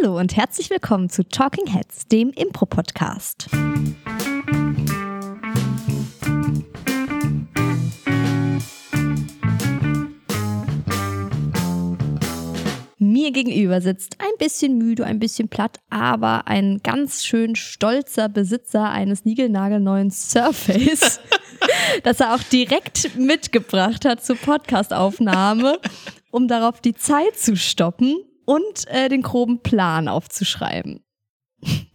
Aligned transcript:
Hallo 0.00 0.18
und 0.18 0.36
herzlich 0.36 0.70
willkommen 0.70 1.08
zu 1.08 1.26
Talking 1.26 1.66
Heads, 1.66 2.06
dem 2.08 2.30
Impro-Podcast. 2.30 3.48
Mir 12.98 13.32
gegenüber 13.32 13.80
sitzt 13.80 14.16
ein 14.20 14.26
bisschen 14.38 14.78
müde, 14.78 15.04
ein 15.04 15.18
bisschen 15.18 15.48
platt, 15.48 15.78
aber 15.90 16.46
ein 16.46 16.80
ganz 16.82 17.24
schön 17.24 17.56
stolzer 17.56 18.28
Besitzer 18.28 18.90
eines 18.90 19.24
niegelnagelneuen 19.24 20.10
Surface, 20.10 21.20
das 22.04 22.20
er 22.20 22.34
auch 22.34 22.42
direkt 22.42 23.16
mitgebracht 23.16 24.04
hat 24.04 24.24
zur 24.24 24.36
Podcastaufnahme, 24.36 25.78
um 26.30 26.46
darauf 26.46 26.80
die 26.80 26.94
Zeit 26.94 27.36
zu 27.36 27.56
stoppen 27.56 28.27
und 28.48 28.88
äh, 28.88 29.10
den 29.10 29.20
groben 29.20 29.62
Plan 29.62 30.08
aufzuschreiben. 30.08 31.04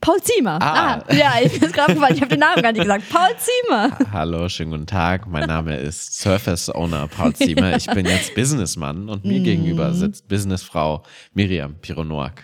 Paul 0.02 0.22
Ziemer. 0.22 0.60
Ah. 0.62 1.00
ah 1.08 1.14
ja, 1.14 1.34
ich 1.42 1.60
bin 1.60 1.72
gerade 1.72 1.94
ich 1.94 2.22
habe 2.22 2.28
den 2.28 2.40
Namen 2.40 2.62
gar 2.62 2.74
nicht 2.74 2.82
gesagt. 2.82 3.10
Paul 3.10 3.30
Ziemer. 3.38 3.98
Hallo, 4.12 4.48
schönen 4.50 4.72
guten 4.72 4.86
Tag. 4.86 5.26
Mein 5.26 5.48
Name 5.48 5.78
ist 5.78 6.20
Surface 6.20 6.70
Owner 6.70 7.08
Paul 7.08 7.34
Ziemer. 7.34 7.76
Ich 7.78 7.88
bin 7.88 8.06
jetzt 8.06 8.36
Businessmann 8.36 9.10
und 9.10 9.26
mir 9.26 9.40
Mhm. 9.40 9.44
gegenüber 9.46 9.94
sitzt 9.94 10.28
Businessfrau 10.28 11.04
Miriam 11.34 11.80
Pironoak. 11.80 12.44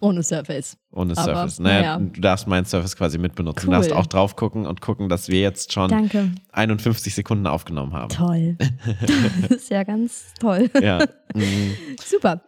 Ohne 0.00 0.22
Surface. 0.22 0.76
Ohne 0.92 1.12
Aber, 1.12 1.22
Surface. 1.22 1.58
Naja, 1.60 1.98
naja. 1.98 2.10
du 2.12 2.20
darfst 2.20 2.46
meinen 2.46 2.64
Surface 2.64 2.96
quasi 2.96 3.18
mitbenutzen. 3.18 3.68
Cool. 3.68 3.74
Du 3.74 3.80
darfst 3.82 3.92
auch 3.92 4.06
drauf 4.06 4.34
gucken 4.36 4.66
und 4.66 4.80
gucken, 4.80 5.08
dass 5.08 5.28
wir 5.28 5.40
jetzt 5.40 5.72
schon 5.72 5.90
Danke. 5.90 6.30
51 6.52 7.14
Sekunden 7.14 7.46
aufgenommen 7.46 7.92
haben. 7.92 8.08
Toll. 8.08 8.56
Das 9.42 9.50
ist 9.58 9.70
ja 9.70 9.82
ganz 9.84 10.32
toll. 10.40 10.70
Ja. 10.80 11.04
Mhm. 11.34 11.74
Super. 12.04 12.42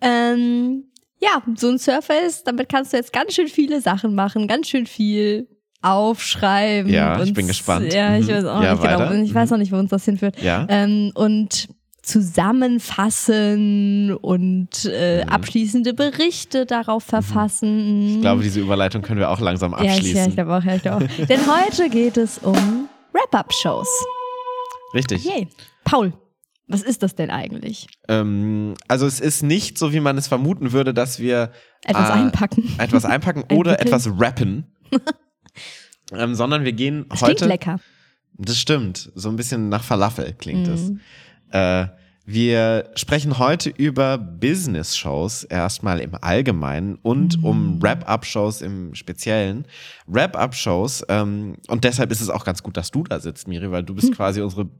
Ähm, 0.00 0.84
ja, 1.20 1.42
so 1.56 1.68
ein 1.68 1.78
Surface, 1.78 2.42
damit 2.44 2.68
kannst 2.68 2.92
du 2.92 2.96
jetzt 2.96 3.12
ganz 3.12 3.34
schön 3.34 3.48
viele 3.48 3.80
Sachen 3.80 4.14
machen, 4.14 4.48
ganz 4.48 4.68
schön 4.68 4.86
viel 4.86 5.48
aufschreiben. 5.82 6.90
Ja, 6.90 7.22
ich 7.22 7.34
bin 7.34 7.46
gespannt. 7.46 7.92
Ja, 7.92 8.16
ich 8.16 8.26
Mhm. 8.26 8.30
weiß 8.32 8.44
auch 8.46 8.62
Ja, 8.62 8.72
nicht 8.72 8.82
genau. 8.82 8.98
weiter. 9.00 9.14
Ich 9.22 9.34
weiß 9.34 9.50
Mhm. 9.50 9.54
noch 9.54 9.58
nicht, 9.58 9.72
wo 9.72 9.76
uns 9.76 9.90
das 9.90 10.04
hinführt. 10.04 10.40
Ja. 10.42 10.66
Ähm, 10.70 11.12
und 11.14 11.68
zusammenfassen 12.04 14.12
und 14.14 14.84
äh, 14.84 15.24
Mhm. 15.24 15.28
abschließende 15.30 15.94
Berichte 15.94 16.66
darauf 16.66 17.04
verfassen. 17.04 18.16
Ich 18.16 18.20
glaube, 18.20 18.42
diese 18.42 18.60
Überleitung 18.60 19.02
können 19.02 19.20
wir 19.20 19.30
auch 19.30 19.40
langsam 19.40 19.74
ich, 19.80 19.90
abschließen. 19.90 20.16
ja, 20.16 20.26
ich 20.26 20.34
glaube 20.34 20.56
auch, 20.56 20.64
ja, 20.64 20.74
ich 20.76 20.82
glaube 20.82 21.06
auch. 21.06 21.26
Denn 21.26 21.40
heute 21.46 21.88
geht 21.90 22.16
es 22.16 22.38
um 22.38 22.88
Wrap-Up-Shows. 23.12 23.88
Richtig. 24.94 25.24
Yay. 25.24 25.48
Paul, 25.84 26.12
was 26.68 26.82
ist 26.82 27.02
das 27.02 27.14
denn 27.14 27.30
eigentlich? 27.30 27.86
Ähm, 28.08 28.74
also 28.88 29.06
es 29.06 29.20
ist 29.20 29.42
nicht 29.42 29.78
so, 29.78 29.92
wie 29.92 30.00
man 30.00 30.16
es 30.18 30.28
vermuten 30.28 30.72
würde, 30.72 30.94
dass 30.94 31.18
wir 31.18 31.52
Etwas 31.84 32.08
äh, 32.08 32.12
einpacken. 32.12 32.74
etwas 32.78 33.04
einpacken 33.04 33.44
oder 33.56 33.80
etwas 33.80 34.08
rappen. 34.18 34.72
ähm, 36.12 36.34
sondern 36.34 36.64
wir 36.64 36.72
gehen 36.72 37.06
Das 37.08 37.18
klingt 37.20 37.32
heute. 37.40 37.46
lecker. 37.46 37.80
Das 38.36 38.58
stimmt. 38.58 39.12
So 39.14 39.28
ein 39.28 39.36
bisschen 39.36 39.68
nach 39.68 39.84
Falafel 39.84 40.34
klingt 40.36 40.66
es. 40.66 40.90
Mhm. 41.54 41.58
Äh, 41.60 41.86
wir 42.26 42.88
sprechen 42.94 43.38
heute 43.38 43.68
über 43.68 44.16
Business-Shows 44.16 45.44
erstmal 45.44 46.00
im 46.00 46.12
Allgemeinen 46.18 46.94
und 47.02 47.36
Mhm. 47.36 47.44
um 47.44 47.82
Wrap-Up-Shows 47.82 48.62
im 48.62 48.94
Speziellen. 48.94 49.66
Wrap-Up-Shows, 50.06 51.04
ähm, 51.10 51.56
und 51.68 51.84
deshalb 51.84 52.10
ist 52.10 52.22
es 52.22 52.30
auch 52.30 52.46
ganz 52.46 52.62
gut, 52.62 52.78
dass 52.78 52.90
du 52.90 53.02
da 53.02 53.20
sitzt, 53.20 53.46
Miri, 53.46 53.70
weil 53.70 53.82
du 53.82 53.94
bist 53.94 54.08
Hm. 54.08 54.14
quasi 54.14 54.40
unsere, 54.40 54.70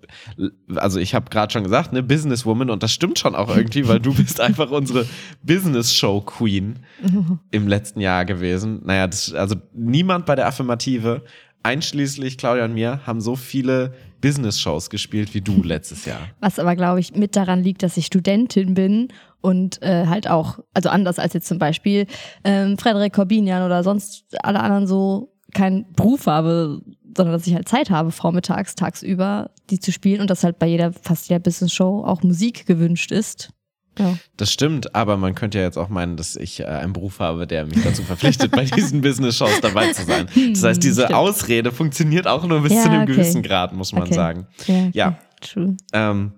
also 0.75 0.98
ich 0.98 1.14
habe 1.14 1.28
gerade 1.28 1.53
schon 1.53 1.64
gesagt, 1.64 1.92
ne, 1.92 2.03
Businesswoman 2.03 2.70
und 2.70 2.83
das 2.83 2.92
stimmt 2.92 3.19
schon 3.19 3.34
auch 3.34 3.55
irgendwie, 3.55 3.86
weil 3.88 4.00
du 4.00 4.14
bist 4.14 4.41
einfach 4.41 4.70
unsere 4.70 5.05
Business-Show-Queen 5.42 6.78
im 7.50 7.69
letzten 7.69 8.00
Jahr 8.00 8.25
gewesen. 8.25 8.81
Naja, 8.86 9.06
das, 9.06 9.34
also 9.34 9.56
niemand 9.75 10.25
bei 10.25 10.34
der 10.34 10.47
Affirmative, 10.47 11.22
einschließlich 11.62 12.38
Claudia 12.38 12.64
und 12.64 12.75
mir, 12.75 13.00
haben 13.06 13.20
so 13.20 13.36
viele 13.36 13.92
Business-Shows 14.25 14.89
gespielt 14.89 15.34
wie 15.34 15.43
du 15.43 15.62
letztes 15.62 16.06
Jahr. 16.06 16.31
Was 16.41 16.59
aber, 16.59 16.76
glaube 16.76 16.98
ich, 16.98 17.15
mit 17.15 17.37
daran 17.37 17.62
liegt, 17.62 17.82
dass 17.82 17.98
ich 17.98 18.06
Studentin 18.06 18.72
bin 18.72 19.09
und 19.43 19.82
äh, 19.82 20.06
halt 20.06 20.31
auch, 20.31 20.60
also 20.72 20.88
anders 20.88 21.19
als 21.19 21.34
jetzt 21.34 21.47
zum 21.47 21.59
Beispiel 21.59 22.06
ähm, 22.43 22.78
Frederik 22.78 23.12
Corbinian 23.12 23.66
oder 23.66 23.82
sonst 23.82 24.25
alle 24.43 24.60
anderen 24.60 24.87
so 24.87 25.34
keinen 25.53 25.93
Beruf 25.93 26.26
habe, 26.26 26.81
sondern 27.15 27.34
dass 27.34 27.47
ich 27.47 27.54
halt 27.54 27.69
Zeit 27.69 27.91
habe, 27.91 28.12
vormittags, 28.12 28.75
tagsüber, 28.75 29.50
die 29.69 29.78
zu 29.78 29.93
spielen 29.93 30.22
und 30.22 30.31
dass 30.31 30.43
halt 30.43 30.59
bei 30.59 30.69
jeder, 30.69 30.94
fast 30.94 31.28
jeder 31.28 31.41
Business-Show 31.41 32.04
auch 32.06 32.22
Musik 32.22 32.65
gewünscht 32.65 33.12
ist. 33.12 33.50
Ja. 33.99 34.16
Das 34.37 34.53
stimmt, 34.53 34.94
aber 34.94 35.16
man 35.16 35.34
könnte 35.34 35.59
ja 35.59 35.65
jetzt 35.65 35.77
auch 35.77 35.88
meinen, 35.88 36.16
dass 36.16 36.34
ich 36.37 36.60
äh, 36.60 36.65
einen 36.65 36.93
Beruf 36.93 37.21
habe, 37.21 37.47
der 37.47 37.65
mich 37.66 37.82
dazu 37.82 38.03
verpflichtet, 38.03 38.50
bei 38.50 38.65
diesen 38.65 39.00
Business-Shows 39.03 39.60
dabei 39.60 39.93
zu 39.93 40.05
sein. 40.05 40.27
Das 40.53 40.62
heißt, 40.65 40.82
diese 40.82 41.03
Stimmt. 41.05 41.15
Ausrede 41.19 41.71
funktioniert 41.72 42.27
auch 42.27 42.44
nur 42.47 42.62
bis 42.62 42.72
Ja, 42.72 42.83
zu 42.83 42.91
einem 42.91 43.03
okay. 43.03 43.12
gewissen 43.12 43.43
Grad, 43.43 43.72
muss 43.72 43.93
man 43.93 44.03
Okay. 44.04 44.15
sagen. 44.15 44.47
Ja, 44.66 44.88
Ja. 44.93 45.09
okay. 45.09 45.19
True. 45.41 45.77
Ähm, 45.93 46.33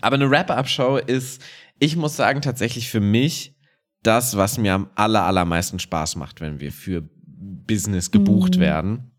aber 0.00 0.14
eine 0.14 0.30
Wrap-Up-Show 0.30 0.96
ist, 0.96 1.42
ich 1.78 1.96
muss 1.96 2.16
sagen, 2.16 2.40
tatsächlich 2.42 2.88
für 2.90 3.00
mich 3.00 3.54
das, 4.02 4.36
was 4.36 4.56
mir 4.58 4.74
am 4.74 4.88
aller, 4.94 5.24
allermeisten 5.24 5.78
Spaß 5.78 6.16
macht, 6.16 6.40
wenn 6.40 6.58
wir 6.60 6.72
für 6.72 7.08
Business 7.26 8.10
gebucht 8.10 8.56
Mhm. 8.56 8.60
werden. 8.60 9.10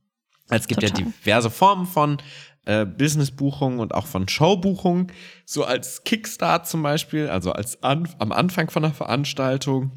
Es 0.52 0.68
gibt 0.68 0.84
ja 0.84 0.90
Total. 0.90 1.06
diverse 1.06 1.50
Formen 1.50 1.86
von 1.88 2.18
äh, 2.66 2.86
Business-Buchungen 2.86 3.80
und 3.80 3.96
auch 3.96 4.06
von 4.06 4.28
Show-Buchungen. 4.28 5.08
So 5.46 5.64
als 5.64 6.04
Kickstart 6.04 6.68
zum 6.68 6.84
Beispiel, 6.84 7.28
also 7.30 7.52
als 7.52 7.82
an, 7.84 8.08
am 8.20 8.32
Anfang 8.32 8.70
von 8.70 8.86
einer 8.86 8.94
Veranstaltung. 8.94 9.92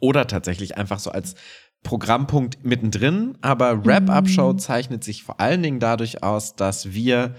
Oder 0.00 0.26
tatsächlich 0.26 0.76
einfach 0.78 0.98
so 0.98 1.10
als 1.10 1.34
Programmpunkt 1.82 2.64
mittendrin. 2.64 3.36
Aber 3.40 3.84
Wrap-Up-Show 3.84 4.54
Mhm. 4.54 4.58
zeichnet 4.58 5.04
sich 5.04 5.22
vor 5.22 5.40
allen 5.40 5.62
Dingen 5.62 5.80
dadurch 5.80 6.22
aus, 6.22 6.56
dass 6.56 6.92
wir 6.92 7.34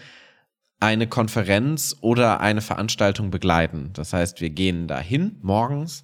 eine 0.79 1.07
Konferenz 1.07 1.97
oder 2.01 2.39
eine 2.39 2.61
Veranstaltung 2.61 3.31
begleiten. 3.31 3.91
Das 3.93 4.13
heißt, 4.13 4.39
wir 4.41 4.49
gehen 4.49 4.87
dahin 4.87 5.37
morgens. 5.41 6.03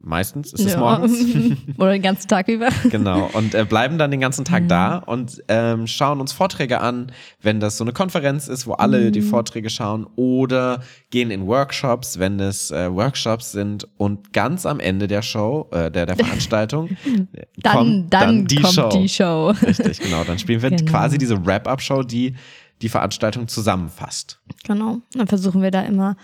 Meistens 0.00 0.52
ist 0.52 0.64
es 0.64 0.72
Ja. 0.74 0.78
morgens. 0.78 1.12
Oder 1.78 1.90
den 1.92 2.02
ganzen 2.02 2.28
Tag 2.28 2.46
über. 2.48 2.68
Genau, 2.90 3.28
und 3.32 3.54
äh, 3.54 3.64
bleiben 3.64 3.98
dann 3.98 4.10
den 4.12 4.20
ganzen 4.20 4.44
Tag 4.44 4.62
Mhm. 4.62 4.68
da 4.68 4.98
und 4.98 5.42
ähm, 5.48 5.86
schauen 5.88 6.20
uns 6.20 6.32
Vorträge 6.32 6.80
an, 6.80 7.10
wenn 7.42 7.58
das 7.58 7.76
so 7.76 7.84
eine 7.84 7.92
Konferenz 7.92 8.46
ist, 8.46 8.66
wo 8.68 8.74
alle 8.74 9.06
Mhm. 9.08 9.12
die 9.12 9.22
Vorträge 9.22 9.70
schauen, 9.70 10.06
oder 10.14 10.82
gehen 11.10 11.30
in 11.32 11.46
Workshops, 11.48 12.18
wenn 12.20 12.38
es 12.38 12.70
äh, 12.70 12.92
Workshops 12.94 13.50
sind. 13.52 13.88
Und 13.96 14.32
ganz 14.32 14.66
am 14.66 14.78
Ende 14.78 15.08
der 15.08 15.22
Show, 15.22 15.68
äh, 15.72 15.90
der, 15.90 16.06
der 16.06 16.16
Veranstaltung, 16.24 16.90
äh, 17.32 17.46
Dann, 17.56 17.72
kommt 17.76 18.12
dann, 18.14 18.46
die 18.46 18.56
kommt 18.62 18.74
Show. 18.74 18.88
die 18.90 19.08
Show. 19.08 19.48
Richtig, 19.66 19.98
genau. 20.00 20.22
Dann 20.24 20.38
spielen 20.38 20.62
wir 20.62 20.70
Genau. 20.70 20.90
quasi 20.90 21.18
diese 21.18 21.44
Wrap-Up-Show, 21.44 22.04
die 22.04 22.34
die 22.82 22.88
Veranstaltung 22.88 23.48
zusammenfasst. 23.48 24.38
Genau. 24.64 24.98
Dann 25.14 25.26
versuchen 25.26 25.60
wir 25.60 25.72
da 25.72 25.80
immer 25.82 26.16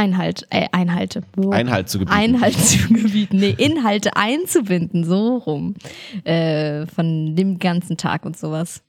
Einhalt, 0.00 0.46
äh, 0.50 0.66
Einhalte. 0.72 1.22
So. 1.36 1.50
Einhalt 1.50 1.88
zu 1.88 1.98
gebieten. 1.98 2.16
Einhalt 2.16 2.54
zu 2.58 2.88
gebieten. 2.92 3.36
Nee, 3.36 3.54
Inhalte 3.58 4.16
einzubinden, 4.16 5.04
so 5.04 5.36
rum. 5.36 5.74
Äh, 6.24 6.86
von 6.86 7.36
dem 7.36 7.58
ganzen 7.58 7.96
Tag 7.96 8.24
und 8.24 8.36
sowas. 8.38 8.82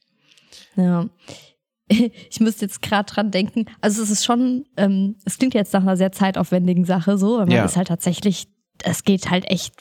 Ja. 0.76 1.08
Ich 2.30 2.40
müsste 2.40 2.64
jetzt 2.64 2.82
gerade 2.82 3.12
dran 3.12 3.32
denken. 3.32 3.66
Also 3.82 4.02
es 4.02 4.10
ist 4.10 4.24
schon, 4.24 4.64
ähm, 4.78 5.18
es 5.26 5.38
klingt 5.38 5.54
jetzt 5.54 5.74
nach 5.74 5.82
einer 5.82 5.98
sehr 5.98 6.14
zeitaufwendigen 6.14 6.86
Sache 6.86 7.18
so, 7.18 7.36
aber 7.36 7.48
man 7.48 7.56
Ja. 7.58 7.66
ist 7.66 7.76
halt 7.76 7.90
tatsächlich, 7.90 8.48
es 8.82 9.04
geht 9.04 9.30
halt 9.30 9.44
echt 9.52 9.74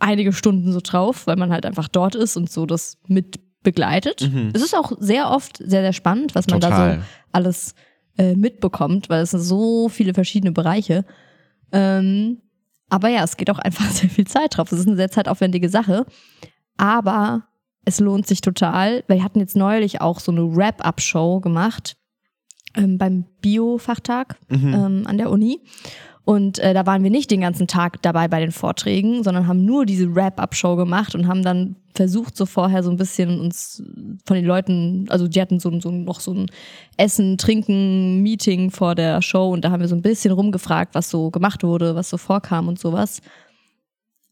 einige 0.00 0.32
Stunden 0.32 0.72
so 0.72 0.80
drauf, 0.82 1.28
weil 1.28 1.36
man 1.36 1.52
halt 1.52 1.64
einfach 1.64 1.86
dort 1.86 2.16
ist 2.16 2.36
und 2.36 2.50
so 2.50 2.66
das 2.66 2.98
mit 3.06 3.38
begleitet. 3.62 4.22
Mhm. 4.32 4.50
Es 4.52 4.62
ist 4.62 4.74
auch 4.76 4.92
sehr 4.98 5.30
oft 5.30 5.58
sehr, 5.58 5.82
sehr 5.82 5.92
spannend, 5.92 6.34
was 6.34 6.48
man 6.48 6.58
da 6.58 6.96
so 6.96 7.02
alles 7.30 7.76
äh, 8.18 8.34
mitbekommt, 8.34 9.08
weil 9.08 9.22
es 9.22 9.30
sind 9.32 9.40
so 9.40 9.88
viele 9.88 10.14
verschiedene 10.14 10.52
Bereiche. 10.52 11.04
Ähm, 11.72 12.40
aber 12.88 13.08
ja, 13.08 13.24
es 13.24 13.36
geht 13.36 13.50
auch 13.50 13.58
einfach 13.58 13.86
sehr 13.90 14.10
viel 14.10 14.26
Zeit 14.26 14.56
drauf. 14.56 14.70
Es 14.72 14.80
ist 14.80 14.86
eine 14.86 14.96
sehr 14.96 15.10
zeitaufwendige 15.10 15.68
Sache. 15.68 16.06
Aber 16.76 17.44
es 17.84 18.00
lohnt 18.00 18.26
sich 18.26 18.40
total. 18.40 19.04
Wir 19.08 19.22
hatten 19.22 19.40
jetzt 19.40 19.56
neulich 19.56 20.00
auch 20.00 20.20
so 20.20 20.32
eine 20.32 20.56
Wrap-Up-Show 20.56 21.40
gemacht 21.40 21.96
ähm, 22.76 22.98
beim 22.98 23.24
Bio-Fachtag 23.40 24.36
Mhm. 24.48 24.74
ähm, 24.74 25.02
an 25.06 25.18
der 25.18 25.30
Uni. 25.30 25.60
Und 26.24 26.58
äh, 26.58 26.72
da 26.72 26.86
waren 26.86 27.02
wir 27.02 27.10
nicht 27.10 27.30
den 27.30 27.42
ganzen 27.42 27.66
Tag 27.66 28.00
dabei 28.00 28.28
bei 28.28 28.40
den 28.40 28.50
Vorträgen, 28.50 29.22
sondern 29.22 29.46
haben 29.46 29.64
nur 29.64 29.84
diese 29.84 30.14
Wrap-Up-Show 30.14 30.74
gemacht 30.76 31.14
und 31.14 31.28
haben 31.28 31.42
dann 31.42 31.76
versucht, 31.94 32.36
so 32.36 32.46
vorher 32.46 32.82
so 32.82 32.90
ein 32.90 32.96
bisschen 32.96 33.40
uns 33.40 33.82
von 34.24 34.34
den 34.34 34.46
Leuten, 34.46 35.06
also 35.10 35.28
die 35.28 35.40
hatten 35.40 35.60
so, 35.60 35.78
so 35.80 35.90
noch 35.90 36.20
so 36.20 36.32
ein 36.32 36.50
Essen, 36.96 37.36
Trinken, 37.36 38.22
Meeting 38.22 38.70
vor 38.70 38.94
der 38.94 39.20
Show 39.20 39.50
und 39.50 39.64
da 39.64 39.70
haben 39.70 39.80
wir 39.80 39.88
so 39.88 39.94
ein 39.94 40.02
bisschen 40.02 40.32
rumgefragt, 40.32 40.94
was 40.94 41.10
so 41.10 41.30
gemacht 41.30 41.62
wurde, 41.62 41.94
was 41.94 42.08
so 42.08 42.16
vorkam 42.16 42.68
und 42.68 42.78
sowas. 42.78 43.20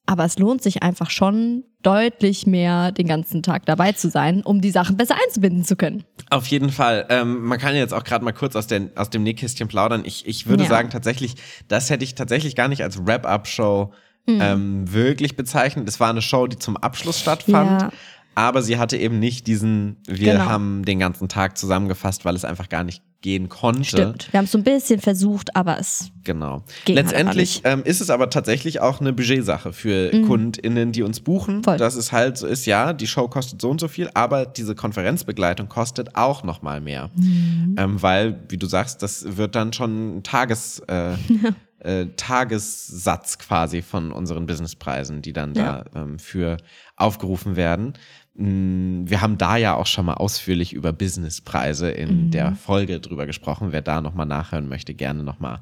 Aber 0.07 0.25
es 0.25 0.39
lohnt 0.39 0.63
sich 0.63 0.83
einfach 0.83 1.11
schon 1.11 1.65
deutlich 1.83 2.47
mehr, 2.47 2.93
den 2.93 3.07
ganzen 3.07 3.43
Tag 3.43 3.67
dabei 3.67 3.93
zu 3.93 4.09
sein, 4.11 4.43
um 4.43 4.61
die 4.61 4.71
Sachen 4.71 4.97
besser 4.97 5.17
einzubinden 5.27 5.65
zu 5.65 5.77
können. 5.77 6.05
Auf 6.31 6.47
jeden 6.47 6.71
Fall. 6.71 7.07
Ähm, 7.11 7.43
man 7.45 7.59
kann 7.59 7.75
jetzt 7.75 7.93
auch 7.93 8.05
gerade 8.05 8.25
mal 8.25 8.33
kurz 8.33 8.57
aus, 8.57 8.67
den, 8.67 8.97
aus 8.97 9.11
dem 9.11 9.23
Nähkästchen 9.23 9.69
plaudern. 9.69 10.03
Ich, 10.05 10.27
ich 10.27 10.47
würde 10.47 10.63
Ja. 10.65 10.69
sagen, 10.69 10.91
tatsächlich, 10.91 11.35
das 11.69 11.91
hätte 11.91 12.05
ich 12.05 12.15
tatsächlich 12.15 12.57
gar 12.57 12.69
nicht 12.69 12.83
als 12.83 13.07
Wrap-Up-Show 13.07 13.93
Mhm. 14.25 14.39
ähm, 14.41 14.93
wirklich 14.93 15.35
bezeichnend. 15.37 15.89
Es 15.89 15.99
war 15.99 16.11
eine 16.11 16.23
Show, 16.23 16.47
die 16.47 16.57
zum 16.57 16.77
Abschluss 16.77 17.19
stattfand. 17.19 17.83
Ja. 17.83 17.91
Aber 18.37 18.63
sie 18.63 18.79
hatte 18.79 18.97
eben 18.97 19.19
nicht 19.19 19.49
diesen, 19.49 19.97
wir 20.07 20.35
Genau. 20.35 20.45
haben 20.47 20.85
den 20.85 21.01
ganzen 21.01 21.29
Tag 21.29 21.59
zusammengefasst, 21.59 22.25
weil 22.25 22.37
es 22.37 22.45
einfach 22.45 22.69
gar 22.69 22.85
nicht 22.85 23.03
gehen 23.23 23.49
konnte. 23.49 23.85
Stimmt. 23.85 24.33
Wir 24.33 24.39
haben 24.39 24.45
es 24.45 24.53
so 24.53 24.59
ein 24.59 24.65
bisschen 24.65 25.01
versucht, 25.01 25.57
aber 25.57 25.79
es. 25.79 26.11
Genau. 26.25 26.65
Halt 26.87 26.89
Letztendlich 26.89 27.63
ähm, 27.65 27.83
ist 27.85 28.01
es 28.01 28.11
aber 28.11 28.29
tatsächlich 28.31 28.81
auch 28.81 29.01
eine 29.01 29.13
Budgetsache 29.13 29.73
für 29.73 30.11
KundInnen, 30.27 30.93
die 30.93 31.03
uns 31.03 31.21
buchen. 31.21 31.59
Mhm. 31.59 31.65
Voll. 31.65 31.77
Dass 31.79 31.95
es 31.95 32.13
halt 32.13 32.37
so 32.37 32.47
ist, 32.47 32.67
ja, 32.67 32.93
die 32.93 33.07
Show 33.07 33.29
kostet 33.29 33.61
so 33.63 33.71
und 33.71 33.81
so 33.81 33.89
viel, 33.89 34.11
aber 34.15 34.45
diese 34.45 34.75
Konferenzbegleitung 34.75 35.69
kostet 35.69 36.15
auch 36.17 36.43
nochmal 36.45 36.81
mehr. 36.81 37.11
Mhm. 37.15 37.77
Ähm, 37.79 38.03
weil, 38.03 38.41
wie 38.49 38.59
du 38.59 38.67
sagst, 38.67 39.03
das 39.03 39.37
wird 39.37 39.55
dann 39.55 39.73
schon 39.73 40.19
ein 40.19 40.23
Tages, 40.23 40.81
äh, 40.89 41.15
äh, 41.79 42.07
Tagessatz 42.17 43.39
quasi 43.39 43.83
von 43.83 44.13
unseren 44.13 44.47
Businesspreisen, 44.47 45.23
die 45.23 45.33
dann 45.33 45.55
Ja. 45.55 45.85
da 45.93 46.03
ähm, 46.03 46.19
für 46.19 46.57
aufgerufen 46.97 47.57
werden. 47.57 47.95
Mm, 48.35 49.05
Wir 49.09 49.21
haben 49.21 49.37
da 49.39 49.57
ja 49.57 49.75
auch 49.75 49.87
schon 49.87 50.07
mal 50.07 50.15
ausführlich 50.15 50.73
über 50.73 50.93
Businesspreise 50.93 51.91
in 51.91 52.27
Mhm. 52.27 52.31
der 52.31 52.53
Folge 52.55 52.99
drüber 53.01 53.27
gesprochen. 53.27 53.69
Wer 53.73 53.83
da 53.83 54.01
nochmal 54.01 54.27
nachhören 54.27 54.69
möchte, 54.69 54.95
gerne 54.95 55.23
nochmal 55.23 55.61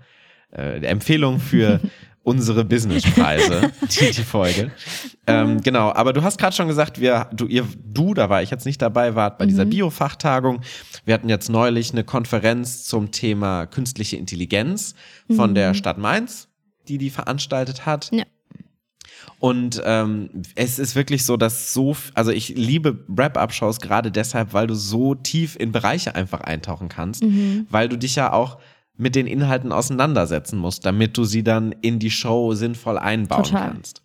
äh, 0.53 0.85
Empfehlung 0.85 1.39
für 1.41 1.81
unsere 2.23 2.65
Businesspreise, 2.65 3.71
die, 4.01 4.11
die 4.13 4.23
Folge. 4.25 4.71
Ähm, 5.27 5.61
genau, 5.63 5.93
aber 5.93 6.13
du 6.13 6.23
hast 6.23 6.39
gerade 6.39 6.55
schon 6.55 6.69
gesagt, 6.69 7.01
wir, 7.01 7.29
du, 7.33 7.47
ihr, 7.47 7.67
du, 7.85 8.15
da 8.15 8.29
war 8.29 8.43
ich 8.43 8.51
jetzt 8.51 8.67
nicht 8.67 8.83
dabei, 8.83 9.15
wart 9.15 9.39
bei 9.39 9.45
Mhm. 9.47 9.49
dieser 9.51 9.65
Bio-Fachtagung. 9.65 10.61
Wir 11.05 11.15
hatten 11.15 11.29
jetzt 11.29 11.49
neulich 11.51 11.93
eine 11.93 12.05
Konferenz 12.05 12.85
zum 12.85 13.11
Thema 13.11 13.67
künstliche 13.67 14.17
Intelligenz 14.17 14.95
von 15.35 15.55
der 15.55 15.73
Stadt 15.75 15.99
Mainz, 15.99 16.49
die 16.89 16.99
die 16.99 17.11
veranstaltet 17.11 17.87
hat. 17.87 18.11
Mhm. 18.13 18.19
Ja. 18.19 18.25
Und 19.39 19.81
ähm, 19.85 20.29
es 20.55 20.79
ist 20.79 20.97
wirklich 20.97 21.25
so, 21.25 21.37
dass 21.37 21.73
so, 21.73 21.97
also 22.15 22.31
ich 22.31 22.51
liebe 22.51 23.05
Wrap-Up-Shows 23.09 23.81
gerade 23.81 24.11
deshalb, 24.11 24.53
weil 24.53 24.67
du 24.67 24.75
so 24.75 25.15
tief 25.15 25.57
in 25.59 25.73
Bereiche 25.73 26.15
einfach 26.15 26.41
eintauchen 26.43 26.89
kannst, 26.89 27.23
Mhm. 27.23 27.67
weil 27.71 27.89
du 27.89 27.97
dich 27.97 28.17
ja 28.17 28.33
auch 28.33 28.59
mit 28.97 29.15
den 29.15 29.27
Inhalten 29.27 29.73
auseinandersetzen 29.73 30.59
musst, 30.59 30.85
damit 30.85 31.17
du 31.17 31.25
sie 31.25 31.43
dann 31.43 31.73
in 31.81 31.99
die 31.99 32.11
Show 32.11 32.53
sinnvoll 32.53 32.99
einbauen 32.99 33.45
Total. 33.45 33.69
kannst. 33.71 34.03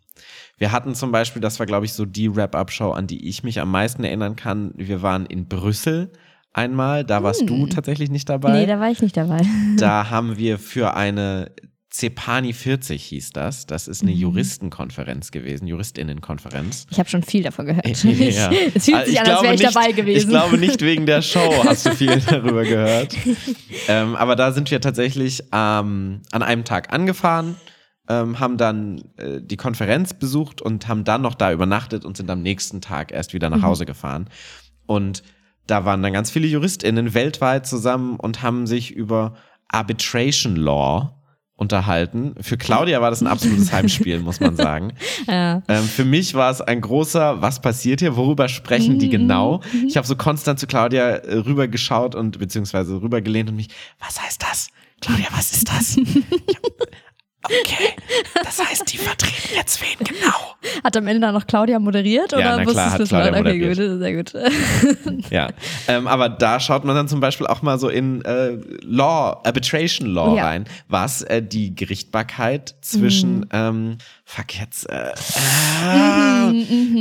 Wir 0.58 0.72
hatten 0.72 0.96
zum 0.96 1.12
Beispiel, 1.12 1.42
das 1.42 1.60
war 1.60 1.66
glaube 1.66 1.86
ich 1.86 1.92
so 1.92 2.06
die 2.06 2.34
Wrap-Up-Show, 2.34 2.92
an 2.92 3.08
die 3.08 3.28
ich 3.28 3.44
mich 3.44 3.60
am 3.60 3.70
meisten 3.72 4.06
erinnern 4.06 4.38
kann. 4.38 4.72
Wir 4.78 5.02
waren 5.02 5.26
in 5.26 5.48
Brüssel 5.50 6.12
einmal, 6.54 7.04
da 7.04 7.22
warst 7.24 7.50
du 7.50 7.68
tatsächlich 7.68 8.10
nicht 8.10 8.30
dabei. 8.30 8.54
Hm. 8.54 8.60
Nee, 8.62 8.66
da 8.68 8.80
war 8.80 8.90
ich 8.90 9.02
nicht 9.02 9.18
dabei. 9.18 9.42
Da 9.78 10.10
haben 10.10 10.38
wir 10.38 10.58
für 10.60 10.96
eine 10.96 11.52
Cepani 11.98 12.52
40 12.54 13.04
hieß 13.06 13.30
das. 13.32 13.66
Das 13.68 13.88
ist 13.88 14.02
eine 14.02 14.12
Mhm. 14.12 14.18
Juristenkonferenz 14.18 15.32
gewesen, 15.32 15.66
Juristinnenkonferenz. 15.68 16.88
Ich 16.92 17.00
habe 17.00 17.08
schon 17.10 17.24
viel 17.24 17.44
davon 17.44 17.66
gehört. 17.68 17.86
Ja. 18.04 18.52
Es 18.74 18.86
fühlt 18.86 18.98
Also 18.98 19.12
sich 19.12 19.20
an, 19.22 19.28
als 19.30 19.44
wäre 19.44 19.54
ich 19.54 19.62
nicht- 19.62 19.76
dabei 19.76 19.92
gewesen. 19.94 20.18
Ich 20.18 20.28
glaube 20.28 20.58
nicht 20.58 20.82
wegen 20.82 21.06
der 21.06 21.22
Show 21.22 21.64
hast 21.66 21.86
du 21.86 21.92
viel 21.92 22.20
darüber 22.22 22.64
gehört. 22.64 23.16
ähm, 23.88 24.16
aber 24.16 24.36
da 24.36 24.52
sind 24.52 24.70
wir 24.72 24.82
tatsächlich 24.82 25.42
ähm, 25.54 26.22
an 26.32 26.44
einem 26.44 26.66
Tag 26.66 26.92
angefahren, 26.92 27.56
ähm, 28.10 28.40
haben 28.40 28.58
dann 28.58 29.04
äh, 29.18 29.40
die 29.42 29.58
Konferenz 29.58 30.14
besucht 30.14 30.62
und 30.62 30.88
haben 30.90 31.06
dann 31.06 31.22
noch 31.22 31.36
da 31.36 31.52
übernachtet 31.54 32.04
und 32.04 32.18
sind 32.18 32.30
am 32.30 32.42
nächsten 32.42 32.82
Tag 32.82 33.12
erst 33.14 33.34
wieder 33.34 33.50
Mhm. 33.50 33.56
nach 33.58 33.64
Hause 33.64 33.86
gefahren. 33.86 34.30
Und 34.86 35.24
da 35.66 35.86
waren 35.86 36.04
dann 36.04 36.12
ganz 36.14 36.30
viele 36.30 36.48
JuristInnen 36.48 37.14
weltweit 37.14 37.66
zusammen 37.66 38.18
und 38.18 38.42
haben 38.44 38.68
sich 38.68 38.92
über 38.92 39.36
Arbitration 39.70 40.56
Law 40.58 41.22
unterhalten. 41.58 42.36
Für 42.42 42.58
Claudia 42.58 43.02
war 43.02 43.10
das 43.10 43.22
ein 43.22 43.28
absolutes 43.28 43.72
Heimspiel, 43.72 44.20
muss 44.20 44.40
man 44.40 44.56
sagen. 44.56 44.94
Ja. 45.28 45.64
Ähm, 45.68 45.84
für 45.84 46.06
mich 46.06 46.34
war 46.34 46.52
es 46.52 46.62
ein 46.62 46.82
großer, 46.82 47.42
was 47.42 47.62
passiert 47.62 48.00
hier, 48.02 48.16
worüber 48.16 48.48
sprechen 48.48 48.96
Mhm, 48.96 49.00
die 49.00 49.10
genau? 49.10 49.62
Ich 49.88 49.98
habe 49.98 50.06
so 50.06 50.16
konstant 50.16 50.60
zu 50.60 50.68
Claudia 50.68 51.08
äh, 51.10 51.38
rübergeschaut 51.38 52.16
und 52.16 52.38
beziehungsweise 52.38 53.02
rübergelehnt 53.02 53.50
und 53.50 53.56
mich, 53.56 53.70
was 54.00 54.22
heißt 54.22 54.44
das? 54.44 54.70
Claudia, 55.02 55.28
was 55.32 55.52
ist 55.54 55.70
das? 55.70 55.98
Ich 56.48 56.56
hab, 56.58 56.88
okay, 57.46 57.94
das 58.44 58.64
heißt, 58.64 58.92
die 58.94 58.98
vertreten 58.98 59.56
jetzt 59.56 59.82
wen 59.82 59.98
genau? 60.06 60.56
Hat 60.84 60.98
am 60.98 61.08
Ende 61.08 61.22
dann 61.22 61.34
noch 61.34 61.48
Claudia 61.48 61.80
moderiert 61.80 62.32
Ja, 62.32 62.38
oder 62.40 62.58
na 62.58 62.66
klar, 62.66 62.92
hat 62.92 63.08
Claudia 63.08 63.40
Okay, 63.40 63.60
gut, 63.60 63.76
sehr 63.78 64.16
gut. 64.16 64.34
Ja, 65.32 65.50
ähm, 65.88 66.08
aber 66.08 66.30
da 66.30 66.60
schaut 66.60 66.84
man 66.86 66.96
dann 66.96 67.08
zum 67.08 67.20
Beispiel 67.20 67.48
auch 67.48 67.62
mal 67.62 67.80
so 67.80 67.90
in 67.90 68.24
äh, 68.26 68.58
Law, 68.82 69.42
Arbitration 69.44 70.08
Law 70.10 70.36
Ja. 70.36 70.46
rein, 70.46 70.66
was 70.88 71.22
äh, 71.24 71.42
die 71.42 71.76
Gerichtbarkeit 71.76 72.76
zwischen, 72.82 73.40
Mhm. 73.40 73.46
ähm, 73.52 73.98
fuck 74.26 74.60
jetzt, 74.60 74.90
äh, 74.90 75.14
ah, 75.84 76.52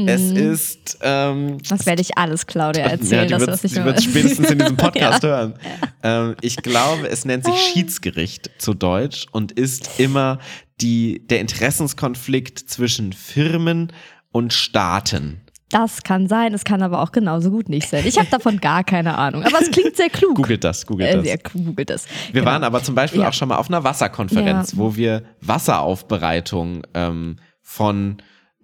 es 0.07 0.31
ist, 0.31 0.99
ähm, 1.01 1.59
Das 1.69 1.87
werde 1.87 2.03
ich 2.03 2.17
alles 2.19 2.47
Claudia 2.47 2.85
erzählen, 2.85 3.29
ja, 3.29 3.39
die 3.39 3.47
das 3.47 3.63
wird 3.63 3.85
wird 3.85 4.03
spätestens 4.03 4.51
in 4.51 4.59
diesem 4.59 4.77
Podcast 4.79 5.23
hören. 5.23 5.55
Ähm, 6.03 6.37
ich 6.43 6.57
glaube, 6.59 7.09
es 7.09 7.25
nennt 7.25 7.45
sich 7.45 7.57
Schiedsgericht 7.57 8.51
zu 8.59 8.75
Deutsch 8.75 9.27
und 9.33 9.53
ist 9.53 9.99
immer 9.99 10.39
die, 10.81 11.27
der 11.27 11.41
Interessenskonflikt 11.41 12.59
zwischen 12.59 13.13
Firmen 13.13 13.93
und 14.31 14.53
Staaten. 14.53 15.41
Das 15.71 16.03
kann 16.03 16.29
sein, 16.29 16.55
es 16.55 16.63
kann 16.65 16.83
aber 16.83 17.01
auch 17.03 17.11
genauso 17.11 17.51
gut 17.51 17.69
nicht 17.69 17.89
sein. 17.89 18.05
Ich 18.07 18.17
habe 18.19 18.29
davon 18.31 18.59
gar 18.61 18.85
keine 18.85 19.17
Ahnung, 19.19 19.43
aber 19.45 19.61
es 19.61 19.71
klingt 19.71 19.97
sehr 19.97 20.11
klug. 20.11 20.37
Googelt 20.37 20.63
das, 20.63 20.87
googelt 20.87 21.11
Äh, 21.11 21.15
das. 21.17 21.25
sehr 21.25 21.39
googelt 21.39 21.91
das. 21.91 22.07
Wir 22.33 22.43
Genau. 22.43 22.53
waren 22.53 22.65
aber 22.65 22.83
zum 22.83 22.95
Beispiel 22.95 23.23
Ja. 23.23 23.29
auch 23.29 23.33
schon 23.33 23.49
mal 23.49 23.57
auf 23.57 23.69
einer 23.69 23.83
Wasserkonferenz, 23.83 24.73
Ja. 24.73 24.79
wo 24.79 24.95
wir 24.95 25.23
Wasseraufbereitung 25.41 26.83
ähm, 26.95 27.37
von 27.63 28.19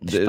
äh, 0.07 0.29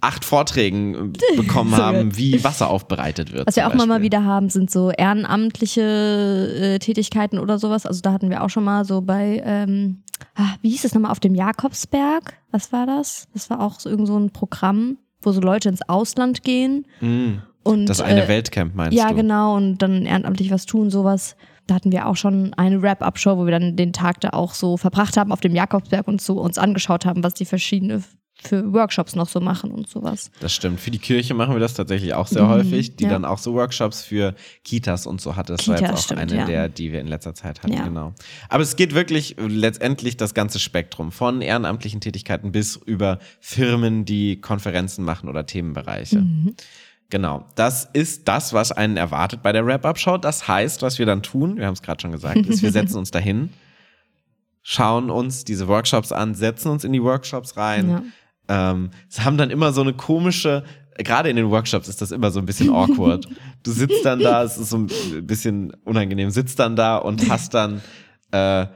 acht 0.00 0.24
Vorträgen 0.24 1.14
äh, 1.14 1.36
bekommen 1.36 1.70
So 1.74 1.82
haben, 1.82 2.16
wie 2.16 2.42
Wasser 2.42 2.70
aufbereitet 2.70 3.32
wird. 3.32 3.46
Was 3.46 3.56
wir 3.56 3.66
auch 3.66 3.74
mal, 3.74 3.86
mal 3.86 3.94
Beispiel. 3.94 4.04
wieder 4.06 4.24
haben, 4.24 4.48
sind 4.50 4.70
so 4.70 4.90
ehrenamtliche 4.90 5.80
äh, 5.82 6.78
Tätigkeiten 6.78 7.38
oder 7.38 7.58
sowas. 7.58 7.86
Also 7.86 8.00
da 8.00 8.12
hatten 8.12 8.30
wir 8.30 8.42
auch 8.42 8.50
schon 8.50 8.64
mal 8.64 8.84
so 8.84 9.00
bei, 9.00 9.42
ähm, 9.44 10.02
ah, 10.34 10.54
wie 10.62 10.70
hieß 10.70 10.84
es 10.84 10.94
nochmal, 10.94 11.10
auf 11.12 11.20
dem 11.20 11.34
Jakobsberg? 11.34 12.34
Was 12.50 12.72
war 12.72 12.86
das? 12.86 13.28
Das 13.32 13.48
war 13.50 13.60
auch 13.60 13.80
so 13.80 13.88
irgend 13.88 14.06
so 14.08 14.18
ein 14.18 14.30
Programm, 14.30 14.98
wo 15.26 15.32
so 15.32 15.40
Leute 15.40 15.68
ins 15.68 15.86
Ausland 15.88 16.42
gehen. 16.44 16.86
Mm, 17.00 17.34
Und, 17.64 17.86
das 17.88 18.00
eine 18.00 18.24
äh, 18.24 18.28
Weltcamp 18.28 18.74
meinst 18.74 18.96
Ja, 18.96 19.08
du? 19.10 19.16
genau. 19.16 19.56
Und 19.56 19.78
dann 19.78 20.06
ehrenamtlich 20.06 20.50
was 20.50 20.64
tun, 20.66 20.88
sowas. 20.90 21.36
Da 21.66 21.74
hatten 21.74 21.90
wir 21.90 22.06
auch 22.06 22.14
schon 22.16 22.54
eine 22.54 22.80
Wrap-Up-Show, 22.80 23.36
wo 23.38 23.44
wir 23.44 23.50
dann 23.50 23.74
den 23.76 23.92
Tag 23.92 24.20
da 24.20 24.30
auch 24.30 24.54
so 24.54 24.76
verbracht 24.76 25.16
haben 25.16 25.32
auf 25.32 25.40
dem 25.40 25.54
Jakobsberg 25.54 26.06
und 26.06 26.20
so 26.22 26.40
uns 26.40 26.58
angeschaut 26.58 27.04
haben, 27.04 27.24
was 27.24 27.34
die 27.34 27.44
verschiedene 27.44 28.02
für 28.42 28.72
Workshops 28.72 29.14
noch 29.16 29.28
so 29.28 29.40
machen 29.40 29.70
und 29.70 29.88
sowas. 29.88 30.30
Das 30.40 30.52
stimmt. 30.54 30.80
Für 30.80 30.90
die 30.90 30.98
Kirche 30.98 31.34
machen 31.34 31.54
wir 31.54 31.60
das 31.60 31.74
tatsächlich 31.74 32.14
auch 32.14 32.26
sehr 32.26 32.42
Mhm, 32.44 32.48
häufig, 32.48 32.96
die 32.96 33.04
ja. 33.04 33.10
dann 33.10 33.24
auch 33.24 33.38
so 33.38 33.54
Workshops 33.54 34.02
für 34.02 34.34
Kitas 34.64 35.06
und 35.06 35.20
so 35.20 35.36
hatte. 35.36 35.54
Das 35.56 35.66
war 35.68 35.76
Kitas, 35.76 35.90
jetzt 35.90 35.98
auch 35.98 36.04
stimmt, 36.04 36.20
eine 36.20 36.36
ja. 36.36 36.44
der, 36.46 36.68
die 36.68 36.92
wir 36.92 37.00
in 37.00 37.06
letzter 37.06 37.34
Zeit 37.34 37.62
hatten, 37.62 37.72
Ja. 37.72 37.84
genau. 37.84 38.12
Aber 38.48 38.62
es 38.62 38.76
geht 38.76 38.94
wirklich 38.94 39.36
letztendlich 39.38 40.16
das 40.16 40.34
ganze 40.34 40.58
Spektrum 40.58 41.12
von 41.12 41.40
ehrenamtlichen 41.40 42.00
Tätigkeiten 42.00 42.52
bis 42.52 42.76
über 42.76 43.18
Firmen, 43.40 44.04
die 44.04 44.40
Konferenzen 44.40 45.04
machen 45.04 45.28
oder 45.28 45.46
Themenbereiche. 45.46 46.18
Mhm. 46.18 46.54
Genau, 47.08 47.44
das 47.54 47.88
ist 47.92 48.26
das, 48.26 48.52
was 48.52 48.72
einen 48.72 48.96
erwartet 48.96 49.42
bei 49.42 49.52
der 49.52 49.64
Wrap-Up-Show. 49.64 50.18
Das 50.18 50.48
heißt, 50.48 50.82
was 50.82 50.98
wir 50.98 51.06
dann 51.06 51.22
tun, 51.22 51.56
wir 51.56 51.66
haben 51.66 51.74
es 51.74 51.82
gerade 51.82 52.00
schon 52.02 52.10
gesagt, 52.12 52.38
ist, 52.46 52.62
wir 52.62 52.72
setzen 52.72 52.98
uns 52.98 53.12
dahin, 53.12 53.50
schauen 54.62 55.10
uns 55.10 55.44
diese 55.44 55.68
Workshops 55.68 56.10
an, 56.12 56.34
setzen 56.34 56.70
uns 56.70 56.82
in 56.84 56.92
die 56.92 57.02
Workshops 57.02 57.56
rein. 57.56 58.12
Ähm, 58.48 58.90
es 59.08 59.24
haben 59.24 59.36
dann 59.36 59.50
immer 59.50 59.72
so 59.72 59.80
eine 59.80 59.92
komische, 59.92 60.64
gerade 60.98 61.28
in 61.28 61.36
den 61.36 61.50
Workshops 61.50 61.88
ist 61.88 62.00
das 62.00 62.12
immer 62.12 62.30
so 62.30 62.40
ein 62.40 62.46
bisschen 62.46 62.70
awkward. 62.70 63.26
Du 63.62 63.72
sitzt 63.72 64.04
dann 64.04 64.20
da, 64.20 64.42
es 64.42 64.56
ist 64.56 64.70
so 64.70 64.78
ein 64.78 65.26
bisschen 65.26 65.72
unangenehm, 65.84 66.30
sitzt 66.30 66.58
dann 66.58 66.76
da 66.76 66.96
und 66.96 67.28
hast 67.28 67.54
dann 67.54 67.82
äh, 68.30 68.66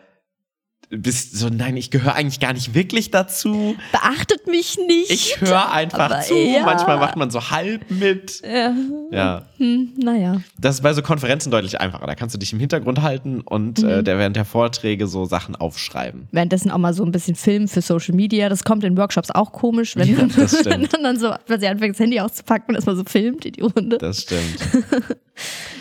bist 0.90 1.36
so, 1.36 1.48
nein, 1.48 1.76
ich 1.76 1.90
gehöre 1.90 2.14
eigentlich 2.14 2.40
gar 2.40 2.52
nicht 2.52 2.74
wirklich 2.74 3.12
dazu. 3.12 3.76
Beachtet 3.92 4.48
mich 4.48 4.76
nicht. 4.88 5.10
Ich 5.10 5.40
höre 5.40 5.70
einfach 5.70 6.10
Aber 6.10 6.20
zu. 6.20 6.34
ja. 6.34 6.64
Manchmal 6.64 6.98
macht 6.98 7.16
man 7.16 7.30
so 7.30 7.50
halb 7.50 7.88
mit. 7.90 8.42
Ja. 8.42 8.74
Ja. 9.12 9.42
Hm, 9.58 9.92
naja. 9.96 10.42
Das 10.58 10.76
ist 10.76 10.80
bei 10.82 10.92
so 10.92 11.02
Konferenzen 11.02 11.52
deutlich 11.52 11.80
einfacher. 11.80 12.06
Da 12.06 12.16
kannst 12.16 12.34
du 12.34 12.38
dich 12.38 12.52
im 12.52 12.58
Hintergrund 12.58 13.02
halten 13.02 13.40
und 13.40 13.82
äh, 13.84 14.02
der 14.02 14.18
während 14.18 14.34
der 14.34 14.44
Vorträge 14.44 15.06
so 15.06 15.26
Sachen 15.26 15.54
aufschreiben. 15.54 16.26
Währenddessen 16.32 16.72
auch 16.72 16.78
mal 16.78 16.92
so 16.92 17.04
ein 17.04 17.12
bisschen 17.12 17.36
filmen 17.36 17.68
für 17.68 17.82
Social 17.82 18.14
Media. 18.14 18.48
Das 18.48 18.64
kommt 18.64 18.82
in 18.82 18.96
Workshops 18.96 19.30
auch 19.30 19.52
komisch, 19.52 19.94
wenn, 19.94 20.08
Ja, 20.08 20.18
wenn 20.64 20.80
man 20.80 21.02
dann 21.04 21.18
so 21.18 21.32
plötzlich 21.46 21.70
anfängt, 21.70 21.94
das 21.94 22.00
Handy 22.00 22.18
auszupacken 22.18 22.66
und 22.70 22.74
erstmal 22.74 22.96
so 22.96 23.04
filmt 23.04 23.44
in 23.44 23.52
die 23.52 23.60
Runde. 23.62 23.98
Das 23.98 24.22
stimmt. 24.22 24.58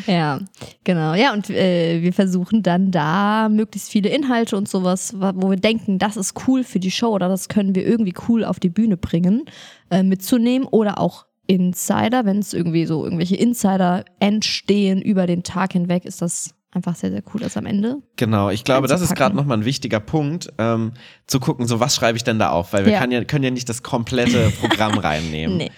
Ja, 0.07 0.39
genau. 0.83 1.13
Ja, 1.13 1.33
und 1.33 1.49
äh, 1.49 2.01
wir 2.01 2.13
versuchen 2.13 2.63
dann 2.63 2.91
da 2.91 3.49
möglichst 3.49 3.91
viele 3.91 4.09
Inhalte 4.09 4.57
und 4.57 4.67
sowas, 4.67 4.98
wa- 5.19 5.33
wo 5.35 5.49
wir 5.49 5.57
denken, 5.57 5.99
das 5.99 6.17
ist 6.17 6.33
cool 6.47 6.63
für 6.63 6.79
die 6.79 6.91
Show 6.91 7.09
oder 7.09 7.27
das 7.29 7.47
können 7.49 7.75
wir 7.75 7.85
irgendwie 7.85 8.13
cool 8.27 8.43
auf 8.43 8.59
die 8.59 8.69
Bühne 8.69 8.97
bringen, 8.97 9.45
äh, 9.89 10.03
mitzunehmen 10.03 10.67
oder 10.67 10.99
auch 10.99 11.25
Insider, 11.47 12.25
wenn 12.25 12.39
es 12.39 12.53
irgendwie 12.53 12.85
so 12.85 13.03
irgendwelche 13.03 13.35
Insider 13.35 14.05
entstehen 14.19 15.01
über 15.01 15.25
den 15.25 15.43
Tag 15.43 15.73
hinweg, 15.73 16.05
ist 16.05 16.21
das 16.21 16.53
einfach 16.71 16.93
sehr, 16.95 17.09
sehr 17.09 17.23
cool 17.33 17.41
ist 17.41 17.57
am 17.57 17.65
Ende. 17.65 17.97
Genau, 18.15 18.51
ich 18.51 18.63
glaube, 18.63 18.87
das 18.87 19.01
ist 19.01 19.15
gerade 19.15 19.35
nochmal 19.35 19.57
ein 19.57 19.65
wichtiger 19.65 19.99
Punkt, 19.99 20.53
ähm, 20.59 20.93
zu 21.25 21.39
gucken, 21.39 21.65
so 21.65 21.79
was 21.79 21.95
schreibe 21.95 22.17
ich 22.17 22.23
denn 22.23 22.37
da 22.37 22.51
auf, 22.51 22.73
weil 22.73 22.85
wir 22.85 22.93
Ja. 22.93 23.03
ja, 23.09 23.23
können 23.23 23.43
ja 23.43 23.49
nicht 23.49 23.67
das 23.67 23.81
komplette 23.81 24.51
Programm 24.59 24.97
reinnehmen. 24.99 25.57
Nee. 25.57 25.71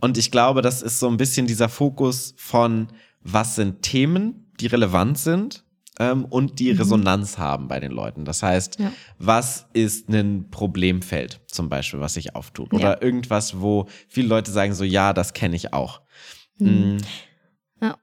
Und 0.00 0.16
ich 0.18 0.30
glaube, 0.30 0.62
das 0.62 0.82
ist 0.82 1.00
so 1.00 1.08
ein 1.08 1.16
bisschen 1.16 1.48
dieser 1.48 1.68
Fokus 1.68 2.34
von, 2.36 2.86
was 3.22 3.56
sind 3.56 3.82
Themen, 3.82 4.52
die 4.60 4.68
relevant 4.68 5.18
sind 5.18 5.64
ähm, 5.98 6.24
und 6.26 6.58
die 6.58 6.70
Resonanz 6.72 7.38
haben 7.38 7.68
bei 7.68 7.80
den 7.80 7.92
Leuten. 7.92 8.24
Das 8.24 8.42
heißt, 8.42 8.78
Mhm. 8.78 8.84
Ja. 8.86 8.92
was 9.18 9.66
ist 9.72 10.08
ein 10.08 10.50
Problemfeld 10.50 11.40
zum 11.46 11.68
Beispiel, 11.68 12.00
was 12.00 12.14
sich 12.14 12.34
auftut? 12.34 12.72
Oder 12.72 12.92
Ja. 12.94 13.02
irgendwas, 13.02 13.60
wo 13.60 13.86
viele 14.08 14.28
Leute 14.28 14.50
sagen 14.50 14.74
so, 14.74 14.84
ja, 14.84 15.12
das 15.12 15.32
kenne 15.32 15.56
ich 15.56 15.72
auch. 15.72 16.00
Mhm. 16.58 16.96
Mm. 16.96 16.98
Ja. 17.82 17.96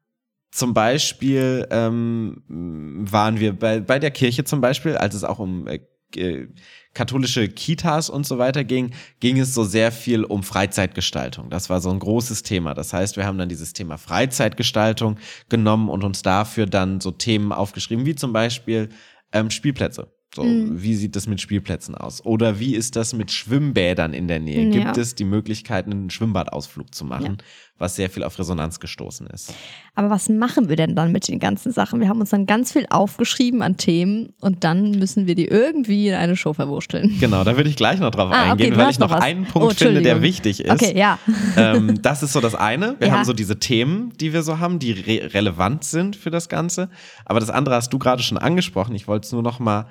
Zum 0.52 0.74
Beispiel 0.74 1.68
ähm, 1.72 2.44
waren 2.48 3.40
wir 3.40 3.54
bei, 3.58 3.80
bei 3.80 4.00
der 4.00 4.12
Kirche 4.12 4.44
zum 4.44 4.62
Beispiel, 4.62 4.96
als 4.98 5.16
es 5.16 5.24
auch 5.24 5.40
um 5.40 5.68
äh, 5.68 5.80
äh, 6.18 6.48
katholische 6.94 7.48
Kitas 7.50 8.10
und 8.10 8.26
so 8.28 8.38
weiter 8.38 8.64
ging, 8.64 8.92
ging 9.20 9.40
es 9.40 9.54
so 9.54 9.64
sehr 9.64 9.92
viel 9.92 10.24
um 10.24 10.44
Freizeitgestaltung. 10.44 11.50
Das 11.50 11.70
war 11.70 11.82
so 11.82 11.90
ein 11.90 12.00
großes 12.00 12.44
Thema. 12.44 12.74
Das 12.74 12.94
heißt, 12.94 13.18
wir 13.18 13.26
haben 13.26 13.38
dann 13.38 13.50
dieses 13.50 13.74
Thema 13.74 13.98
Freizeitgestaltung 13.98 15.18
genommen 15.50 15.90
und 15.90 16.04
uns 16.04 16.22
dafür 16.22 16.66
dann 16.66 17.02
so 17.02 17.12
Themen 17.12 17.52
aufgeschrieben, 17.52 18.06
wie 18.06 18.16
zum 18.16 18.34
Beispiel 18.34 18.90
ähm, 19.32 19.50
Spielplätze. 19.50 20.12
So, 20.36 20.44
Mhm. 20.44 20.82
wie 20.82 20.96
sieht 20.96 21.16
das 21.16 21.28
mit 21.28 21.42
Spielplätzen 21.42 21.94
aus? 21.94 22.26
Oder 22.26 22.60
wie 22.60 22.76
ist 22.76 22.96
das 22.96 23.14
mit 23.14 23.32
Schwimmbädern 23.32 24.14
in 24.14 24.28
der 24.28 24.40
Nähe? 24.40 24.66
Ja. 24.66 24.84
Gibt 24.86 24.98
es 24.98 25.14
die 25.14 25.26
Möglichkeit, 25.26 25.86
einen 25.86 26.10
Schwimmbadausflug 26.10 26.94
zu 26.94 27.06
machen, 27.06 27.38
Ja. 27.40 27.46
Was 27.84 27.96
sehr 27.96 28.10
viel 28.10 28.24
auf 28.24 28.40
Resonanz 28.40 28.80
gestoßen 28.80 29.28
ist? 29.28 29.54
Aber 29.94 30.10
was 30.10 30.30
machen 30.30 30.70
wir 30.70 30.76
denn 30.76 30.96
dann 30.96 31.12
mit 31.12 31.28
den 31.28 31.38
ganzen 31.38 31.72
Sachen? 31.72 32.00
Wir 32.00 32.08
haben 32.10 32.20
uns 32.20 32.32
dann 32.32 32.46
ganz 32.48 32.72
viel 32.72 32.88
aufgeschrieben 32.90 33.62
an 33.62 33.78
Themen 33.78 34.34
und 34.42 34.64
dann 34.64 34.92
müssen 34.92 35.28
wir 35.28 35.36
die 35.36 35.46
irgendwie 35.48 36.08
in 36.08 36.16
eine 36.16 36.36
Show 36.36 36.54
verwursteln. 36.54 37.16
Genau, 37.20 37.44
da 37.44 37.56
würde 37.58 37.70
ich 37.70 37.76
gleich 37.76 38.00
noch 38.00 38.10
drauf 38.12 38.32
Ah, 38.34 38.42
okay, 38.44 38.52
eingehen, 38.52 38.74
du 38.74 38.80
weil 38.80 38.90
ich 38.90 39.00
noch 39.00 39.12
was. 39.12 39.22
einen 39.22 39.46
Oh, 39.54 39.60
Punkt 39.60 39.76
finde, 39.78 40.02
der 40.02 40.22
wichtig 40.24 40.62
ist. 40.66 40.72
Okay, 40.72 40.98
ja. 40.98 41.20
ähm, 41.58 42.02
das 42.02 42.24
ist 42.24 42.34
so 42.34 42.40
das 42.42 42.56
eine. 42.56 42.96
Wir 43.00 43.10
Ja. 43.10 43.14
haben 43.14 43.26
so 43.26 43.34
diese 43.34 43.60
Themen, 43.60 44.14
die 44.20 44.34
wir 44.34 44.42
so 44.42 44.58
haben, 44.60 44.80
die 44.80 44.92
re 44.94 45.34
relevant 45.34 45.84
sind 45.84 46.16
für 46.16 46.32
das 46.32 46.50
Ganze. 46.50 46.90
Aber 47.26 47.40
das 47.40 47.50
andere 47.50 47.76
hast 47.76 47.92
du 47.94 48.00
gerade 48.00 48.24
schon 48.24 48.38
angesprochen. 48.38 48.96
Ich 48.96 49.08
wollte 49.08 49.26
es 49.26 49.32
nur 49.32 49.44
noch 49.44 49.60
mal 49.60 49.88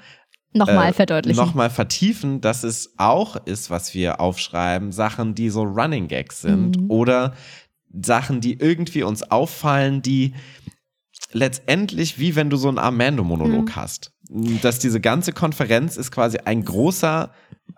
Nochmal 0.54 0.90
äh, 0.90 0.92
verdeutlichen. 0.92 1.42
Nochmal 1.42 1.70
vertiefen, 1.70 2.42
dass 2.42 2.62
es 2.62 2.92
auch 2.98 3.36
ist, 3.46 3.70
was 3.70 3.94
wir 3.94 4.20
aufschreiben, 4.20 4.92
Sachen, 4.92 5.34
die 5.34 5.48
so 5.48 5.62
Running 5.62 6.08
Gags 6.08 6.42
sind 6.42 6.78
Mhm. 6.78 6.90
oder 6.90 7.32
Sachen, 8.00 8.40
die 8.40 8.58
irgendwie 8.58 9.02
uns 9.02 9.22
auffallen, 9.30 10.02
die 10.02 10.34
letztendlich 11.32 12.18
wie 12.18 12.36
wenn 12.36 12.50
du 12.50 12.56
so 12.56 12.68
einen 12.68 12.78
Armando-Monolog 12.78 13.66
Mhm. 13.66 13.76
hast. 13.76 14.12
Dass 14.62 14.78
diese 14.78 15.00
ganze 15.00 15.32
Konferenz 15.32 15.96
ist 15.96 16.10
quasi 16.10 16.38
ein 16.38 16.64
großer 16.64 17.32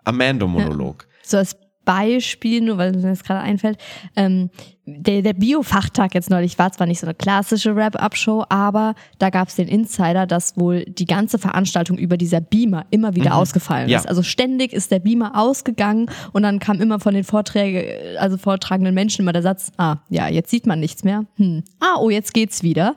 Armando-Monolog. 0.05 1.07
So 1.23 1.37
als 1.37 1.55
Beispiel, 1.85 2.61
nur 2.61 2.77
weil 2.77 2.95
es 2.95 3.01
mir 3.03 3.09
jetzt 3.09 3.23
gerade 3.25 3.39
einfällt, 3.41 3.77
ähm, 4.15 4.49
der, 4.87 5.23
der 5.23 5.33
Bio-Fachtag 5.33 6.13
jetzt 6.13 6.29
neulich 6.29 6.59
war 6.59 6.71
zwar 6.71 6.85
nicht 6.85 6.99
so 6.99 7.07
eine 7.07 7.15
klassische 7.15 7.75
Wrap-Up-Show, 7.75 8.45
aber 8.49 8.93
da 9.17 9.29
gab 9.31 9.47
es 9.47 9.55
den 9.55 9.67
Insider, 9.67 10.27
dass 10.27 10.57
wohl 10.57 10.85
die 10.85 11.05
ganze 11.05 11.39
Veranstaltung 11.39 11.97
über 11.97 12.17
dieser 12.17 12.39
Beamer 12.41 12.85
immer 12.91 13.15
wieder 13.15 13.31
Mhm. 13.31 13.35
ausgefallen 13.37 13.89
Ja. 13.89 13.97
ist. 13.99 14.07
Also 14.07 14.21
ständig 14.21 14.73
ist 14.73 14.91
der 14.91 14.99
Beamer 14.99 15.39
ausgegangen 15.39 16.07
und 16.33 16.43
dann 16.43 16.59
kam 16.59 16.81
immer 16.81 16.99
von 16.99 17.13
den 17.15 17.23
Vorträge, 17.23 18.17
also 18.19 18.37
vortragenden 18.37 18.93
Menschen 18.93 19.21
immer 19.21 19.33
der 19.33 19.41
Satz, 19.41 19.71
ah, 19.77 19.97
ja, 20.09 20.27
jetzt 20.27 20.51
sieht 20.51 20.67
man 20.67 20.79
nichts 20.79 21.03
mehr. 21.03 21.25
Hm. 21.37 21.63
Ah, 21.79 21.97
oh, 21.99 22.09
jetzt 22.11 22.33
geht's 22.33 22.61
wieder. 22.61 22.95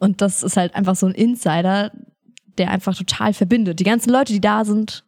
Und 0.00 0.22
das 0.22 0.42
ist 0.42 0.56
halt 0.56 0.74
einfach 0.76 0.96
so 0.96 1.06
ein 1.06 1.12
Insider, 1.14 1.90
der 2.56 2.70
einfach 2.70 2.96
total 2.96 3.34
verbindet. 3.34 3.80
Die 3.80 3.84
ganzen 3.84 4.10
Leute, 4.10 4.32
die 4.32 4.40
da 4.40 4.64
sind, 4.64 5.04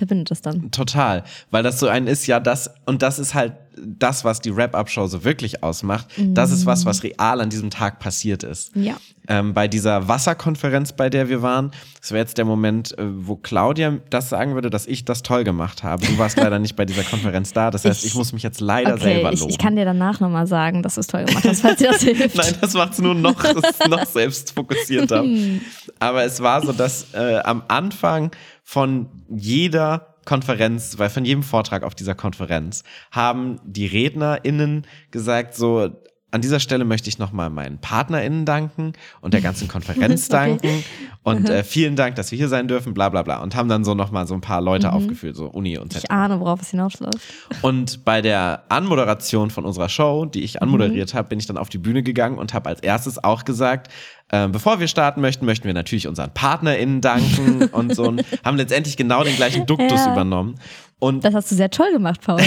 verbindet 0.00 0.30
das 0.30 0.42
dann. 0.42 0.70
Total, 0.72 1.22
weil 1.50 1.62
das 1.62 1.78
so 1.78 1.86
ein 1.88 2.06
ist, 2.08 2.26
ja, 2.26 2.40
das, 2.40 2.70
und 2.86 3.02
das 3.02 3.18
ist 3.18 3.34
halt 3.34 3.52
das, 3.82 4.24
was 4.24 4.40
die 4.40 4.54
Wrap-Up-Show 4.54 5.06
so 5.06 5.24
wirklich 5.24 5.62
ausmacht. 5.62 6.06
Das 6.18 6.50
ist 6.50 6.66
was, 6.66 6.84
was 6.84 7.02
real 7.02 7.40
an 7.40 7.48
diesem 7.48 7.70
Tag 7.70 7.98
passiert 7.98 8.42
ist. 8.42 8.72
Ja. 8.76 8.94
Ähm, 9.28 9.54
bei 9.54 9.68
dieser 9.68 10.06
Wasserkonferenz, 10.08 10.92
bei 10.92 11.08
der 11.08 11.28
wir 11.30 11.40
waren, 11.40 11.70
das 12.00 12.10
wäre 12.10 12.20
jetzt 12.20 12.36
der 12.36 12.44
Moment, 12.44 12.98
äh, 12.98 13.04
wo 13.06 13.36
Claudia 13.36 13.98
das 14.10 14.28
sagen 14.28 14.54
würde, 14.54 14.68
dass 14.68 14.86
ich 14.86 15.04
das 15.06 15.22
toll 15.22 15.44
gemacht 15.44 15.82
habe. 15.82 16.04
Du 16.04 16.18
warst 16.18 16.36
leider 16.36 16.58
nicht 16.58 16.74
bei 16.76 16.84
dieser 16.84 17.04
Konferenz 17.04 17.52
da, 17.52 17.70
das 17.70 17.84
heißt, 17.84 18.00
ich, 18.04 18.08
Ich- 18.10 18.14
muss 18.16 18.32
mich 18.32 18.42
jetzt 18.42 18.60
leider 18.60 18.94
Okay, 18.94 19.02
selber 19.14 19.32
ich, 19.32 19.40
loben. 19.40 19.50
ich 19.52 19.58
kann 19.58 19.76
dir 19.76 19.84
danach 19.86 20.18
nochmal 20.20 20.46
sagen, 20.48 20.82
dass 20.82 20.96
du 20.96 21.00
es 21.00 21.06
toll 21.06 21.24
gemacht 21.24 21.44
hast, 21.48 21.60
falls 21.62 21.78
dir 21.78 21.92
das 21.92 22.02
hilft. 22.02 22.36
Nein, 22.36 22.54
das 22.60 22.74
macht 22.74 22.92
es 22.94 22.98
nur 22.98 23.14
noch, 23.14 23.36
noch 23.88 24.04
selbstfokussierter. 24.04 25.24
Aber 26.00 26.24
es 26.24 26.40
war 26.40 26.60
so, 26.66 26.72
dass 26.72 27.06
äh, 27.14 27.38
am 27.44 27.62
Anfang 27.68 28.32
von 28.70 29.08
jeder 29.28 30.14
Konferenz, 30.24 30.96
weil 30.96 31.10
von 31.10 31.24
jedem 31.24 31.42
Vortrag 31.42 31.82
auf 31.82 31.96
dieser 31.96 32.14
Konferenz 32.14 32.84
haben 33.10 33.58
die 33.64 33.86
RednerInnen 33.86 34.86
gesagt, 35.10 35.56
so, 35.56 35.90
an 36.32 36.40
dieser 36.40 36.60
Stelle 36.60 36.84
möchte 36.84 37.08
ich 37.08 37.18
nochmal 37.18 37.50
meinen 37.50 37.78
PartnerInnen 37.78 38.44
danken 38.44 38.92
und 39.20 39.34
der 39.34 39.40
ganzen 39.40 39.68
Konferenz 39.68 40.28
Okay. 40.30 40.58
danken 40.58 40.84
und 41.22 41.48
äh, 41.50 41.64
vielen 41.64 41.96
Dank, 41.96 42.14
dass 42.16 42.30
wir 42.30 42.38
hier 42.38 42.48
sein 42.48 42.66
dürfen, 42.68 42.94
bla 42.94 43.08
bla 43.08 43.22
bla. 43.22 43.42
Und 43.42 43.54
haben 43.56 43.68
dann 43.68 43.84
so 43.84 43.94
nochmal 43.94 44.26
so 44.26 44.34
ein 44.34 44.40
paar 44.40 44.60
Leute 44.60 44.92
aufgeführt, 44.92 45.36
so 45.36 45.46
Uni 45.46 45.76
und. 45.76 45.94
Ich 45.94 46.10
ahne, 46.10 46.40
worauf 46.40 46.62
es 46.62 46.70
hinausläuft. 46.70 47.18
Und 47.62 48.04
bei 48.04 48.22
der 48.22 48.62
Anmoderation 48.68 49.50
von 49.50 49.64
unserer 49.64 49.88
Show, 49.88 50.24
die 50.24 50.42
ich 50.42 50.62
anmoderiert 50.62 51.12
habe, 51.14 51.28
bin 51.28 51.38
ich 51.38 51.46
dann 51.46 51.58
auf 51.58 51.68
die 51.68 51.78
Bühne 51.78 52.02
gegangen 52.02 52.38
und 52.38 52.54
habe 52.54 52.68
als 52.68 52.80
erstes 52.80 53.22
auch 53.22 53.44
gesagt, 53.44 53.92
äh, 54.28 54.48
bevor 54.48 54.80
wir 54.80 54.86
starten 54.88 55.20
möchten, 55.20 55.44
möchten 55.44 55.66
wir 55.66 55.74
natürlich 55.74 56.06
unseren 56.08 56.32
PartnerInnen 56.32 57.00
danken 57.00 57.64
und 57.72 57.94
so 57.94 58.04
und 58.04 58.24
haben 58.44 58.56
letztendlich 58.56 58.96
genau 58.96 59.22
den 59.24 59.36
gleichen 59.36 59.66
Duktus 59.66 60.06
Ja. 60.06 60.12
übernommen. 60.12 60.54
Und 61.00 61.24
Das 61.24 61.34
hast 61.34 61.50
du 61.50 61.54
sehr 61.56 61.70
toll 61.70 61.92
gemacht, 61.92 62.20
Paul. 62.24 62.40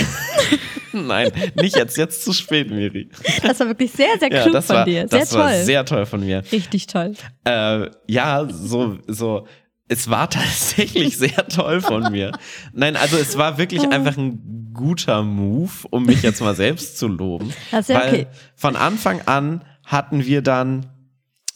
nein, 0.94 1.32
nicht 1.56 1.76
jetzt, 1.76 1.98
jetzt 1.98 2.24
zu 2.24 2.34
spät, 2.34 2.70
Miri. 2.70 3.10
Das 3.42 3.60
war 3.60 3.68
wirklich 3.68 3.92
sehr, 3.92 4.18
sehr 4.20 4.32
Ja, 4.32 4.44
klug 4.44 4.54
das 4.54 4.68
von 4.68 4.76
war, 4.78 4.86
dir. 4.86 5.08
Sehr 5.10 5.20
das 5.20 5.30
toll. 5.30 5.40
war 5.40 5.54
sehr 5.56 5.86
toll 5.86 6.06
von 6.06 6.22
mir. 6.22 6.44
Richtig 6.52 6.88
toll. 6.88 7.14
Äh, 7.46 7.90
ja, 8.08 8.48
so, 8.50 9.00
so. 9.08 9.48
Es 9.90 10.10
war 10.10 10.30
tatsächlich 10.30 11.18
sehr 11.18 11.48
toll 11.48 11.82
von 11.82 12.12
mir. 12.12 12.32
Nein, 12.74 12.96
also 12.96 13.18
es 13.18 13.38
war 13.38 13.58
wirklich 13.58 13.88
einfach 13.90 14.18
ein 14.18 14.72
guter 14.74 15.24
Move, 15.24 15.72
um 15.90 16.06
mich 16.06 16.22
jetzt 16.24 16.42
mal 16.42 16.56
selbst 16.56 16.98
zu 16.98 17.08
loben. 17.08 17.54
Das 17.72 17.82
ist 17.82 17.90
ja 17.90 18.02
weil 18.02 18.14
okay. 18.14 18.28
von 18.56 18.76
Anfang 18.76 19.22
an 19.26 19.64
hatten 19.86 20.26
wir 20.26 20.42
dann 20.42 20.88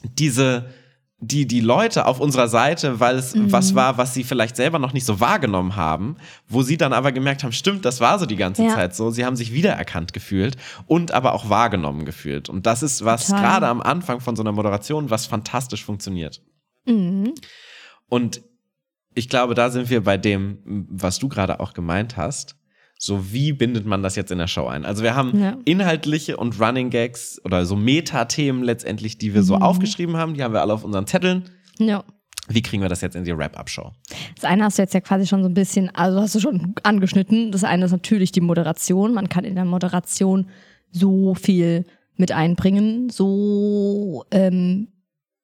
diese, 0.03 0.65
die, 1.19 1.47
die 1.47 1.61
Leute 1.61 2.05
auf 2.05 2.19
unserer 2.19 2.47
Seite, 2.47 2.99
weil 2.99 3.15
es 3.15 3.33
Mhm. 3.33 3.51
was 3.51 3.73
war, 3.73 3.97
was 3.97 4.13
sie 4.13 4.23
vielleicht 4.23 4.55
selber 4.55 4.77
noch 4.77 4.93
nicht 4.93 5.05
so 5.05 5.19
wahrgenommen 5.19 5.75
haben, 5.75 6.17
wo 6.47 6.61
sie 6.61 6.77
dann 6.77 6.93
aber 6.93 7.11
gemerkt 7.11 7.43
haben, 7.43 7.53
stimmt, 7.53 7.85
das 7.85 7.99
war 8.01 8.19
so 8.19 8.27
die 8.27 8.35
ganze 8.35 8.63
Ja. 8.63 8.75
Zeit 8.75 8.95
so. 8.95 9.09
Sie 9.09 9.25
haben 9.25 9.35
sich 9.35 9.51
wiedererkannt 9.51 10.13
gefühlt 10.13 10.57
und 10.85 11.11
aber 11.13 11.33
auch 11.33 11.49
wahrgenommen 11.49 12.05
gefühlt. 12.05 12.49
Und 12.49 12.67
das 12.67 12.83
ist 12.83 13.03
was 13.03 13.27
gerade 13.29 13.67
am 13.67 13.81
Anfang 13.81 14.19
von 14.19 14.35
so 14.35 14.43
einer 14.43 14.51
Moderation, 14.51 15.09
was 15.09 15.25
fantastisch 15.25 15.83
funktioniert. 15.83 16.43
Mhm. 16.85 17.33
Und 18.09 18.41
ich 19.15 19.27
glaube, 19.27 19.55
da 19.55 19.71
sind 19.71 19.89
wir 19.89 20.03
bei 20.03 20.17
dem, 20.17 20.59
was 20.89 21.17
du 21.17 21.29
gerade 21.29 21.59
auch 21.59 21.73
gemeint 21.73 22.15
hast. 22.17 22.56
So, 22.99 23.31
wie 23.31 23.53
bindet 23.53 23.85
man 23.85 24.01
das 24.01 24.15
jetzt 24.15 24.31
in 24.31 24.39
der 24.39 24.47
Show 24.47 24.65
ein? 24.67 24.83
Also, 24.85 25.03
wir 25.03 25.13
haben 25.15 25.39
Ja. 25.39 25.57
inhaltliche 25.65 26.37
und 26.37 26.59
Running 26.59 26.89
Gags 26.89 27.39
oder 27.45 27.65
so 27.65 27.75
Metathemen 27.75 28.63
letztendlich, 28.63 29.17
die 29.17 29.33
wir 29.33 29.43
so 29.43 29.55
Mhm. 29.55 29.61
aufgeschrieben 29.61 30.17
haben. 30.17 30.33
Die 30.33 30.43
haben 30.43 30.53
wir 30.53 30.61
alle 30.61 30.73
auf 30.73 30.83
unseren 30.83 31.05
Zetteln. 31.07 31.43
Ja. 31.77 32.03
Wie 32.49 32.61
kriegen 32.61 32.81
wir 32.81 32.89
das 32.89 33.01
jetzt 33.01 33.15
in 33.15 33.25
die 33.25 33.37
Wrap-Up-Show? 33.37 33.91
Das 34.35 34.45
eine 34.45 34.63
hast 34.63 34.77
du 34.77 34.81
jetzt 34.81 34.93
ja 34.93 35.01
quasi 35.01 35.27
schon 35.27 35.43
so 35.43 35.49
ein 35.49 35.53
bisschen, 35.53 35.93
also 35.93 36.21
hast 36.21 36.33
du 36.33 36.39
schon 36.39 36.73
angeschnitten. 36.83 37.51
Das 37.51 37.63
eine 37.65 37.85
ist 37.85 37.91
natürlich 37.91 38.31
die 38.31 38.39
Moderation. 38.41 39.13
Man 39.13 39.27
kann 39.29 39.43
in 39.43 39.55
der 39.55 39.65
Moderation 39.65 40.47
so 40.91 41.35
viel 41.35 41.85
mit 42.15 42.31
einbringen. 42.31 43.09
So, 43.09 44.23
ähm, 44.31 44.87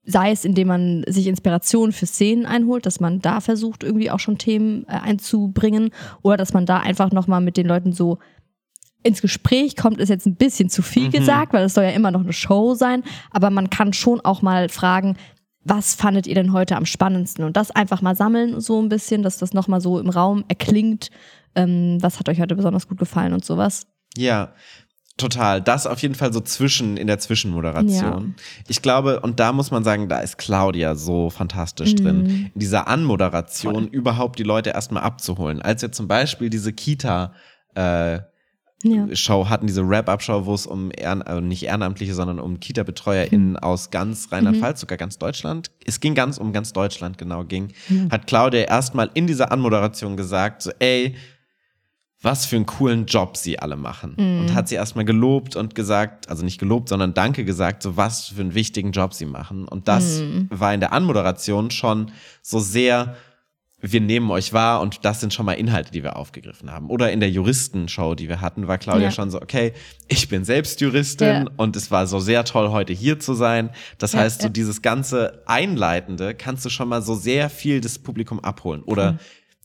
sei 0.06 0.32
es, 0.32 0.44
indem 0.44 0.68
man 0.68 1.04
sich 1.08 1.28
Inspiration 1.28 1.92
für 1.92 2.06
Szenen 2.06 2.46
einholt, 2.46 2.86
dass 2.86 3.00
man 3.00 3.20
da 3.20 3.40
versucht, 3.40 3.84
irgendwie 3.84 4.12
auch 4.12 4.20
schon 4.20 4.38
Themen 4.38 4.84
äh, 4.88 4.92
einzubringen. 4.94 5.92
Oder 6.22 6.38
dass 6.38 6.54
man 6.54 6.66
da 6.66 6.80
einfach 6.80 7.12
nochmal 7.12 7.42
mit 7.42 7.56
den 7.58 7.68
Leuten 7.68 7.94
so 7.94 8.20
ins 9.02 9.22
Gespräch 9.22 9.76
kommt, 9.76 10.00
ist 10.00 10.10
jetzt 10.10 10.26
ein 10.26 10.36
bisschen 10.36 10.70
zu 10.70 10.82
viel 10.82 11.08
Mhm. 11.08 11.12
gesagt, 11.12 11.54
weil 11.54 11.66
es 11.66 11.74
soll 11.74 11.84
ja 11.84 11.92
immer 11.92 12.12
noch 12.12 12.22
eine 12.22 12.34
Show 12.34 12.74
sein. 12.74 13.04
Aber 13.32 13.50
man 13.50 13.70
kann 13.70 13.94
schon 13.94 14.22
auch 14.22 14.42
mal 14.42 14.70
fragen, 14.70 15.16
was 15.66 15.96
fandet 15.96 16.28
ihr 16.28 16.36
denn 16.36 16.52
heute 16.52 16.76
am 16.76 16.86
spannendsten? 16.86 17.46
Und 17.46 17.56
das 17.56 17.72
einfach 17.72 18.02
mal 18.02 18.16
sammeln, 18.16 18.60
so 18.60 18.82
ein 18.82 18.90
bisschen, 18.90 19.24
dass 19.24 19.38
das 19.38 19.54
nochmal 19.54 19.80
so 19.80 20.00
im 20.00 20.10
Raum 20.10 20.44
erklingt. 20.50 21.10
Ähm, 21.56 21.98
was 22.02 22.20
hat 22.20 22.28
euch 22.28 22.42
heute 22.42 22.56
besonders 22.56 22.88
gut 22.88 22.98
gefallen 22.98 23.32
und 23.34 23.46
sowas? 23.46 23.88
Ja, 24.18 24.54
total. 25.18 25.62
Das 25.62 25.86
auf 25.88 26.02
jeden 26.02 26.16
Fall 26.16 26.34
so 26.34 26.42
zwischen, 26.42 26.98
in 26.98 27.08
der 27.08 27.20
Zwischenmoderation. 27.20 28.36
Ich 28.68 28.82
glaube, 28.82 29.20
und 29.20 29.40
da 29.40 29.54
muss 29.54 29.72
man 29.72 29.84
sagen, 29.84 30.10
da 30.10 30.20
ist 30.20 30.38
Claudia 30.38 30.96
so 30.96 31.30
fantastisch 31.30 31.96
drin. 31.96 32.50
In 32.54 32.60
dieser 32.60 32.88
Anmoderation 32.88 33.88
überhaupt 33.88 34.40
die 34.40 34.44
Leute 34.44 34.72
erstmal 34.72 35.04
abzuholen. 35.04 35.62
Als 35.62 35.82
wir 35.82 35.92
zum 35.92 36.08
Beispiel 36.08 36.50
diese 36.50 36.74
Kita, 36.74 37.34
äh, 37.76 38.20
Ja. 38.86 39.08
Show 39.16 39.48
hatten, 39.48 39.66
diese 39.66 39.88
Wrap-Up-Show, 39.88 40.46
wo 40.46 40.54
es 40.54 40.66
um 40.68 40.92
Ehren, 40.94 41.22
also 41.22 41.40
nicht 41.40 41.64
Ehrenamtliche, 41.64 42.14
sondern 42.14 42.38
um 42.38 42.60
Kita-BetreuerInnen 42.60 43.52
Mhm. 43.52 43.56
aus 43.56 43.92
ganz 43.92 44.28
Rheinland-Pfalz, 44.30 44.82
sogar 44.82 44.98
ganz 44.98 45.18
Deutschland. 45.18 45.72
Es 45.86 46.02
ging 46.02 46.16
ganz 46.16 46.38
um 46.38 46.52
ganz 46.52 46.74
Deutschland, 46.74 47.18
genau, 47.18 47.46
ging. 47.46 47.70
Mhm. 47.88 48.12
Hat 48.12 48.28
Claudia 48.28 48.64
erstmal 48.64 49.10
in 49.14 49.26
dieser 49.26 49.54
Anmoderation 49.54 50.18
gesagt, 50.18 50.64
so, 50.64 50.72
ey, 50.80 51.16
was 52.24 52.46
für 52.48 52.56
einen 52.56 52.66
coolen 52.66 53.06
Job 53.06 53.38
sie 53.38 53.60
alle 53.60 53.76
machen. 53.76 54.16
Mhm. 54.18 54.40
Und 54.40 54.54
hat 54.56 54.68
sie 54.70 54.76
erstmal 54.76 55.06
gelobt 55.06 55.56
und 55.56 55.76
gesagt, 55.76 56.30
also 56.30 56.44
nicht 56.44 56.58
gelobt, 56.60 56.90
sondern 56.90 57.14
Danke 57.14 57.44
gesagt, 57.46 57.84
so 57.84 57.98
was 57.98 58.30
für 58.30 58.42
einen 58.42 58.56
wichtigen 58.56 58.92
Job 58.94 59.14
sie 59.14 59.26
machen. 59.26 59.68
Und 59.68 59.88
das 59.88 60.22
Mhm. 60.22 60.48
war 60.50 60.74
in 60.74 60.80
der 60.80 60.94
Anmoderation 60.94 61.70
schon 61.70 62.12
so 62.42 62.60
sehr, 62.60 63.16
wir 63.86 64.00
nehmen 64.00 64.32
euch 64.32 64.54
wahr 64.54 64.80
und 64.80 65.04
das 65.04 65.20
sind 65.20 65.34
schon 65.34 65.46
mal 65.46 65.54
Inhalte, 65.54 65.92
die 65.92 66.02
wir 66.04 66.16
aufgegriffen 66.16 66.72
haben. 66.72 66.90
Oder 66.90 67.12
in 67.12 67.20
der 67.20 67.30
Juristenshow, 67.30 68.16
die 68.16 68.30
wir 68.30 68.40
hatten, 68.40 68.70
war 68.70 68.78
Claudia 68.78 69.08
Ja. 69.10 69.12
schon 69.12 69.30
so, 69.30 69.42
okay, 69.42 69.74
ich 70.08 70.30
bin 70.30 70.46
selbst 70.46 70.80
Juristin 70.80 71.28
Ja. 71.28 71.46
und 71.58 71.76
es 71.76 71.92
war 71.92 72.08
so 72.08 72.20
sehr 72.20 72.46
toll, 72.46 72.70
heute 72.72 72.94
hier 72.94 73.20
zu 73.20 73.34
sein. 73.34 73.70
Das 73.98 74.14
Ja, 74.14 74.20
heißt, 74.22 74.42
so 74.42 74.48
dieses 74.48 74.82
ganze 74.82 75.44
Einleitende 75.48 76.34
kannst 76.34 76.64
du 76.64 76.70
schon 76.70 76.88
mal 76.88 77.02
so 77.02 77.14
sehr 77.16 77.50
viel 77.50 77.82
das 77.82 78.00
Publikum 78.00 78.40
abholen. 78.40 78.82
Oder 78.84 79.18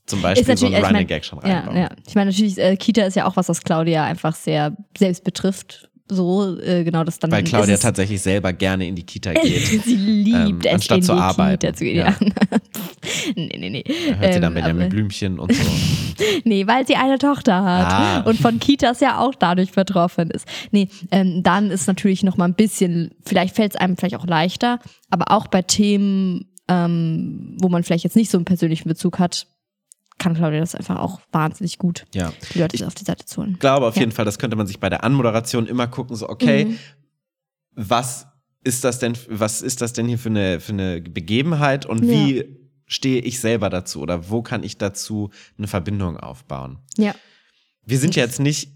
zum 0.09 0.23
Beispiel 0.23 0.57
so 0.57 0.67
ein 0.67 0.73
ich 0.73 0.79
Running 0.79 0.93
mein, 0.93 1.07
Gag 1.07 1.25
schon 1.25 1.38
ja, 1.45 1.59
reinbauen. 1.61 1.77
ja. 1.77 1.88
Ich 2.07 2.15
meine, 2.15 2.31
natürlich, 2.31 2.59
äh, 2.59 2.77
Kita 2.77 3.03
ist 3.03 3.15
ja 3.17 3.27
auch 3.27 3.37
was, 3.37 3.49
was 3.49 3.62
Claudia 3.62 4.05
einfach 4.05 4.35
sehr 4.35 4.77
selbst 4.97 5.23
betrifft. 5.25 5.85
So, 6.11 6.59
äh, 6.61 6.85
genau, 6.85 7.05
das 7.05 7.19
dann. 7.19 7.31
Weil 7.31 7.45
Claudia 7.45 7.77
tatsächlich 7.77 8.23
selber 8.23 8.55
gerne 8.55 8.87
in 8.88 8.97
die 8.97 9.05
Kita 9.05 9.33
geht. 9.43 9.85
Sie 9.85 9.95
liebt 9.95 10.65
Ähm, 10.65 10.75
anstatt 10.75 11.05
zu 11.05 11.12
arbeiten. 11.12 11.59
Kita 11.61 11.75
zu 11.75 11.85
gehen. 11.85 11.97
Ja. 11.99 12.07
Ja. 12.09 12.17
nee, 13.37 13.57
nee, 13.59 13.69
nee. 13.71 13.85
Da 13.85 14.15
hört 14.17 14.35
sie 14.35 14.41
dann 14.41 14.53
Ähm, 14.53 14.55
Benjamin 14.55 14.83
aber- 14.83 14.88
Blümchen 14.91 15.38
und 15.38 15.53
so. 15.55 15.62
Nee, 16.45 16.67
weil 16.67 16.85
sie 16.87 16.97
eine 16.97 17.19
Tochter 17.19 17.62
hat 17.65 17.93
Ah. 17.93 18.21
und 18.29 18.41
von 18.41 18.59
Kitas 18.59 18.99
ja 19.00 19.19
auch 19.21 19.35
dadurch 19.37 19.71
betroffen 19.73 20.31
ist. 20.31 20.49
Nee, 20.73 20.88
ähm, 21.12 21.43
dann 21.45 21.71
ist 21.71 21.87
natürlich 21.87 22.25
noch 22.25 22.37
mal 22.37 22.47
ein 22.47 22.55
bisschen, 22.55 23.12
vielleicht 23.25 23.55
fällt 23.55 23.75
es 23.75 23.81
einem 23.81 23.97
vielleicht 23.97 24.17
auch 24.17 24.27
leichter, 24.27 24.81
aber 25.11 25.31
auch 25.31 25.47
bei 25.47 25.62
Themen, 25.62 26.47
ähm, 26.69 27.57
wo 27.61 27.69
man 27.69 27.85
vielleicht 27.85 28.03
jetzt 28.03 28.17
nicht 28.17 28.31
so 28.33 28.38
einen 28.38 28.45
persönlichen 28.47 28.88
Bezug 28.88 29.19
hat, 29.21 29.47
kann 30.18 30.34
Claudia 30.34 30.60
das 30.60 30.75
einfach 30.75 30.98
auch 30.98 31.20
wahnsinnig 31.32 31.78
gut, 31.78 32.06
Ja. 32.14 32.32
die 32.54 32.58
Leute 32.58 32.87
auf 32.87 32.94
die 32.94 33.04
Seite 33.04 33.25
zu 33.25 33.40
holen. 33.40 33.52
Ich 33.52 33.58
glaube 33.60 33.87
auf 33.87 33.94
Ja. 33.96 34.00
jeden 34.00 34.12
Fall, 34.12 34.25
das 34.25 34.38
könnte 34.38 34.56
man 34.56 34.66
sich 34.66 34.80
bei 34.80 34.88
der 34.90 35.04
Anmoderation 35.04 35.66
immer 35.66 35.87
gucken, 35.87 36.16
so, 36.16 36.28
okay, 36.28 36.64
Mhm. 36.66 36.78
was 37.75 38.26
ist 38.64 38.84
das 38.84 38.98
denn, 38.98 39.14
was 39.28 39.62
ist 39.62 39.80
das 39.80 39.92
denn 39.92 40.06
hier 40.08 40.18
für 40.18 40.28
eine, 40.30 40.60
für 40.60 40.72
eine 40.72 41.00
Begebenheit 41.00 41.87
und 41.87 42.04
Ja. 42.04 42.10
wie 42.10 42.56
stehe 42.87 43.20
ich 43.20 43.38
selber 43.40 43.70
dazu 43.70 44.00
oder 44.00 44.30
wo 44.30 44.42
kann 44.42 44.62
ich 44.64 44.78
dazu 44.78 45.30
eine 45.56 45.68
Verbindung 45.68 46.16
aufbauen? 46.16 46.78
Ja. 46.96 47.14
Wir 47.90 47.99
sind 47.99 48.16
jetzt 48.16 48.38
nicht, 48.38 48.71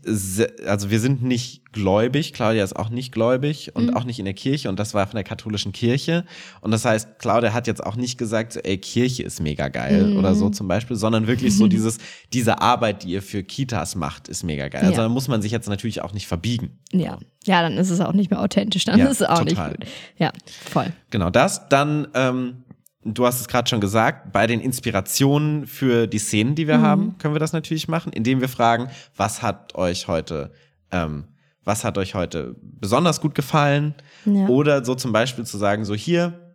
also 0.66 0.88
wir 0.90 0.98
sind 0.98 1.22
nicht 1.22 1.70
gläubig. 1.72 2.32
Claudia 2.32 2.64
ist 2.64 2.74
auch 2.74 2.88
nicht 2.88 3.12
gläubig 3.12 3.72
und 3.76 3.88
Mhm. 3.88 3.94
auch 3.96 4.04
nicht 4.04 4.18
in 4.18 4.24
der 4.24 4.32
Kirche 4.32 4.70
und 4.70 4.78
das 4.78 4.94
war 4.94 5.06
von 5.06 5.16
der 5.16 5.24
katholischen 5.24 5.72
Kirche. 5.72 6.24
Und 6.62 6.70
das 6.70 6.86
heißt, 6.86 7.18
Claudia 7.18 7.52
hat 7.52 7.66
jetzt 7.66 7.84
auch 7.84 7.96
nicht 7.96 8.16
gesagt, 8.16 8.54
so, 8.54 8.60
ey, 8.60 8.78
Kirche 8.78 9.22
ist 9.22 9.40
mega 9.40 9.68
geil 9.68 10.06
Mhm. 10.12 10.16
oder 10.16 10.34
so 10.34 10.48
zum 10.48 10.66
Beispiel, 10.66 10.96
sondern 10.96 11.26
wirklich 11.26 11.54
so 11.54 11.66
dieses, 11.68 11.98
diese 12.32 12.62
Arbeit, 12.62 13.02
die 13.02 13.08
ihr 13.10 13.20
für 13.22 13.42
Kitas 13.42 13.96
macht, 13.96 14.28
ist 14.28 14.44
mega 14.44 14.68
geil. 14.68 14.80
Also 14.80 14.94
Ja. 14.94 15.02
da 15.02 15.08
muss 15.10 15.28
man 15.28 15.42
sich 15.42 15.52
jetzt 15.52 15.68
natürlich 15.68 16.00
auch 16.00 16.14
nicht 16.14 16.26
verbiegen. 16.26 16.78
Ja. 16.92 17.18
Ja, 17.44 17.60
dann 17.60 17.76
ist 17.76 17.90
es 17.90 18.00
auch 18.00 18.14
nicht 18.14 18.30
mehr 18.30 18.40
authentisch, 18.40 18.86
dann 18.86 18.98
Ja, 18.98 19.06
ist 19.08 19.20
es 19.20 19.28
auch 19.28 19.40
total. 19.40 19.72
nicht 19.72 19.80
gut. 19.80 19.88
Ja, 20.16 20.32
voll. 20.70 20.90
Genau 21.10 21.28
das. 21.28 21.68
Dann, 21.68 22.08
ähm, 22.14 22.64
du 23.04 23.26
hast 23.26 23.40
es 23.40 23.48
gerade 23.48 23.68
schon 23.68 23.80
gesagt, 23.80 24.32
bei 24.32 24.46
den 24.46 24.60
Inspirationen 24.60 25.66
für 25.66 26.06
die 26.06 26.18
Szenen, 26.18 26.54
die 26.54 26.66
wir 26.68 26.78
Mhm. 26.78 26.82
haben, 26.82 27.18
können 27.18 27.34
wir 27.34 27.40
das 27.40 27.52
natürlich 27.52 27.88
machen, 27.88 28.12
indem 28.12 28.40
wir 28.40 28.48
fragen, 28.48 28.88
was 29.16 29.42
hat 29.42 29.74
euch 29.74 30.08
heute, 30.08 30.52
ähm, 30.90 31.24
was 31.64 31.84
hat 31.84 31.98
euch 31.98 32.14
heute 32.14 32.56
besonders 32.62 33.20
gut 33.20 33.34
gefallen? 33.34 33.94
Ja. 34.24 34.46
Oder 34.48 34.84
so 34.84 34.94
zum 34.94 35.12
Beispiel 35.12 35.44
zu 35.44 35.58
sagen, 35.58 35.84
so 35.84 35.94
hier, 35.94 36.54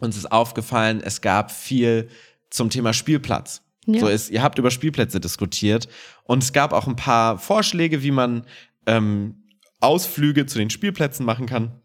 uns 0.00 0.16
ist 0.16 0.30
aufgefallen, 0.32 1.00
es 1.04 1.20
gab 1.20 1.50
viel 1.50 2.08
zum 2.50 2.70
Thema 2.70 2.92
Spielplatz. 2.92 3.62
Ja. 3.86 4.00
So 4.00 4.08
ist, 4.08 4.30
ihr 4.30 4.42
habt 4.42 4.58
über 4.58 4.70
Spielplätze 4.70 5.20
diskutiert 5.20 5.88
und 6.24 6.42
es 6.42 6.52
gab 6.52 6.72
auch 6.72 6.86
ein 6.86 6.96
paar 6.96 7.38
Vorschläge, 7.38 8.02
wie 8.02 8.10
man 8.12 8.44
ähm, 8.86 9.42
Ausflüge 9.80 10.46
zu 10.46 10.58
den 10.58 10.70
Spielplätzen 10.70 11.26
machen 11.26 11.46
kann. 11.46 11.81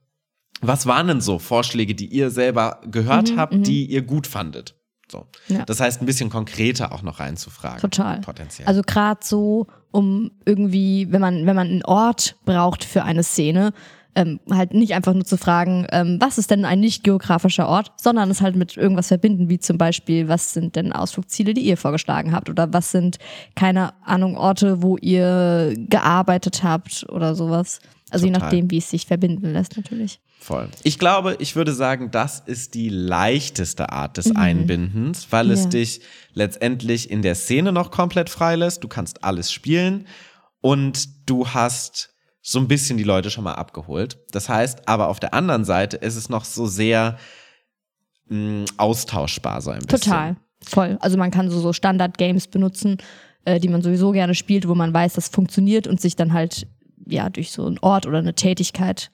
Was 0.62 0.86
waren 0.88 1.08
denn 1.08 1.22
so 1.22 1.40
Vorschläge, 1.40 1.94
die 1.94 2.08
ihr 2.08 2.32
selber 2.32 2.82
gehört 2.90 3.32
Mhm, 3.32 3.38
habt, 3.38 3.54
mhm. 3.54 3.64
die 3.64 3.86
ihr 3.86 4.02
gut 4.02 4.28
fandet? 4.28 4.76
So. 5.10 5.26
Ja. 5.48 5.64
Das 5.66 5.80
heißt, 5.80 6.02
ein 6.02 6.06
bisschen 6.06 6.30
konkreter 6.30 6.92
auch 6.92 7.02
noch 7.02 7.20
reinzufragen. 7.20 7.80
Total. 7.80 8.20
Potenziell. 8.22 8.68
Also 8.68 8.82
gerade 8.82 9.22
so, 9.24 9.68
um 9.92 10.32
irgendwie, 10.46 11.08
wenn 11.12 11.22
man, 11.22 11.46
wenn 11.46 11.56
man 11.56 11.68
einen 11.68 11.86
Ort 11.86 12.36
braucht 12.44 12.84
für 12.84 13.04
eine 13.04 13.24
Szene, 13.24 13.72
ähm, 14.16 14.40
halt 14.50 14.74
nicht 14.74 14.96
einfach 14.96 15.14
nur 15.14 15.24
zu 15.26 15.38
fragen, 15.38 15.86
ähm, 15.92 16.18
was 16.20 16.40
ist 16.40 16.50
denn 16.50 16.66
ein 16.66 16.80
nicht 16.80 17.04
geografischer 17.04 17.68
Ort, 17.70 17.92
sondern 17.98 18.32
es 18.32 18.42
halt 18.42 18.56
mit 18.56 18.76
irgendwas 18.76 19.10
verbinden, 19.10 19.48
wie 19.48 19.60
zum 19.60 19.78
Beispiel, 19.78 20.28
was 20.28 20.54
sind 20.54 20.76
denn 20.76 20.92
Ausflugsziele, 20.92 21.54
die 21.54 21.62
ihr 21.62 21.78
vorgeschlagen 21.78 22.32
habt 22.34 22.50
oder 22.50 22.74
was 22.74 22.92
sind, 22.92 23.18
keine 23.56 23.94
Ahnung, 24.04 24.36
Orte, 24.36 24.82
wo 24.82 24.98
ihr 24.98 25.76
gearbeitet 25.78 26.64
habt 26.64 27.06
oder 27.10 27.36
sowas. 27.36 27.80
Also 28.10 28.26
je 28.26 28.32
Total. 28.32 28.48
nachdem, 28.50 28.72
wie 28.72 28.78
es 28.78 28.90
sich 28.90 29.06
verbinden 29.06 29.54
lässt 29.54 29.78
natürlich. 29.78 30.20
Voll. 30.40 30.70
Ich 30.84 30.98
glaube, 30.98 31.36
ich 31.40 31.56
würde 31.56 31.74
sagen, 31.74 32.10
das 32.12 32.40
ist 32.46 32.74
die 32.74 32.88
leichteste 32.90 33.92
Art 33.92 34.18
des 34.18 34.34
Einbindens, 34.36 35.28
weil 35.32 35.52
es 35.52 35.60
Mhm. 35.60 35.64
Ja. 35.66 35.70
dich 35.72 36.02
letztendlich 36.34 37.12
in 37.12 37.22
der 37.22 37.36
Szene 37.36 37.72
noch 37.74 37.92
komplett 37.92 38.30
freilässt. 38.30 38.84
Du 38.84 38.88
kannst 38.88 39.24
alles 39.26 39.52
spielen 39.52 40.08
und 40.62 41.30
du 41.30 41.48
hast 41.50 42.14
so 42.42 42.60
ein 42.60 42.68
bisschen 42.70 42.98
die 42.98 43.04
Leute 43.04 43.30
schon 43.30 43.44
mal 43.44 43.56
abgeholt. 43.56 44.20
Das 44.32 44.48
heißt, 44.48 44.88
aber 44.88 45.10
auf 45.10 45.20
der 45.20 45.34
anderen 45.34 45.66
Seite 45.66 45.98
ist 45.98 46.16
es 46.16 46.30
noch 46.30 46.46
so 46.46 46.66
sehr 46.66 47.18
mh, 48.30 48.66
austauschbar 48.78 49.62
so 49.62 49.72
ein 49.72 49.80
bisschen. 49.80 50.00
Total. 50.12 50.36
Voll. 50.64 50.98
Also 51.02 51.18
man 51.18 51.32
kann 51.32 51.50
so, 51.50 51.60
so 51.60 51.74
Standard-Games 51.74 52.48
benutzen, 52.48 52.98
äh, 53.46 53.60
die 53.60 53.68
man 53.68 53.82
sowieso 53.82 54.12
gerne 54.12 54.34
spielt, 54.34 54.68
wo 54.68 54.76
man 54.76 54.94
weiß, 54.94 55.14
das 55.14 55.28
funktioniert 55.30 55.88
und 55.88 56.00
sich 56.02 56.16
dann 56.16 56.32
halt 56.34 56.68
ja 57.06 57.30
durch 57.30 57.52
so 57.52 57.66
einen 57.66 57.80
Ort 57.80 58.06
oder 58.06 58.18
eine 58.20 58.34
Tätigkeit 58.34 59.12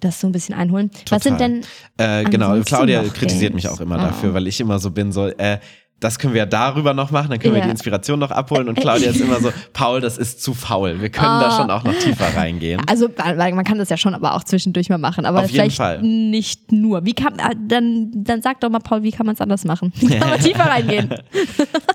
das 0.00 0.20
so 0.20 0.26
ein 0.28 0.32
bisschen 0.32 0.54
einholen. 0.54 0.90
Was 1.10 1.22
sind 1.22 1.38
Total. 1.38 1.60
denn 1.98 2.24
Äh, 2.24 2.24
genau, 2.30 2.58
Claudia 2.62 3.02
kritisiert 3.04 3.52
Games? 3.52 3.64
mich 3.64 3.68
auch 3.68 3.80
immer 3.80 3.96
Ah. 3.98 4.06
dafür, 4.08 4.34
weil 4.34 4.46
ich 4.46 4.60
immer 4.60 4.78
so 4.78 4.90
bin, 4.90 5.12
so, 5.12 5.26
äh, 5.28 5.58
das 5.98 6.18
können 6.18 6.34
wir 6.34 6.40
ja 6.40 6.46
darüber 6.46 6.92
noch 6.92 7.10
machen, 7.10 7.30
dann 7.30 7.38
können 7.38 7.54
wir 7.54 7.60
Ja. 7.60 7.64
die 7.64 7.70
Inspiration 7.70 8.18
noch 8.18 8.30
abholen. 8.30 8.68
Und 8.68 8.74
Claudia 8.78 9.08
ist 9.10 9.18
immer 9.20 9.40
so, 9.40 9.50
Paul, 9.72 10.02
das 10.02 10.18
ist 10.18 10.42
zu 10.42 10.52
faul. 10.52 11.00
Wir 11.00 11.08
können 11.08 11.24
da 11.40 11.48
Ah. 11.48 11.56
schon 11.56 11.70
auch 11.70 11.84
noch 11.84 11.94
tiefer 11.98 12.36
reingehen. 12.36 12.82
Also 12.86 13.08
weil 13.16 13.54
man 13.54 13.64
kann 13.64 13.78
das 13.78 13.88
ja 13.88 13.96
schon 13.96 14.14
aber 14.14 14.34
auch 14.34 14.44
zwischendurch 14.44 14.90
mal 14.90 14.98
machen, 14.98 15.24
aber 15.24 15.38
Auf 15.38 15.44
jeden 15.44 15.54
vielleicht 15.54 15.78
Fall. 15.78 16.02
nicht 16.02 16.70
nur. 16.70 17.06
Wie 17.06 17.14
kann 17.14 17.38
äh, 17.38 17.54
dann 17.66 18.10
dann 18.14 18.42
sag 18.42 18.60
doch 18.60 18.68
mal 18.68 18.80
Paul, 18.80 19.02
wie 19.04 19.10
kann 19.10 19.24
man 19.24 19.36
es 19.36 19.40
anders 19.40 19.64
machen? 19.64 19.90
Wie 19.96 20.18
kann 20.18 20.28
man 20.28 20.38
tiefer 20.40 20.66
reingehen? 20.66 21.14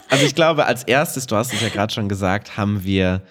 Also 0.09 0.25
ich 0.25 0.35
glaube, 0.35 0.65
als 0.65 0.83
erstes, 0.83 1.25
du 1.25 1.37
hast 1.37 1.53
es 1.53 1.61
ja 1.61 1.69
gerade 1.69 1.93
schon 1.93 2.09
gesagt, 2.09 2.57
haben 2.57 2.83
wir 2.83 3.21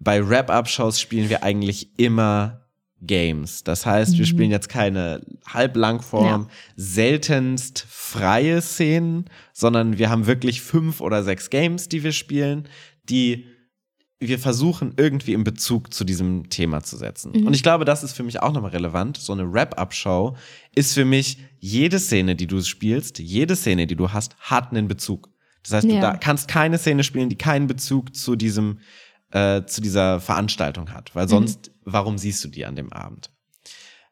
bei 0.00 0.28
Wrap-Up-Shows 0.28 1.00
spielen 1.00 1.28
wir 1.28 1.42
eigentlich 1.42 1.98
immer 1.98 2.60
Games. 3.00 3.62
Das 3.64 3.86
heißt, 3.86 4.12
wir 4.14 4.20
Mhm. 4.20 4.24
spielen 4.26 4.50
jetzt 4.50 4.68
keine 4.68 5.20
Halblangform, 5.46 6.48
seltenst 6.76 7.84
freie 7.88 8.60
Szenen, 8.62 9.26
sondern 9.52 9.98
wir 9.98 10.10
haben 10.10 10.26
wirklich 10.26 10.62
fünf 10.62 11.00
oder 11.00 11.22
sechs 11.22 11.50
Games, 11.50 11.88
die 11.88 12.02
wir 12.02 12.12
spielen, 12.12 12.68
die 13.08 13.46
wir 14.20 14.40
versuchen 14.40 14.94
irgendwie 14.96 15.32
in 15.32 15.44
Bezug 15.44 15.94
zu 15.94 16.02
diesem 16.02 16.48
Thema 16.50 16.82
zu 16.82 16.96
setzen. 16.96 17.30
Mhm. 17.36 17.46
Und 17.46 17.54
ich 17.54 17.62
glaube, 17.62 17.84
das 17.84 18.02
ist 18.02 18.14
für 18.14 18.24
mich 18.24 18.40
auch 18.42 18.52
nochmal 18.52 18.72
relevant. 18.72 19.16
So 19.16 19.32
eine 19.32 19.52
Wrap-Up-Show 19.52 20.36
ist 20.74 20.94
für 20.94 21.04
mich 21.04 21.38
jede 21.60 22.00
Szene, 22.00 22.34
die 22.34 22.48
du 22.48 22.60
spielst, 22.62 23.20
jede 23.20 23.54
Szene, 23.54 23.86
die 23.86 23.94
du 23.94 24.10
hast, 24.12 24.34
hat 24.40 24.72
einen 24.72 24.88
Bezug. 24.88 25.28
Das 25.62 25.72
heißt, 25.74 25.86
du 25.88 25.94
Ja. 25.94 26.00
da 26.00 26.16
kannst 26.16 26.48
keine 26.48 26.78
Szene 26.78 27.04
spielen, 27.04 27.28
die 27.28 27.38
keinen 27.38 27.68
Bezug 27.68 28.16
zu 28.16 28.34
diesem, 28.34 28.80
äh, 29.30 29.64
zu 29.64 29.80
dieser 29.80 30.20
Veranstaltung 30.20 30.92
hat. 30.92 31.14
Weil 31.14 31.28
sonst, 31.28 31.70
warum 31.84 32.18
siehst 32.18 32.42
du 32.44 32.48
die 32.48 32.64
an 32.66 32.76
dem 32.76 32.92
Abend? 32.92 33.30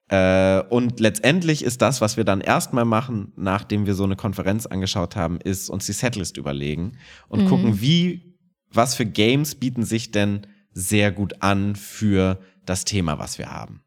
Äh, 0.09 0.62
und 0.70 1.00
letztendlich 1.00 1.64
ist 1.64 1.83
das, 1.83 2.00
was 2.00 2.16
wir 2.16 2.24
dann 2.24 2.40
erstmal 2.40 2.85
machen, 2.85 3.33
nachdem 3.37 3.87
wir 3.87 3.94
so 3.94 4.05
eine 4.05 4.14
Konferenz 4.16 4.66
angeschaut 4.66 5.16
haben, 5.16 5.40
ist 5.40 5.68
uns 5.68 5.87
die 5.87 5.92
Setlist 5.92 6.37
überlegen 6.37 6.98
und 7.29 7.42
Mhm. 7.44 7.48
gucken, 7.48 7.81
wie, 7.81 8.37
was 8.70 8.94
für 8.94 9.05
Games 9.07 9.57
bieten 9.57 9.85
sich 9.85 10.12
denn 10.12 10.46
sehr 10.72 11.11
gut 11.11 11.42
an 11.42 11.74
für 11.74 12.38
das 12.64 12.85
Thema, 12.85 13.18
was 13.18 13.38
wir 13.38 13.50
haben. 13.50 13.83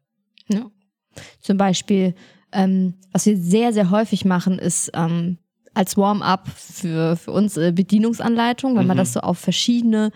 Ja. 0.48 0.70
Zum 1.40 1.56
Beispiel, 1.56 2.14
ähm, 2.52 2.94
was 3.12 3.24
wir 3.26 3.36
sehr, 3.38 3.72
sehr 3.72 3.90
häufig 3.90 4.24
machen, 4.24 4.58
ist 4.58 4.90
ähm, 4.94 5.38
als 5.72 5.96
Warm-up 5.96 6.48
für, 6.48 7.16
für 7.16 7.30
uns 7.30 7.56
äh, 7.56 7.72
Bedienungsanleitung, 7.72 8.76
weil 8.76 8.84
man 8.84 8.96
Mhm. 8.96 9.00
das 9.00 9.12
so 9.14 9.20
auf 9.20 9.38
verschiedene 9.38 10.10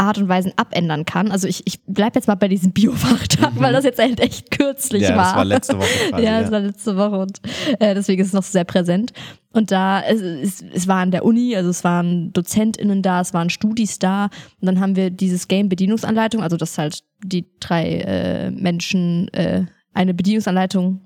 Art 0.00 0.18
und 0.18 0.28
Weisen 0.28 0.52
abändern 0.56 1.04
kann. 1.04 1.30
Also 1.30 1.46
ich, 1.46 1.66
ich 1.66 1.84
bleibe 1.84 2.16
jetzt 2.16 2.26
mal 2.26 2.34
bei 2.34 2.48
diesem 2.48 2.72
Biofachtag, 2.72 3.54
mhm. 3.54 3.60
weil 3.60 3.72
das 3.72 3.84
jetzt 3.84 4.00
halt 4.00 4.18
echt 4.18 4.50
kürzlich 4.50 5.02
ja, 5.02 5.16
war. 5.16 5.24
Das 5.24 5.36
war 5.36 5.44
letzte 5.44 5.78
Woche. 5.78 5.86
Quasi, 6.10 6.24
ja, 6.24 6.40
das 6.40 6.50
war 6.50 6.60
letzte 6.60 6.96
Woche 6.96 7.18
und 7.18 7.40
äh, 7.78 7.94
deswegen 7.94 8.22
ist 8.22 8.28
es 8.28 8.32
noch 8.32 8.42
sehr 8.42 8.64
präsent. 8.64 9.12
Und 9.52 9.70
da, 9.70 10.00
es, 10.00 10.20
es, 10.20 10.64
es 10.72 10.88
war 10.88 10.98
an 10.98 11.10
der 11.10 11.24
Uni, 11.24 11.54
also 11.54 11.70
es 11.70 11.84
waren 11.84 12.32
DozentInnen 12.32 13.02
da, 13.02 13.20
es 13.20 13.34
waren 13.34 13.50
Studis 13.50 13.98
da. 13.98 14.24
Und 14.60 14.66
dann 14.66 14.80
haben 14.80 14.96
wir 14.96 15.10
dieses 15.10 15.48
Game-Bedienungsanleitung, 15.48 16.42
also 16.42 16.56
dass 16.56 16.78
halt 16.78 17.02
die 17.24 17.46
drei 17.58 17.98
äh, 17.98 18.50
Menschen 18.50 19.28
äh, 19.34 19.66
eine 19.92 20.14
Bedienungsanleitung 20.14 21.02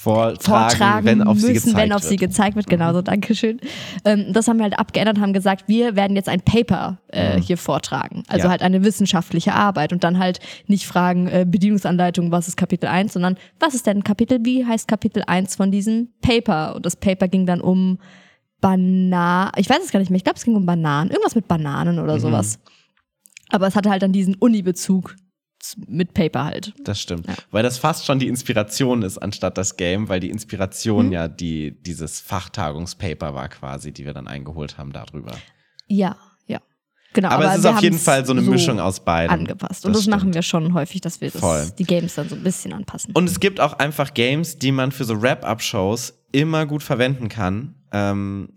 vortragen, 0.00 0.38
vortragen 0.78 1.06
wenn 1.06 1.22
auf 1.24 1.34
müssen, 1.34 1.46
sie 1.46 1.52
gezeigt 1.54 1.76
wenn 1.76 1.92
auf 1.92 2.02
wird. 2.02 2.08
sie 2.10 2.16
gezeigt 2.16 2.54
wird. 2.56 2.68
Genau 2.68 2.92
so, 2.92 3.02
Dankeschön. 3.02 3.58
Ähm, 4.04 4.32
das 4.32 4.46
haben 4.46 4.58
wir 4.58 4.62
halt 4.62 4.78
abgeändert, 4.78 5.18
haben 5.18 5.32
gesagt, 5.32 5.64
wir 5.66 5.96
werden 5.96 6.14
jetzt 6.14 6.28
ein 6.28 6.40
Paper 6.40 6.98
äh, 7.12 7.36
Mhm. 7.36 7.42
hier 7.42 7.58
vortragen. 7.58 8.22
Also 8.28 8.44
Ja. 8.46 8.50
halt 8.50 8.62
eine 8.62 8.84
wissenschaftliche 8.84 9.54
Arbeit 9.54 9.92
und 9.92 10.04
dann 10.04 10.18
halt 10.18 10.38
nicht 10.68 10.86
fragen, 10.86 11.26
äh, 11.26 11.44
Bedienungsanleitung, 11.48 12.30
was 12.30 12.46
ist 12.46 12.56
Kapitel 12.56 12.86
1, 12.86 13.12
sondern 13.14 13.36
was 13.58 13.74
ist 13.74 13.86
denn 13.88 14.04
Kapitel, 14.04 14.38
wie 14.44 14.64
heißt 14.64 14.86
Kapitel 14.86 15.24
1 15.26 15.56
von 15.56 15.70
diesem 15.72 16.10
Paper? 16.20 16.76
Und 16.76 16.86
das 16.86 16.94
Paper 16.96 17.26
ging 17.26 17.44
dann 17.46 17.60
um 17.60 17.98
Bananen, 18.60 19.50
ich 19.56 19.68
weiß 19.68 19.78
es 19.84 19.90
gar 19.92 20.00
nicht 20.00 20.10
mehr, 20.10 20.16
ich 20.16 20.24
glaube, 20.24 20.36
es 20.38 20.44
ging 20.44 20.54
um 20.56 20.66
Bananen, 20.66 21.10
irgendwas 21.10 21.34
mit 21.34 21.48
Bananen 21.48 21.98
oder 21.98 22.14
Mhm. 22.14 22.20
sowas. 22.20 22.58
Aber 23.50 23.66
es 23.66 23.76
hatte 23.76 23.90
halt 23.90 24.02
dann 24.02 24.12
diesen 24.12 24.34
Uni-Bezug 24.34 25.16
mit 25.86 26.14
Paper 26.14 26.44
halt. 26.44 26.72
Das 26.84 27.00
stimmt. 27.00 27.26
Ja. 27.26 27.34
Weil 27.50 27.62
das 27.62 27.78
fast 27.78 28.06
schon 28.06 28.18
die 28.18 28.28
Inspiration 28.28 29.02
ist, 29.02 29.18
anstatt 29.18 29.58
das 29.58 29.76
Game, 29.76 30.08
weil 30.08 30.20
die 30.20 30.30
Inspiration 30.30 31.06
Mhm. 31.06 31.12
ja 31.12 31.28
die, 31.28 31.72
dieses 31.82 32.20
Fachtagungspaper 32.20 33.34
war 33.34 33.48
quasi, 33.48 33.92
die 33.92 34.06
wir 34.06 34.14
dann 34.14 34.28
eingeholt 34.28 34.78
haben 34.78 34.92
darüber. 34.92 35.32
Ja, 35.86 36.16
ja. 36.46 36.60
Genau. 37.12 37.30
Aber, 37.30 37.52
es 37.52 37.58
ist 37.58 37.66
auf 37.66 37.82
jeden 37.82 37.98
Fall 37.98 38.24
so 38.26 38.32
eine 38.32 38.42
Mischung 38.42 38.78
aus 38.80 39.00
beiden. 39.00 39.30
angepasst. 39.40 39.84
Und 39.86 39.94
das, 39.94 40.02
stimmt. 40.02 40.16
machen 40.16 40.34
wir 40.34 40.42
schon 40.42 40.74
häufig, 40.74 41.00
dass 41.00 41.20
wir 41.20 41.30
das, 41.30 41.74
die 41.74 41.84
Games 41.84 42.14
dann 42.14 42.28
so 42.28 42.34
ein 42.36 42.42
bisschen 42.42 42.72
anpassen. 42.72 43.12
Und 43.14 43.28
es 43.28 43.40
gibt 43.40 43.60
auch 43.60 43.72
einfach 43.74 44.14
Games, 44.14 44.58
die 44.58 44.70
man 44.72 44.92
für 44.92 45.04
so 45.04 45.20
Wrap-Up-Shows 45.20 46.14
immer 46.32 46.66
gut 46.66 46.82
verwenden 46.82 47.28
kann. 47.28 47.74
Ähm, 47.92 48.50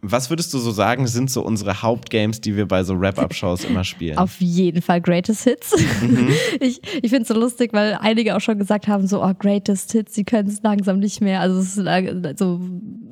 was 0.00 0.30
würdest 0.30 0.54
du 0.54 0.58
so 0.58 0.70
sagen, 0.70 1.06
sind 1.08 1.30
so 1.30 1.42
unsere 1.44 1.82
Hauptgames, 1.82 2.40
die 2.40 2.56
wir 2.56 2.66
bei 2.68 2.84
so 2.84 2.98
Wrap-Up-Shows 3.00 3.64
immer 3.64 3.82
spielen? 3.84 4.16
Auf 4.18 4.40
jeden 4.40 4.80
Fall 4.80 5.00
Greatest 5.00 5.42
Hits. 5.44 5.74
Mhm. 6.02 6.28
Ich, 6.60 6.80
ich 7.02 7.10
finde 7.10 7.22
es 7.22 7.28
so 7.28 7.34
lustig, 7.34 7.72
weil 7.72 7.94
einige 8.00 8.36
auch 8.36 8.40
schon 8.40 8.58
gesagt 8.58 8.86
haben, 8.88 9.06
so, 9.06 9.22
oh, 9.24 9.32
Greatest 9.38 9.92
Hits, 9.92 10.14
sie 10.14 10.24
können 10.24 10.48
es 10.48 10.62
langsam 10.62 10.98
nicht 11.00 11.20
mehr. 11.20 11.40
Also 11.40 11.58
es 11.58 11.76
ist 11.76 11.76
lang- 11.76 12.34
so, 12.36 12.60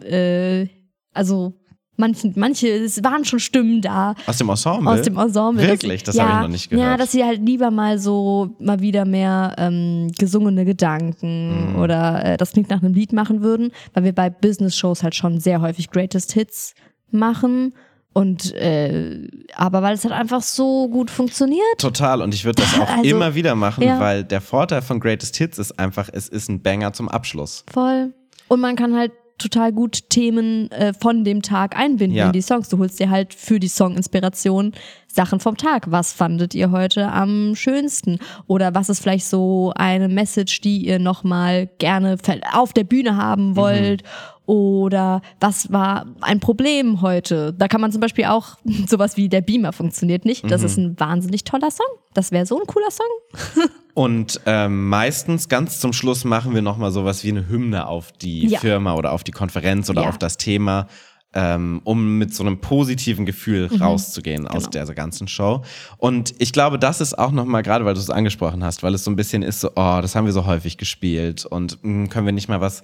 äh, 0.06 0.68
also 1.12 1.54
manche, 1.96 2.32
manche, 2.36 2.68
es 2.68 3.02
waren 3.02 3.24
schon 3.24 3.38
Stimmen 3.40 3.80
da 3.80 4.14
Aus 4.26 4.38
dem 4.38 4.48
Ensemble? 4.48 4.90
aus 4.92 5.02
dem 5.02 5.16
Ensemble. 5.18 5.66
Wirklich? 5.66 6.02
Das 6.02 6.16
ja, 6.16 6.24
habe 6.24 6.32
ich 6.34 6.42
noch 6.42 6.48
nicht 6.48 6.70
gehört. 6.70 6.86
Ja, 6.86 6.96
dass 6.96 7.12
sie 7.12 7.24
halt 7.24 7.40
lieber 7.44 7.70
mal 7.70 7.98
so 7.98 8.50
mal 8.58 8.80
wieder 8.80 9.04
mehr 9.04 9.54
ähm, 9.58 10.10
gesungene 10.18 10.64
Gedanken 10.64 11.72
Mhm. 11.74 11.76
oder 11.80 12.24
äh, 12.24 12.36
das 12.36 12.52
klingt 12.52 12.70
nach 12.70 12.82
einem 12.82 12.94
Lied 12.94 13.12
machen 13.12 13.42
würden, 13.42 13.70
weil 13.94 14.04
wir 14.04 14.12
bei 14.14 14.30
Business-Shows 14.30 15.02
halt 15.02 15.14
schon 15.14 15.40
sehr 15.40 15.60
häufig 15.60 15.90
Greatest 15.90 16.32
Hits 16.32 16.74
machen. 17.10 17.74
Und 18.12 18.54
äh, 18.54 19.28
aber 19.54 19.82
weil 19.82 19.94
es 19.94 20.04
halt 20.04 20.14
einfach 20.14 20.40
so 20.40 20.88
gut 20.88 21.10
funktioniert. 21.10 21.60
Total. 21.78 22.22
Und 22.22 22.32
ich 22.32 22.46
würde 22.46 22.62
das 22.62 22.80
auch 22.80 22.88
Also, 22.96 23.02
immer 23.10 23.34
wieder 23.34 23.54
machen, 23.54 23.84
ja. 23.84 24.00
weil 24.00 24.24
der 24.24 24.40
Vorteil 24.40 24.80
von 24.80 25.00
Greatest 25.00 25.36
Hits 25.36 25.58
ist 25.58 25.78
einfach, 25.78 26.08
es 26.10 26.26
ist 26.28 26.48
ein 26.48 26.62
Banger 26.62 26.94
zum 26.94 27.08
Abschluss. 27.10 27.64
Voll. 27.70 28.14
Und 28.48 28.60
man 28.60 28.74
kann 28.74 28.96
halt 28.96 29.12
total 29.38 29.72
gut 29.72 30.08
Themen 30.10 30.70
äh, 30.70 30.92
von 30.94 31.24
dem 31.24 31.42
Tag 31.42 31.76
einbinden 31.78 32.16
Ja. 32.16 32.26
in 32.26 32.32
die 32.32 32.42
Songs. 32.42 32.68
Du 32.68 32.78
holst 32.78 32.98
dir 33.00 33.10
halt 33.10 33.34
für 33.34 33.60
die 33.60 33.68
Song-Inspiration 33.68 34.72
Sachen 35.06 35.40
vom 35.40 35.56
Tag. 35.56 35.90
Was 35.90 36.12
fandet 36.12 36.54
ihr 36.54 36.70
heute 36.70 37.10
am 37.10 37.54
schönsten? 37.54 38.18
Oder 38.46 38.74
was 38.74 38.88
ist 38.88 39.00
vielleicht 39.00 39.26
so 39.26 39.72
eine 39.74 40.08
Message, 40.08 40.60
die 40.60 40.78
ihr 40.86 40.98
nochmal 40.98 41.68
gerne 41.78 42.16
auf 42.52 42.72
der 42.72 42.84
Bühne 42.84 43.16
haben 43.16 43.56
wollt? 43.56 44.02
Oder 44.46 45.22
was 45.40 45.72
war 45.72 46.06
ein 46.20 46.38
Problem 46.40 47.02
heute? 47.02 47.52
Da 47.52 47.66
kann 47.68 47.80
man 47.80 47.90
zum 47.92 48.00
Beispiel 48.00 48.26
auch 48.26 48.56
sowas 48.86 49.16
wie 49.16 49.28
der 49.28 49.40
Beamer 49.40 49.72
funktioniert 49.72 50.24
nicht. 50.24 50.48
Das 50.50 50.62
ist 50.62 50.76
ein 50.76 50.98
wahnsinnig 50.98 51.44
toller 51.44 51.70
Song. 51.70 51.86
Das 52.14 52.30
wäre 52.32 52.46
so 52.46 52.58
ein 52.60 52.66
cooler 52.66 52.90
Song. 52.90 53.68
Und 53.94 54.40
ähm, 54.46 54.88
meistens 54.88 55.48
ganz 55.48 55.80
zum 55.80 55.92
Schluss 55.92 56.24
machen 56.24 56.54
wir 56.54 56.62
nochmal 56.62 56.92
sowas 56.92 57.24
wie 57.24 57.30
eine 57.30 57.48
Hymne 57.48 57.86
auf 57.88 58.12
die 58.12 58.46
Ja. 58.46 58.60
Firma 58.60 58.94
oder 58.94 59.12
auf 59.12 59.24
die 59.24 59.32
Konferenz 59.32 59.88
oder 59.90 60.02
Ja. 60.02 60.08
auf 60.10 60.18
das 60.18 60.36
Thema, 60.36 60.86
ähm, 61.32 61.80
um 61.84 62.18
mit 62.18 62.34
so 62.34 62.42
einem 62.44 62.60
positiven 62.60 63.24
Gefühl 63.26 63.68
rauszugehen 63.80 64.46
aus 64.46 64.70
Genau. 64.70 64.84
der 64.84 64.94
ganzen 64.94 65.28
Show. 65.28 65.62
Und 65.96 66.34
ich 66.38 66.52
glaube, 66.52 66.78
das 66.78 67.00
ist 67.00 67.18
auch 67.18 67.32
nochmal, 67.32 67.62
gerade 67.62 67.84
weil 67.86 67.94
du 67.94 68.00
es 68.00 68.10
angesprochen 68.10 68.62
hast, 68.62 68.82
weil 68.82 68.94
es 68.94 69.02
so 69.02 69.10
ein 69.10 69.16
bisschen 69.16 69.42
ist 69.42 69.60
so, 69.60 69.70
oh, 69.74 69.98
das 70.02 70.14
haben 70.14 70.26
wir 70.26 70.32
so 70.32 70.44
häufig 70.46 70.76
gespielt 70.76 71.46
und 71.46 71.78
mh, 71.82 72.08
können 72.08 72.26
wir 72.26 72.32
nicht 72.32 72.48
mal 72.48 72.60
was 72.60 72.82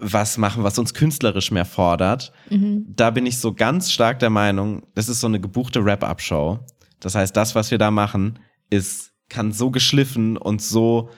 was 0.00 0.38
machen, 0.38 0.64
was 0.64 0.78
uns 0.78 0.94
künstlerisch 0.94 1.50
mehr 1.50 1.64
fordert. 1.64 2.32
Da 2.50 3.10
bin 3.10 3.26
ich 3.26 3.38
so 3.38 3.52
ganz 3.54 3.92
stark 3.92 4.18
der 4.18 4.30
Meinung, 4.30 4.82
das 4.94 5.08
ist 5.08 5.20
so 5.20 5.26
eine 5.26 5.40
gebuchte 5.40 5.84
Wrap-Up-Show. 5.84 6.58
Das 7.00 7.14
heißt, 7.14 7.36
das, 7.36 7.54
was 7.54 7.70
wir 7.70 7.78
da 7.78 7.90
machen, 7.90 8.38
ist, 8.70 9.12
kann 9.28 9.52
so 9.52 9.70
geschliffen 9.70 10.36
und 10.36 10.60
so 10.62 11.10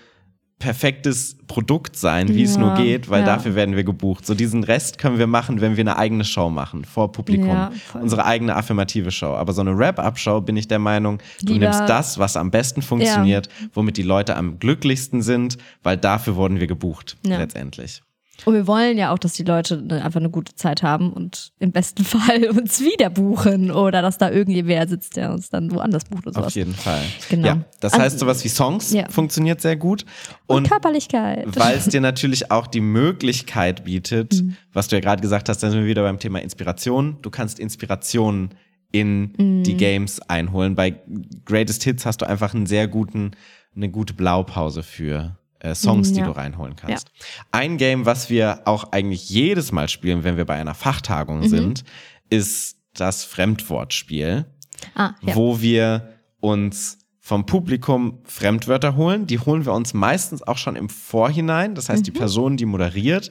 perfektes 0.58 1.38
Produkt 1.48 1.96
sein, 1.96 2.28
wie 2.28 2.44
es 2.44 2.54
Ja, 2.54 2.60
nur 2.60 2.74
geht, 2.74 3.10
weil 3.10 3.20
ja. 3.20 3.26
dafür 3.26 3.56
werden 3.56 3.74
wir 3.74 3.82
gebucht. 3.82 4.24
So 4.24 4.34
diesen 4.34 4.62
Rest 4.62 4.96
können 4.98 5.18
wir 5.18 5.26
machen, 5.26 5.60
wenn 5.60 5.76
wir 5.76 5.82
eine 5.82 5.96
eigene 5.96 6.24
Show 6.24 6.50
machen, 6.50 6.84
vor 6.84 7.10
Publikum. 7.10 7.48
Ja. 7.48 7.72
Unsere 8.00 8.24
eigene 8.24 8.54
affirmative 8.54 9.10
Show. 9.10 9.34
Aber 9.34 9.52
so 9.52 9.60
eine 9.60 9.76
Wrap-Up-Show 9.76 10.40
bin 10.42 10.56
ich 10.56 10.68
der 10.68 10.78
Meinung, 10.78 11.18
du 11.42 11.54
Lieber- 11.54 11.64
nimmst 11.66 11.88
das, 11.88 12.18
was 12.18 12.36
am 12.36 12.52
besten 12.52 12.80
funktioniert, 12.80 13.48
womit 13.74 13.96
die 13.96 14.02
Leute 14.04 14.36
am 14.36 14.60
glücklichsten 14.60 15.20
sind, 15.22 15.58
weil 15.82 15.96
dafür 15.96 16.36
wurden 16.36 16.60
wir 16.60 16.68
gebucht, 16.68 17.16
letztendlich. 17.24 18.02
Und 18.46 18.54
wir 18.54 18.66
wollen 18.66 18.98
ja 18.98 19.12
auch, 19.12 19.18
dass 19.18 19.34
die 19.34 19.44
Leute 19.44 19.84
einfach 20.02 20.18
eine 20.18 20.30
gute 20.30 20.54
Zeit 20.54 20.82
haben 20.82 21.12
und 21.12 21.52
im 21.60 21.70
besten 21.70 22.02
Fall 22.04 22.48
uns 22.50 22.80
wieder 22.80 23.08
buchen 23.10 23.70
oder 23.70 24.02
dass 24.02 24.18
da 24.18 24.30
irgendjemand 24.30 24.90
sitzt, 24.90 25.16
der 25.16 25.32
uns 25.32 25.50
dann 25.50 25.70
woanders 25.70 26.04
bucht 26.06 26.26
oder 26.26 26.38
Auf 26.38 26.44
sowas. 26.44 26.54
jeden 26.54 26.74
Fall. 26.74 27.02
Genau. 27.28 27.46
Ja, 27.46 27.64
das 27.80 27.92
heißt, 27.96 28.18
sowas 28.18 28.42
wie 28.42 28.48
Songs 28.48 28.92
Ja. 28.92 29.08
funktioniert 29.10 29.60
sehr 29.60 29.76
gut. 29.76 30.04
Und, 30.46 30.56
Und 30.58 30.68
Körperlichkeit. 30.68 31.46
weil 31.56 31.76
es 31.76 31.86
dir 31.86 32.00
natürlich 32.00 32.50
auch 32.50 32.66
die 32.66 32.80
Möglichkeit 32.80 33.84
bietet, 33.84 34.32
Mhm. 34.42 34.56
was 34.72 34.88
du 34.88 34.96
ja 34.96 35.00
gerade 35.00 35.20
gesagt 35.22 35.48
hast, 35.48 35.62
dann 35.62 35.70
sind 35.70 35.80
wir 35.80 35.86
wieder 35.86 36.02
beim 36.02 36.18
Thema 36.18 36.40
Inspiration. 36.40 37.18
Du 37.22 37.30
kannst 37.30 37.58
Inspirationen 37.60 38.50
in 38.90 39.34
Mhm. 39.38 39.62
die 39.62 39.76
Games 39.76 40.20
einholen. 40.20 40.74
Bei 40.74 40.94
Greatest 41.44 41.82
Hits 41.84 42.06
hast 42.06 42.22
du 42.22 42.26
einfach 42.28 42.54
einen 42.54 42.66
sehr 42.66 42.88
guten, 42.88 43.32
eine 43.76 43.88
gute 43.90 44.14
Blaupause 44.14 44.82
für 44.82 45.36
äh, 45.62 45.74
Songs, 45.74 46.12
die 46.12 46.20
Ja. 46.20 46.26
du 46.26 46.32
reinholen 46.32 46.74
kannst. 46.76 47.10
Ein 47.52 47.76
Game, 47.76 48.04
was 48.04 48.28
wir 48.30 48.62
auch 48.64 48.92
eigentlich 48.92 49.28
jedes 49.30 49.70
Mal 49.72 49.88
spielen, 49.88 50.24
wenn 50.24 50.36
wir 50.36 50.44
bei 50.44 50.54
einer 50.56 50.74
Fachtagung 50.74 51.40
Mhm. 51.40 51.48
sind, 51.48 51.84
ist 52.30 52.76
das 52.94 53.24
Fremdwortspiel 53.24 54.44
ah, 54.94 55.12
ja. 55.22 55.34
wo 55.36 55.60
wir 55.60 56.08
uns 56.40 56.98
vom 57.20 57.46
Publikum 57.46 58.18
Fremdwörter 58.24 58.96
holen. 58.96 59.26
Die 59.28 59.38
holen 59.38 59.64
wir 59.64 59.72
uns 59.72 59.94
meistens 59.94 60.42
auch 60.42 60.58
schon 60.58 60.74
im 60.74 60.88
Vorhinein. 60.88 61.74
Das 61.76 61.88
heißt, 61.88 62.04
die 62.06 62.10
Mhm. 62.10 62.16
Person, 62.16 62.56
die 62.56 62.66
moderiert, 62.66 63.30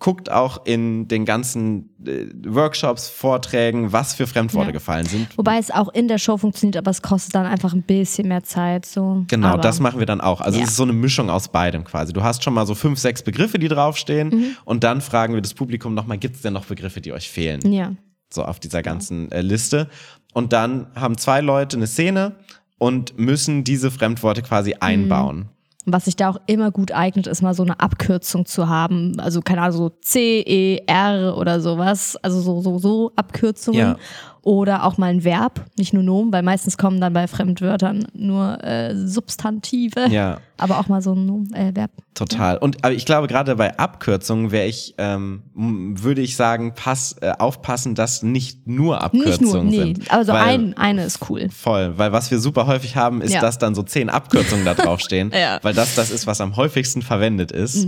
guckt 0.00 0.32
auch 0.32 0.64
in 0.64 1.06
den 1.06 1.24
ganzen 1.24 1.90
äh, 2.04 2.24
Workshops, 2.46 3.08
Vorträgen, 3.08 3.92
was 3.92 4.14
für 4.14 4.26
Fremdworte 4.26 4.68
Ja. 4.70 4.72
gefallen 4.72 5.06
sind. 5.06 5.28
Wobei 5.38 5.58
es 5.58 5.70
auch 5.70 5.88
in 5.90 6.08
der 6.08 6.18
Show 6.18 6.36
funktioniert, 6.38 6.76
aber 6.76 6.90
es 6.90 7.02
kostet 7.02 7.34
dann 7.36 7.46
einfach 7.46 7.72
ein 7.74 7.82
bisschen 7.82 8.26
mehr 8.26 8.42
Zeit. 8.42 8.86
So. 8.86 9.24
Genau, 9.28 9.48
aber, 9.48 9.62
das 9.62 9.78
machen 9.78 9.98
wir 10.00 10.06
dann 10.06 10.20
auch. 10.20 10.40
Also 10.40 10.58
Ja. 10.58 10.64
es 10.64 10.70
ist 10.70 10.76
so 10.76 10.82
eine 10.82 10.92
Mischung 10.94 11.30
aus 11.30 11.48
beidem 11.48 11.84
quasi. 11.84 12.12
Du 12.12 12.22
hast 12.22 12.42
schon 12.42 12.54
mal 12.54 12.66
so 12.66 12.74
fünf, 12.74 12.98
sechs 12.98 13.22
Begriffe, 13.22 13.58
die 13.58 13.68
draufstehen 13.68 14.28
Mhm. 14.30 14.44
und 14.64 14.82
dann 14.82 15.00
fragen 15.00 15.34
wir 15.34 15.42
das 15.42 15.54
Publikum 15.54 15.94
nochmal, 15.94 16.18
gibt 16.18 16.36
es 16.36 16.42
denn 16.42 16.54
noch 16.54 16.64
Begriffe, 16.64 17.00
die 17.00 17.12
euch 17.12 17.30
fehlen? 17.30 17.60
Ja. 17.70 17.92
so 18.32 18.44
auf 18.44 18.60
dieser 18.60 18.82
ganzen 18.82 19.30
äh, 19.32 19.40
Liste. 19.42 19.88
Und 20.32 20.52
dann 20.52 20.86
haben 20.94 21.18
zwei 21.18 21.40
Leute 21.40 21.76
eine 21.76 21.88
Szene 21.88 22.36
und 22.78 23.18
müssen 23.18 23.64
diese 23.64 23.90
Fremdworte 23.90 24.42
quasi 24.42 24.70
Mhm. 24.80 25.48
Was 25.86 26.04
sich 26.04 26.16
da 26.16 26.30
auch 26.30 26.36
immer 26.46 26.70
gut 26.70 26.92
eignet, 26.92 27.26
ist 27.26 27.42
mal 27.42 27.54
so 27.54 27.62
eine 27.62 27.80
Abkürzung 27.80 28.44
zu 28.44 28.68
haben. 28.68 29.18
Also 29.18 29.40
keine 29.40 29.62
Ahnung, 29.62 29.76
so 29.76 29.88
C, 30.02 30.40
E, 30.40 30.82
R 30.86 31.36
oder 31.38 31.60
sowas. 31.60 32.16
Also 32.22 32.40
so, 32.40 32.60
so, 32.60 32.78
so 32.78 33.12
Abkürzungen. 33.16 33.80
Ja. 33.80 33.96
Oder 34.42 34.84
auch 34.84 34.96
mal 34.96 35.10
ein 35.10 35.22
Verb, 35.22 35.66
nicht 35.76 35.92
nur 35.92 36.02
Nomen, 36.02 36.32
weil 36.32 36.42
meistens 36.42 36.78
kommen 36.78 36.98
dann 37.00 37.12
bei 37.12 37.26
Fremdwörtern 37.26 38.06
nur 38.14 38.62
äh, 38.64 38.96
Substantive. 38.96 40.06
Ja. 40.08 40.38
Aber 40.56 40.78
auch 40.78 40.88
mal 40.88 41.02
so 41.02 41.12
ein 41.14 41.26
Nomen, 41.26 41.52
äh, 41.52 41.74
Verb. 41.74 41.90
Total. 42.14 42.56
Und 42.56 42.82
aber 42.84 42.94
ich 42.94 43.04
glaube, 43.04 43.26
gerade 43.28 43.54
bei 43.56 43.78
Abkürzungen 43.78 44.50
wäre 44.50 44.66
ich, 44.66 44.94
ähm, 44.98 45.42
würde 45.54 46.22
ich 46.22 46.36
sagen, 46.36 46.72
pass, 46.74 47.16
äh, 47.20 47.32
aufpassen, 47.38 47.94
dass 47.94 48.22
nicht 48.22 48.66
nur 48.66 49.02
Abkürzungen 49.02 49.66
Nicht 49.68 49.76
nur, 49.78 49.84
nee. 49.86 49.94
sind. 49.94 50.10
Aber 50.10 50.24
so 50.24 50.32
Weil- 50.32 50.42
ein, 50.54 50.76
eine 50.76 51.04
ist 51.04 51.30
cool. 51.30 51.48
Voll, 51.50 51.98
weil 51.98 52.12
was 52.12 52.30
wir 52.30 52.38
super 52.38 52.66
häufig 52.66 52.96
haben, 52.96 53.20
ist, 53.20 53.34
Ja. 53.34 53.40
dass 53.42 53.58
dann 53.58 53.74
so 53.74 53.82
zehn 53.82 54.08
Abkürzungen 54.08 54.64
da 54.64 54.72
draufstehen, 54.74 55.32
Ja. 55.34 55.58
weil 55.62 55.74
das 55.74 55.94
das 55.94 56.10
ist, 56.10 56.26
was 56.26 56.40
am 56.40 56.56
häufigsten 56.56 57.02
verwendet 57.02 57.52
ist, 57.52 57.86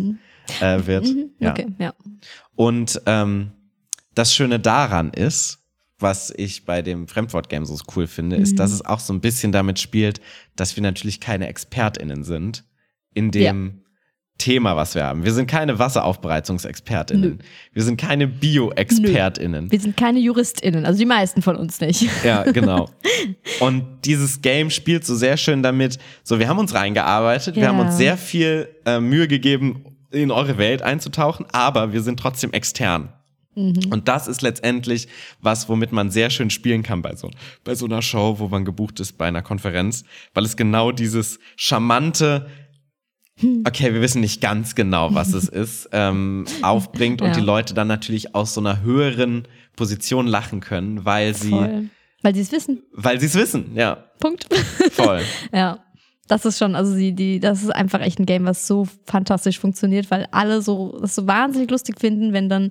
äh, 0.61 0.81
wird. 0.87 1.07
Ja. 1.39 1.53
Okay, 1.53 1.69
ja. 1.79 1.93
Und 2.57 3.01
ähm, 3.07 3.53
das 4.15 4.35
Schöne 4.35 4.59
daran 4.61 5.11
ist, 5.11 5.61
was 6.03 6.33
ich 6.37 6.65
bei 6.65 6.83
dem 6.83 7.09
Fremdwort-Game 7.09 7.65
so 7.65 7.77
cool 7.97 8.07
finde, 8.07 8.37
ist, 8.37 8.59
dass 8.59 8.73
es 8.73 8.85
auch 8.85 9.01
so 9.01 9.13
ein 9.13 9.21
bisschen 9.21 9.53
damit 9.53 9.79
spielt, 9.79 10.21
dass 10.57 10.77
wir 10.77 10.83
natürlich 10.83 11.21
keine 11.21 11.49
ExpertInnen 11.49 12.25
sind 12.25 12.65
in 13.15 13.31
dem 13.31 13.79
Thema, 14.39 14.75
was 14.77 14.95
wir 14.95 15.05
haben. 15.05 15.25
Wir 15.25 15.33
sind 15.33 15.47
keine 15.47 15.79
Wasseraufbereitungsexpertinnen. 15.79 17.31
Nö. 17.31 17.37
Wir 17.73 17.83
sind 17.85 17.97
keine 18.01 18.27
Bio-ExpertInnen. 18.27 19.71
Wir 19.71 19.79
sind 19.81 19.97
keine 19.97 20.19
JuristInnen, 20.19 20.85
also 20.85 20.99
die 20.99 21.07
meisten 21.07 21.43
von 21.43 21.57
uns 21.57 21.81
nicht. 21.81 22.09
Ja, 22.25 22.43
genau. 22.45 22.89
Und 23.61 23.85
dieses 24.05 24.43
Game 24.43 24.71
spielt 24.71 25.05
so 25.05 25.15
sehr 25.15 25.37
schön 25.37 25.63
damit, 25.63 25.99
so 26.25 26.39
wir 26.39 26.49
haben 26.49 26.59
uns 26.59 26.75
reingearbeitet, 26.75 27.55
wir 27.57 27.63
Ja. 27.65 27.69
haben 27.69 27.79
uns 27.81 27.97
sehr 27.97 28.17
viel 28.17 28.69
äh, 28.85 28.99
Mühe 29.01 29.29
gegeben, 29.29 29.85
in 30.11 30.31
eure 30.31 30.59
Welt 30.59 30.83
einzutauchen, 30.83 31.47
aber 31.53 31.93
wir 31.93 32.03
sind 32.03 32.19
trotzdem 32.19 32.53
extern. 32.53 33.13
Und 33.55 34.09
das 34.09 34.29
ist 34.29 34.41
letztendlich 34.43 35.09
was, 35.41 35.69
womit 35.69 35.93
man 35.93 36.11
sehr 36.11 36.31
schön 36.31 36.51
spielen 36.51 36.83
kann 36.83 37.03
bei 37.03 37.15
so, 37.17 37.31
bei 37.65 37.75
so 37.75 37.85
einer 37.87 38.01
Show, 38.03 38.37
wo 38.39 38.49
man 38.49 38.65
gebucht 38.65 38.99
ist, 39.01 39.19
bei 39.19 39.27
einer 39.27 39.43
Konferenz, 39.43 40.05
weil 40.35 40.45
es 40.45 40.57
genau 40.57 40.91
dieses 40.93 41.39
charmante, 41.57 42.47
okay, 43.67 43.93
wir 43.93 44.01
wissen 44.01 44.21
nicht 44.21 44.41
ganz 44.41 44.75
genau, 44.75 45.15
was 45.15 45.33
es 45.35 45.49
ist, 45.49 45.89
ähm, 45.93 46.45
aufbringt 46.63 47.21
und 47.23 47.29
Ja. 47.29 47.35
die 47.35 47.41
Leute 47.41 47.75
dann 47.75 47.89
natürlich 47.89 48.35
aus 48.35 48.55
so 48.55 48.61
einer 48.61 48.83
höheren 48.83 49.47
Position 49.77 50.27
lachen 50.27 50.61
können, 50.61 51.05
weil 51.05 51.35
sie, 51.35 51.51
Voll. 51.51 51.89
Weil 52.23 52.35
sie 52.35 52.41
es 52.43 52.53
wissen. 52.53 52.83
weil 52.93 53.19
sie 53.21 53.27
es 53.27 53.35
wissen, 53.35 53.73
ja, 53.75 53.97
Punkt. 54.21 54.47
voll. 54.93 55.23
ja. 55.53 55.79
Das 56.29 56.47
ist 56.47 56.57
schon, 56.57 56.77
also 56.77 56.95
sie, 56.95 57.13
die, 57.13 57.41
das 57.41 57.63
ist 57.63 57.71
einfach 57.71 58.01
echt 58.01 58.19
ein 58.21 58.27
Game, 58.27 58.47
was 58.47 58.67
so 58.67 58.87
fantastisch 59.07 59.59
funktioniert, 59.59 60.11
weil 60.11 60.29
alle 60.31 60.63
so, 60.63 60.97
das 61.01 61.17
so 61.17 61.27
wahnsinnig 61.27 61.71
lustig 61.71 61.99
finden, 62.01 62.33
wenn 62.33 62.49
dann 62.49 62.71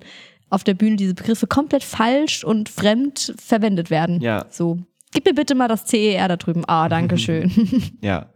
auf 0.52 0.64
der 0.64 0.74
Bühne 0.74 0.96
diese 0.96 1.14
Begriffe 1.14 1.46
komplett 1.46 1.82
falsch 1.84 2.44
und 2.44 2.68
fremd 2.68 3.34
verwendet 3.38 3.90
werden. 3.90 4.20
Ja. 4.20 4.46
So, 4.50 4.78
gib 5.12 5.24
mir 5.24 5.34
bitte 5.34 5.54
mal 5.54 5.68
das 5.68 5.84
CER 5.86 6.28
da 6.28 6.36
drüben. 6.36 6.64
Ah, 6.66 6.88
danke 6.88 7.18
schön. 7.18 7.50
Ja, 8.02 8.26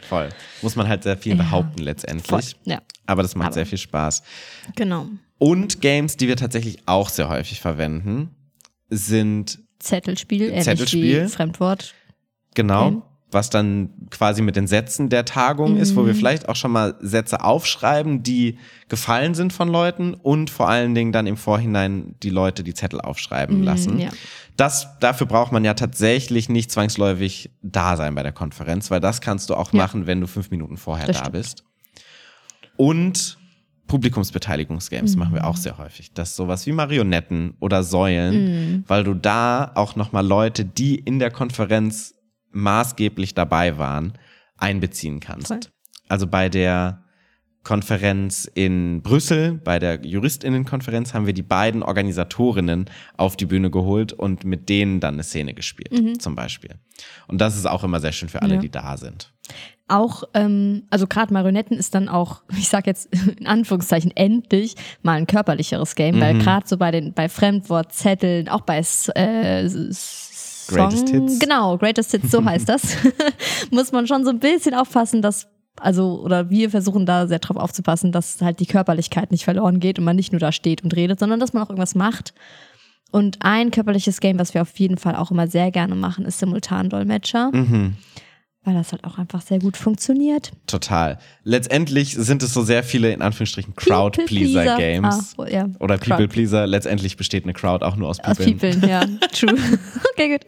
voll. 0.00 0.28
Muss 0.62 0.74
man 0.76 0.88
halt 0.88 1.02
sehr 1.04 1.16
viel 1.16 1.36
Ja. 1.36 1.42
behaupten 1.42 1.82
letztendlich. 1.82 2.26
Voll. 2.28 2.42
Ja, 2.64 2.80
Aber 3.06 3.22
das 3.22 3.34
macht 3.36 3.46
Aber- 3.48 3.54
sehr 3.54 3.66
viel 3.66 3.78
Spaß. 3.78 4.22
genau. 4.76 5.06
Und 5.38 5.80
Games, 5.80 6.16
die 6.16 6.28
wir 6.28 6.36
tatsächlich 6.36 6.78
auch 6.86 7.08
sehr 7.08 7.28
häufig 7.28 7.60
verwenden, 7.60 8.30
sind 8.88 9.58
Zettelspiel, 9.80 10.42
ähnlich 10.50 10.64
Zettelspiel. 10.64 11.28
Fremdwort. 11.28 11.94
genau, 12.54 12.86
Okay. 12.88 13.02
Was 13.32 13.50
dann 13.50 13.90
quasi 14.10 14.42
mit 14.42 14.56
den 14.56 14.66
Sätzen 14.66 15.08
der 15.08 15.24
Tagung 15.24 15.76
ist, 15.76 15.92
Mhm. 15.92 15.96
wo 15.96 16.06
wir 16.06 16.14
vielleicht 16.14 16.48
auch 16.48 16.56
schon 16.56 16.70
mal 16.70 16.94
Sätze 17.00 17.42
aufschreiben, 17.42 18.22
die 18.22 18.58
gefallen 18.88 19.34
sind 19.34 19.52
von 19.52 19.68
Leuten 19.68 20.14
und 20.14 20.50
vor 20.50 20.68
allen 20.68 20.94
Dingen 20.94 21.12
dann 21.12 21.26
im 21.26 21.36
Vorhinein 21.36 22.14
die 22.22 22.30
Leute 22.30 22.62
die 22.62 22.74
Zettel 22.74 23.00
aufschreiben 23.00 23.62
lassen. 23.62 23.94
Mhm, 23.94 24.00
ja. 24.00 24.10
Das, 24.56 24.86
dafür 25.00 25.26
braucht 25.26 25.50
man 25.50 25.64
ja 25.64 25.72
tatsächlich 25.74 26.48
nicht 26.50 26.70
zwangsläufig 26.70 27.50
da 27.62 27.96
sein 27.96 28.14
bei 28.14 28.22
der 28.22 28.32
Konferenz, 28.32 28.90
weil 28.90 29.00
das 29.00 29.20
kannst 29.22 29.48
du 29.50 29.54
auch 29.54 29.72
Ja. 29.72 29.78
machen, 29.78 30.06
wenn 30.06 30.20
du 30.20 30.26
fünf 30.26 30.50
Minuten 30.50 30.76
vorher 30.76 31.06
Das 31.06 31.16
da 31.16 31.22
stimmt. 31.24 31.32
bist. 31.32 31.64
Und 32.76 33.38
Publikumsbeteiligungsgames 33.86 35.16
machen 35.16 35.34
wir 35.34 35.46
auch 35.46 35.56
sehr 35.56 35.78
häufig. 35.78 36.12
Das 36.14 36.30
ist 36.30 36.36
sowas 36.36 36.66
wie 36.66 36.72
Marionetten 36.72 37.54
oder 37.60 37.82
Säulen, 37.82 38.84
weil 38.88 39.04
du 39.04 39.14
da 39.14 39.72
auch 39.74 39.96
nochmal 39.96 40.26
Leute, 40.26 40.64
die 40.64 40.94
in 40.96 41.18
der 41.18 41.30
Konferenz 41.30 42.14
maßgeblich 42.52 43.34
dabei 43.34 43.78
waren, 43.78 44.12
einbeziehen 44.56 45.20
kannst. 45.20 45.48
Voll. 45.48 45.60
Also 46.08 46.26
bei 46.26 46.48
der 46.48 47.02
Konferenz 47.64 48.50
in 48.54 49.02
Brüssel, 49.02 49.52
bei 49.52 49.78
der 49.78 50.04
Juristinnenkonferenz, 50.04 51.14
haben 51.14 51.26
wir 51.26 51.32
die 51.32 51.42
beiden 51.42 51.82
Organisatorinnen 51.84 52.86
auf 53.16 53.36
die 53.36 53.46
Bühne 53.46 53.70
geholt 53.70 54.12
und 54.12 54.44
mit 54.44 54.68
denen 54.68 54.98
dann 54.98 55.14
eine 55.14 55.22
Szene 55.22 55.54
gespielt, 55.54 56.20
zum 56.20 56.34
Beispiel. 56.34 56.70
Und 57.28 57.40
das 57.40 57.56
ist 57.56 57.66
auch 57.66 57.84
immer 57.84 58.00
sehr 58.00 58.10
schön 58.12 58.28
für 58.28 58.42
alle, 58.42 58.56
Ja. 58.56 58.60
die 58.60 58.70
da 58.70 58.96
sind. 58.96 59.32
Auch, 59.86 60.24
ähm, 60.34 60.84
also 60.90 61.06
gerade 61.06 61.32
Marionetten 61.32 61.76
ist 61.76 61.94
dann 61.94 62.08
auch, 62.08 62.42
ich 62.56 62.68
sag 62.68 62.86
jetzt 62.86 63.14
in 63.38 63.46
Anführungszeichen 63.46 64.10
endlich 64.16 64.74
mal 65.02 65.12
ein 65.18 65.26
körperlicheres 65.26 65.94
Game, 65.94 66.20
weil 66.20 66.38
gerade 66.38 66.66
so 66.66 66.78
bei 66.78 66.90
den 66.90 67.12
bei 67.12 67.28
Fremdwortzetteln, 67.28 68.48
auch 68.48 68.62
bei 68.62 68.78
äh, 68.78 69.68
Song, 70.66 70.76
Greatest 70.76 71.08
Hits. 71.08 71.38
genau 71.38 71.76
Greatest 71.78 72.10
Hits, 72.12 72.30
so 72.30 72.44
heißt 72.44 72.68
das, 72.68 72.96
muss 73.70 73.92
man 73.92 74.06
schon 74.06 74.24
so 74.24 74.30
ein 74.30 74.38
bisschen 74.38 74.74
aufpassen, 74.74 75.22
dass 75.22 75.48
also 75.80 76.20
oder 76.22 76.50
wir 76.50 76.70
versuchen 76.70 77.06
da 77.06 77.26
sehr 77.26 77.38
drauf 77.38 77.56
aufzupassen, 77.56 78.12
dass 78.12 78.40
halt 78.42 78.60
die 78.60 78.66
Körperlichkeit 78.66 79.30
nicht 79.30 79.44
verloren 79.44 79.80
geht 79.80 79.98
und 79.98 80.04
man 80.04 80.16
nicht 80.16 80.32
nur 80.32 80.38
da 80.38 80.52
steht 80.52 80.84
und 80.84 80.94
redet, 80.94 81.18
sondern 81.18 81.40
dass 81.40 81.52
man 81.52 81.62
auch 81.62 81.70
irgendwas 81.70 81.94
macht. 81.94 82.34
Und 83.10 83.38
ein 83.40 83.70
körperliches 83.70 84.20
Game, 84.20 84.38
was 84.38 84.54
wir 84.54 84.62
auf 84.62 84.78
jeden 84.78 84.96
Fall 84.98 85.16
auch 85.16 85.30
immer 85.30 85.46
sehr 85.48 85.70
gerne 85.70 85.94
machen, 85.94 86.24
ist 86.24 86.38
Simultandolmetscher 86.38 87.50
Mhm. 87.52 87.96
Weil 88.64 88.74
das 88.74 88.92
halt 88.92 89.02
auch 89.04 89.18
einfach 89.18 89.40
sehr 89.42 89.58
gut 89.58 89.76
funktioniert. 89.76 90.52
Total. 90.66 91.18
Letztendlich 91.42 92.14
sind 92.14 92.42
es 92.42 92.54
so 92.54 92.62
sehr 92.62 92.84
viele, 92.84 93.12
in 93.12 93.20
Anführungsstrichen, 93.20 93.74
Crowd-Pleaser-Games. 93.74 95.34
Ah, 95.38 95.48
ja. 95.48 95.68
Oder 95.80 95.98
People-Pleaser. 95.98 96.66
Letztendlich 96.66 97.16
besteht 97.16 97.42
eine 97.44 97.54
Crowd 97.54 97.84
auch 97.84 97.96
nur 97.96 98.08
aus 98.08 98.20
Aus 98.20 98.38
People. 98.38 98.70
People, 98.72 98.88
ja. 98.88 99.00
True. 99.32 99.58
okay, 100.12 100.30
gut. 100.30 100.46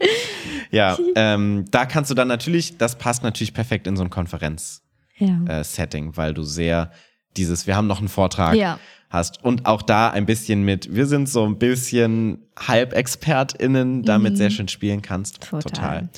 Ja, 0.71 0.97
ähm, 1.17 1.65
da 1.71 1.87
kannst 1.87 2.11
du 2.11 2.15
dann 2.15 2.29
natürlich, 2.29 2.79
das 2.79 2.97
passt 2.97 3.23
natürlich 3.25 3.53
perfekt 3.53 3.87
in 3.87 3.97
so 3.97 4.05
ein 4.05 4.11
Konferenz-Setting, 4.11 6.07
Ja. 6.07 6.17
weil 6.17 6.35
du 6.35 6.43
sehr 6.45 6.91
dieses, 7.37 7.67
wir 7.67 7.75
haben 7.75 7.89
noch 7.89 7.99
einen 7.99 8.09
Vortrag 8.09 8.55
Ja. 8.55 8.79
Hast. 9.15 9.43
Und 9.43 9.65
auch 9.65 9.81
da 9.81 10.11
ein 10.11 10.27
bisschen 10.27 10.63
mit, 10.65 10.95
wir 10.95 11.07
sind 11.07 11.29
so 11.29 11.47
ein 11.47 11.59
bisschen 11.59 12.43
HalbexpertInnen, 12.59 14.03
damit 14.03 14.37
sehr 14.37 14.51
schön 14.51 14.69
spielen 14.69 15.01
kannst. 15.01 15.51
Mhm. 15.51 15.61
Total. 15.61 16.09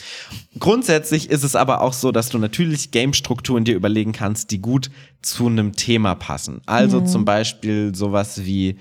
Grundsätzlich 0.59 1.31
ist 1.31 1.45
es 1.45 1.55
aber 1.55 1.83
auch 1.83 1.93
so, 1.93 2.11
dass 2.11 2.29
du 2.29 2.39
natürlich 2.39 2.91
Game-Strukturen 2.91 3.65
dir 3.65 3.77
überlegen 3.77 4.13
kannst, 4.13 4.51
die 4.51 4.61
gut 4.61 4.91
zu 5.23 5.47
einem 5.47 5.73
Thema 5.73 6.15
passen. 6.17 6.61
Also 6.67 7.01
zum 7.03 7.25
Beispiel 7.25 7.95
sowas 7.95 8.45
wie, 8.45 8.79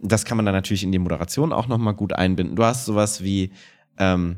das 0.00 0.24
kann 0.24 0.36
man 0.36 0.46
dann 0.46 0.54
natürlich 0.54 0.84
in 0.84 0.92
die 0.92 0.98
Moderation 0.98 1.52
auch 1.52 1.66
nochmal 1.66 1.94
gut 1.94 2.12
einbinden. 2.12 2.54
Du 2.54 2.64
hast 2.64 2.84
sowas 2.84 3.22
wie 3.24 3.50
ähm, 3.98 4.36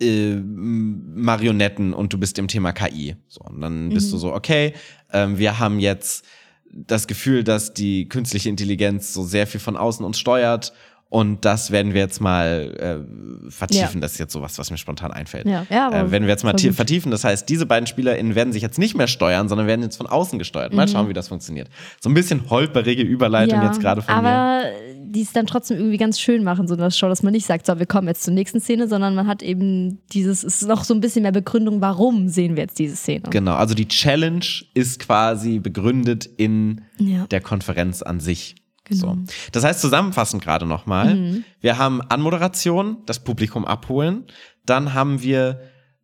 äh, 0.00 0.36
Marionetten 0.36 1.92
und 1.92 2.12
du 2.12 2.18
bist 2.18 2.38
im 2.38 2.48
Thema 2.48 2.72
KI. 2.72 3.16
So, 3.28 3.40
und 3.42 3.60
dann 3.60 3.90
bist 3.90 4.12
du 4.12 4.16
so, 4.16 4.32
okay, 4.32 4.72
ähm, 5.12 5.38
wir 5.38 5.58
haben 5.58 5.78
jetzt 5.78 6.24
das 6.72 7.06
Gefühl, 7.06 7.44
dass 7.44 7.74
die 7.74 8.08
künstliche 8.08 8.48
Intelligenz 8.48 9.12
so 9.12 9.24
sehr 9.24 9.46
viel 9.46 9.60
von 9.60 9.76
außen 9.76 10.04
uns 10.04 10.18
steuert 10.18 10.72
und 11.12 11.44
das 11.44 11.70
werden 11.70 11.92
wir 11.92 12.00
jetzt 12.00 12.22
mal 12.22 13.04
äh, 13.44 13.50
vertiefen. 13.50 13.96
Ja. 13.96 14.00
Das 14.00 14.12
ist 14.12 14.18
jetzt 14.18 14.32
sowas, 14.32 14.58
was 14.58 14.70
mir 14.70 14.78
spontan 14.78 15.10
einfällt. 15.10 15.46
Ja, 15.46 15.66
ja, 15.68 15.90
äh, 15.90 16.10
werden 16.10 16.22
wir 16.22 16.30
jetzt 16.30 16.42
mal 16.42 16.56
vertiefen. 16.56 17.10
Das 17.10 17.22
heißt, 17.22 17.46
diese 17.50 17.66
beiden 17.66 17.86
SpielerInnen 17.86 18.34
werden 18.34 18.54
sich 18.54 18.62
jetzt 18.62 18.78
nicht 18.78 18.96
mehr 18.96 19.08
steuern, 19.08 19.46
sondern 19.46 19.66
werden 19.66 19.82
jetzt 19.82 19.98
von 19.98 20.06
außen 20.06 20.38
gesteuert. 20.38 20.72
Mhm. 20.72 20.76
Mal 20.78 20.88
schauen, 20.88 21.10
wie 21.10 21.12
das 21.12 21.28
funktioniert. 21.28 21.68
So 22.00 22.08
ein 22.08 22.14
bisschen 22.14 22.48
holperige 22.48 23.02
Überleitung 23.02 23.62
jetzt 23.62 23.78
gerade 23.78 24.00
von 24.00 24.22
mir. 24.22 24.30
aber 24.30 24.62
die 25.12 25.22
es 25.22 25.32
dann 25.32 25.46
trotzdem 25.46 25.76
irgendwie 25.78 25.98
ganz 25.98 26.18
schön 26.18 26.42
machen, 26.42 26.66
so 26.66 26.74
in 26.74 26.80
der 26.80 26.90
Show, 26.90 27.08
dass 27.08 27.22
man 27.22 27.32
nicht 27.32 27.46
sagt, 27.46 27.66
so, 27.66 27.78
wir 27.78 27.86
kommen 27.86 28.08
jetzt 28.08 28.22
zur 28.22 28.32
nächsten 28.34 28.60
Szene, 28.60 28.88
sondern 28.88 29.14
man 29.14 29.26
hat 29.26 29.42
eben 29.42 29.98
dieses, 30.12 30.42
es 30.42 30.62
ist 30.62 30.68
noch 30.68 30.84
so 30.84 30.94
ein 30.94 31.00
bisschen 31.00 31.22
mehr 31.22 31.32
Begründung, 31.32 31.80
warum 31.80 32.28
sehen 32.28 32.56
wir 32.56 32.62
jetzt 32.62 32.78
diese 32.78 32.96
Szene. 32.96 33.22
Genau, 33.30 33.54
also 33.54 33.74
die 33.74 33.86
Challenge 33.88 34.44
ist 34.74 34.98
quasi 35.00 35.58
begründet 35.58 36.28
in 36.36 36.80
Ja. 36.98 37.26
der 37.26 37.40
Konferenz 37.40 38.02
an 38.02 38.20
sich. 38.20 38.56
Genau. 38.84 39.14
So. 39.14 39.18
Das 39.52 39.64
heißt, 39.64 39.80
zusammenfassend 39.80 40.42
gerade 40.42 40.66
nochmal, 40.66 41.42
wir 41.60 41.78
haben 41.78 42.00
Anmoderation, 42.02 42.96
das 43.06 43.22
Publikum 43.22 43.64
abholen, 43.64 44.24
dann 44.66 44.94
haben 44.94 45.22
wir, 45.22 45.60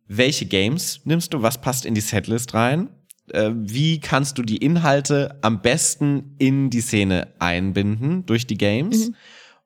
welche 0.07 0.45
Games 0.45 1.01
nimmst 1.03 1.33
du, 1.33 1.41
was 1.41 1.59
passt 1.59 1.85
in 1.85 1.93
die 1.93 2.01
Setlist 2.01 2.53
rein, 2.53 2.89
äh, 3.33 3.51
wie 3.55 3.99
kannst 3.99 4.37
du 4.37 4.43
die 4.43 4.57
Inhalte 4.57 5.37
am 5.41 5.61
besten 5.61 6.35
in 6.37 6.69
die 6.69 6.81
Szene 6.81 7.27
einbinden 7.39 8.25
durch 8.25 8.47
die 8.47 8.57
Games 8.57 9.11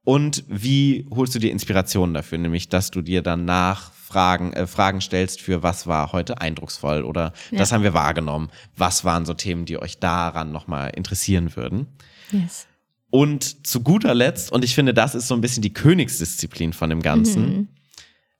und 0.03 0.43
wie 0.47 1.07
holst 1.11 1.33
du 1.35 1.39
dir 1.39 1.51
Inspiration 1.51 2.13
dafür, 2.13 2.37
nämlich 2.37 2.69
dass 2.69 2.91
du 2.91 3.01
dir 3.01 3.21
danach 3.21 3.91
Fragen, 3.93 4.53
äh, 4.53 4.67
Fragen 4.67 5.01
stellst 5.01 5.41
für 5.41 5.63
was 5.63 5.87
war 5.87 6.11
heute 6.11 6.39
eindrucksvoll 6.39 7.03
oder 7.03 7.33
Ja. 7.51 7.57
das 7.59 7.71
haben 7.71 7.83
wir 7.83 7.93
wahrgenommen, 7.93 8.49
was 8.77 9.03
waren 9.03 9.25
so 9.25 9.33
Themen, 9.33 9.65
die 9.65 9.81
euch 9.81 9.99
daran 9.99 10.51
nochmal 10.51 10.91
interessieren 10.95 11.55
würden. 11.55 11.87
Yes. 12.31 12.67
Und 13.09 13.65
zu 13.67 13.81
guter 13.81 14.13
Letzt, 14.13 14.51
und 14.51 14.63
ich 14.63 14.75
finde, 14.75 14.93
das 14.93 15.15
ist 15.15 15.27
so 15.27 15.35
ein 15.35 15.41
bisschen 15.41 15.61
die 15.61 15.73
Königsdisziplin 15.73 16.73
von 16.73 16.89
dem 16.89 17.01
Ganzen, 17.01 17.69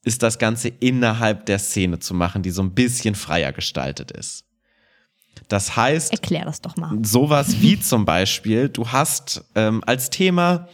ist 0.04 0.22
das 0.24 0.38
Ganze 0.40 0.68
innerhalb 0.68 1.46
der 1.46 1.60
Szene 1.60 2.00
zu 2.00 2.14
machen, 2.14 2.42
die 2.42 2.50
so 2.52 2.62
ein 2.62 2.74
bisschen 2.74 3.16
freier 3.16 3.52
gestaltet 3.54 4.12
ist. 4.12 4.46
Das 5.48 5.76
heißt, 5.76 6.12
Erklär 6.14 6.46
das 6.46 6.62
doch 6.62 6.76
mal. 6.78 6.98
sowas 7.04 7.62
wie 7.62 7.80
zum 7.82 8.06
Beispiel, 8.06 8.70
du 8.70 8.88
hast 8.88 9.44
ähm, 9.56 9.84
als 9.86 10.10
Thema, 10.10 10.68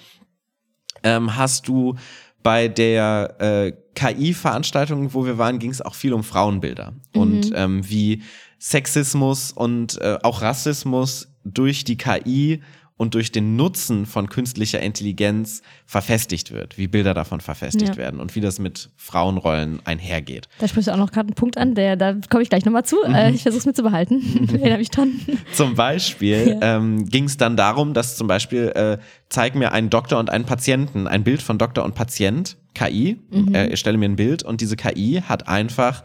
ähm, 1.03 1.35
hast 1.35 1.67
du 1.67 1.95
bei 2.43 2.67
der 2.67 3.35
äh, 3.39 3.73
KI-Veranstaltung, 3.95 5.13
wo 5.13 5.25
wir 5.25 5.37
waren, 5.37 5.59
ging 5.59 5.71
es 5.71 5.81
auch 5.81 5.95
viel 5.95 6.13
um 6.13 6.23
Frauenbilder 6.23 6.93
und 7.13 7.51
ähm, 7.53 7.87
wie 7.89 8.23
Sexismus 8.59 9.51
und 9.51 9.99
äh, 10.01 10.17
auch 10.23 10.41
Rassismus 10.41 11.27
durch 11.43 11.83
die 11.83 11.97
KI 11.97 12.61
und 12.99 13.13
durch 13.13 13.31
den 13.31 13.55
Nutzen 13.55 14.05
von 14.05 14.27
künstlicher 14.27 14.81
Intelligenz 14.81 15.61
verfestigt 15.85 16.51
wird, 16.51 16.77
wie 16.77 16.87
Bilder 16.89 17.13
davon 17.13 17.39
verfestigt 17.39 17.91
Ja. 17.91 17.95
werden 17.97 18.19
und 18.19 18.35
wie 18.35 18.41
das 18.41 18.59
mit 18.59 18.89
Frauenrollen 18.97 19.79
einhergeht. 19.85 20.49
Da 20.59 20.67
sprichst 20.67 20.89
du 20.89 20.91
auch 20.91 20.97
noch 20.97 21.11
gerade 21.11 21.27
einen 21.29 21.35
Punkt 21.35 21.57
an, 21.57 21.75
der, 21.75 21.95
da 21.95 22.15
komme 22.29 22.43
ich 22.43 22.49
gleich 22.49 22.65
nochmal 22.65 22.83
zu. 22.83 22.97
Mhm. 23.07 23.15
Äh, 23.15 23.31
ich 23.31 23.43
versuche 23.43 23.59
es 23.61 23.65
mir 23.65 23.73
zu 23.73 23.83
behalten. 23.83 24.21
Erinnere 24.53 24.79
mich 24.79 24.89
dran. 24.89 25.13
Zum 25.53 25.75
Beispiel 25.75 26.57
Ja. 26.61 26.77
ähm, 26.77 27.05
ging 27.05 27.23
es 27.23 27.37
dann 27.37 27.55
darum, 27.55 27.93
dass 27.93 28.17
zum 28.17 28.27
Beispiel 28.27 28.67
äh, 28.75 28.97
zeig 29.29 29.55
mir 29.55 29.71
einen 29.71 29.89
Doktor 29.89 30.19
und 30.19 30.29
einen 30.29 30.43
Patienten, 30.45 31.07
ein 31.07 31.23
Bild 31.23 31.41
von 31.41 31.57
Doktor 31.57 31.85
und 31.85 31.95
Patient, 31.95 32.57
KI, 32.73 33.17
Mhm. 33.31 33.55
äh, 33.55 33.67
ich 33.69 33.79
stelle 33.79 33.97
mir 33.97 34.09
ein 34.09 34.17
Bild 34.17 34.43
und 34.43 34.59
diese 34.59 34.75
KI 34.75 35.23
hat 35.25 35.47
einfach 35.47 36.03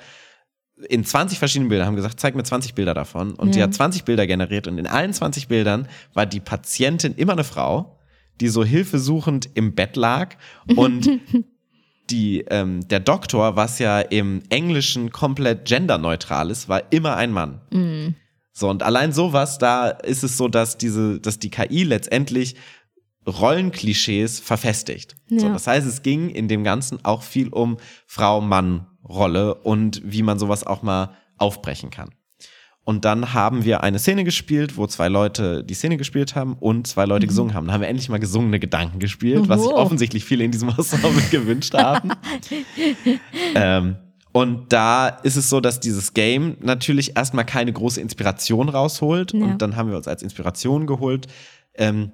in 0.88 1.04
20 1.04 1.38
verschiedenen 1.38 1.68
Bildern, 1.68 1.86
haben 1.86 1.96
gesagt, 1.96 2.20
zeig 2.20 2.34
mir 2.34 2.44
20 2.44 2.74
Bilder 2.74 2.94
davon 2.94 3.34
und 3.34 3.54
die 3.54 3.58
Ja. 3.58 3.64
hat 3.66 3.74
20 3.74 4.04
Bilder 4.04 4.26
generiert 4.26 4.66
und 4.66 4.78
in 4.78 4.86
allen 4.86 5.12
20 5.12 5.48
Bildern 5.48 5.88
war 6.12 6.26
die 6.26 6.40
Patientin 6.40 7.14
immer 7.14 7.32
eine 7.32 7.44
Frau, 7.44 7.98
die 8.40 8.48
so 8.48 8.64
hilfesuchend 8.64 9.48
im 9.54 9.74
Bett 9.74 9.96
lag 9.96 10.36
und 10.76 11.08
die, 12.10 12.44
ähm, 12.50 12.86
der 12.88 13.00
Doktor, 13.00 13.56
was 13.56 13.78
ja 13.78 14.00
im 14.00 14.42
Englischen 14.50 15.10
komplett 15.10 15.64
genderneutral 15.66 16.50
ist, 16.50 16.68
war 16.68 16.82
immer 16.92 17.16
ein 17.16 17.32
Mann. 17.32 17.60
Mhm. 17.70 18.14
So, 18.52 18.68
und 18.68 18.82
allein 18.82 19.12
sowas, 19.12 19.58
da 19.58 19.88
ist 19.88 20.22
es 20.22 20.36
so, 20.36 20.48
dass 20.48 20.76
diese, 20.78 21.18
dass 21.18 21.38
die 21.38 21.50
KI 21.50 21.82
letztendlich 21.82 22.54
Rollenklischees 23.26 24.40
verfestigt. 24.40 25.14
So, 25.28 25.46
Ja. 25.46 25.52
das 25.52 25.66
heißt, 25.66 25.86
es 25.86 26.02
ging 26.02 26.28
in 26.30 26.48
dem 26.48 26.64
Ganzen 26.64 27.04
auch 27.04 27.22
viel 27.22 27.48
um 27.48 27.78
Frau-Mann-Rolle 28.06 29.54
und 29.54 30.02
wie 30.04 30.22
man 30.22 30.38
sowas 30.38 30.66
auch 30.66 30.82
mal 30.82 31.10
aufbrechen 31.38 31.90
kann. 31.90 32.10
Und 32.86 33.06
dann 33.06 33.32
haben 33.32 33.64
wir 33.64 33.82
eine 33.82 33.98
Szene 33.98 34.24
gespielt, 34.24 34.76
wo 34.76 34.86
zwei 34.86 35.08
Leute 35.08 35.64
die 35.64 35.72
Szene 35.72 35.96
gespielt 35.96 36.34
haben 36.34 36.52
und 36.60 36.86
zwei 36.86 37.06
Leute 37.06 37.26
gesungen 37.26 37.54
haben. 37.54 37.64
Dann 37.66 37.72
haben 37.74 37.80
wir 37.80 37.88
endlich 37.88 38.10
mal 38.10 38.18
gesungene 38.20 38.60
Gedanken 38.60 38.98
gespielt, 38.98 39.48
was 39.48 39.62
sich 39.62 39.70
Wow. 39.70 39.78
offensichtlich 39.78 40.22
viele 40.26 40.44
in 40.44 40.50
diesem 40.50 40.68
Ensemble 40.76 41.22
gewünscht 41.30 41.72
haben. 41.72 42.10
ähm, 43.54 43.96
und 44.32 44.72
da 44.72 45.08
ist 45.08 45.36
es 45.36 45.48
so, 45.48 45.60
dass 45.60 45.80
dieses 45.80 46.12
Game 46.12 46.56
natürlich 46.60 47.16
erstmal 47.16 47.46
keine 47.46 47.72
große 47.72 48.00
Inspiration 48.00 48.68
rausholt. 48.68 49.32
Ja. 49.32 49.44
Und 49.44 49.62
dann 49.62 49.76
haben 49.76 49.88
wir 49.90 49.96
uns 49.96 50.08
als 50.08 50.22
Inspiration 50.22 50.86
geholt, 50.86 51.26
ähm, 51.74 52.12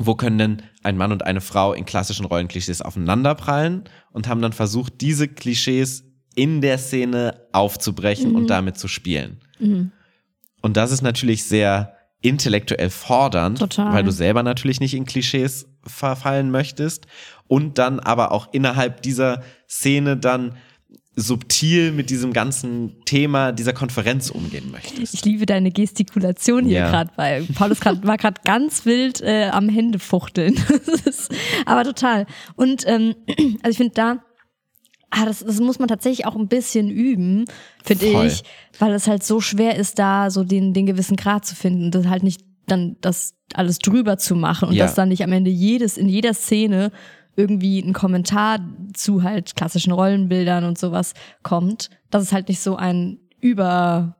wo 0.00 0.14
können 0.14 0.38
denn 0.38 0.62
ein 0.82 0.96
Mann 0.96 1.12
und 1.12 1.26
eine 1.26 1.42
Frau 1.42 1.74
in 1.74 1.84
klassischen 1.84 2.24
Rollenklischees 2.24 2.80
aufeinanderprallen 2.80 3.84
und 4.12 4.28
haben 4.28 4.40
dann 4.40 4.54
versucht, 4.54 5.00
diese 5.02 5.28
Klischees 5.28 6.04
in 6.34 6.62
der 6.62 6.78
Szene 6.78 7.46
aufzubrechen 7.52 8.34
und 8.34 8.48
damit 8.48 8.78
zu 8.78 8.88
spielen. 8.88 9.40
Mhm. 9.58 9.92
Und 10.62 10.76
das 10.76 10.90
ist 10.90 11.02
natürlich 11.02 11.44
sehr 11.44 11.94
intellektuell 12.22 12.90
fordernd, 12.90 13.58
Total. 13.58 13.92
weil 13.92 14.04
du 14.04 14.10
selber 14.10 14.42
natürlich 14.42 14.80
nicht 14.80 14.94
in 14.94 15.04
Klischees 15.04 15.68
verfallen 15.82 16.50
möchtest 16.50 17.06
und 17.46 17.78
dann 17.78 18.00
aber 18.00 18.32
auch 18.32 18.52
innerhalb 18.52 19.02
dieser 19.02 19.42
Szene 19.68 20.16
dann 20.16 20.56
subtil 21.16 21.92
mit 21.92 22.08
diesem 22.10 22.32
ganzen 22.32 22.96
Thema 23.04 23.52
dieser 23.52 23.72
Konferenz 23.72 24.30
umgehen 24.30 24.70
möchtest. 24.70 25.12
Ich 25.14 25.24
liebe 25.24 25.44
deine 25.44 25.70
Gestikulation 25.70 26.64
hier 26.64 26.78
Ja. 26.78 26.90
gerade, 26.90 27.10
weil 27.16 27.44
Paulus 27.54 27.80
grad, 27.80 28.06
war 28.06 28.16
gerade 28.16 28.40
ganz 28.44 28.86
wild 28.86 29.20
äh, 29.20 29.48
am 29.50 29.68
Händefuchteln. 29.68 30.54
Aber 31.66 31.84
total. 31.84 32.26
Und 32.56 32.84
ähm, 32.86 33.14
also 33.62 33.70
ich 33.70 33.76
finde 33.76 33.94
da, 33.94 34.16
ah, 35.10 35.24
das, 35.24 35.40
das 35.40 35.60
muss 35.60 35.78
man 35.78 35.88
tatsächlich 35.88 36.26
auch 36.26 36.36
ein 36.36 36.48
bisschen 36.48 36.88
üben, 36.90 37.44
finde 37.84 38.06
ich, 38.26 38.42
weil 38.78 38.92
es 38.92 39.06
halt 39.08 39.24
so 39.24 39.40
schwer 39.40 39.76
ist, 39.76 39.98
da 39.98 40.30
so 40.30 40.44
den, 40.44 40.72
den 40.72 40.86
gewissen 40.86 41.16
Grad 41.16 41.44
zu 41.44 41.54
finden. 41.56 41.90
Das 41.90 42.06
halt 42.06 42.22
nicht 42.22 42.40
dann 42.66 42.96
das 43.00 43.34
alles 43.54 43.80
drüber 43.80 44.16
zu 44.16 44.36
machen 44.36 44.68
und 44.68 44.74
Ja. 44.76 44.84
dass 44.86 44.94
dann 44.94 45.08
nicht 45.08 45.24
am 45.24 45.32
Ende 45.32 45.50
jedes, 45.50 45.96
in 45.98 46.08
jeder 46.08 46.34
Szene 46.34 46.92
irgendwie 47.40 47.80
ein 47.80 47.92
Kommentar 47.92 48.60
zu 48.94 49.22
halt 49.22 49.56
klassischen 49.56 49.92
Rollenbildern 49.92 50.64
und 50.64 50.78
sowas 50.78 51.14
kommt, 51.42 51.90
dass 52.10 52.22
es 52.22 52.32
halt 52.32 52.48
nicht 52.48 52.60
so 52.60 52.76
ein 52.76 53.18
über 53.40 54.16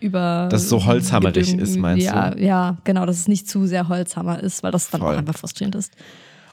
über 0.00 0.48
Dass 0.50 0.62
es 0.62 0.68
so 0.68 0.84
holzhammerig 0.84 1.54
ist, 1.54 1.76
meinst 1.76 2.06
ja, 2.06 2.30
du? 2.30 2.40
Ja, 2.40 2.76
genau, 2.84 3.04
dass 3.04 3.16
es 3.16 3.26
nicht 3.26 3.48
zu 3.48 3.66
sehr 3.66 3.88
Holzhammer 3.88 4.40
ist, 4.40 4.62
weil 4.62 4.70
das 4.70 4.90
dann 4.90 5.00
Voll. 5.00 5.14
auch 5.14 5.18
einfach 5.18 5.36
frustrierend 5.36 5.74
ist. 5.74 5.92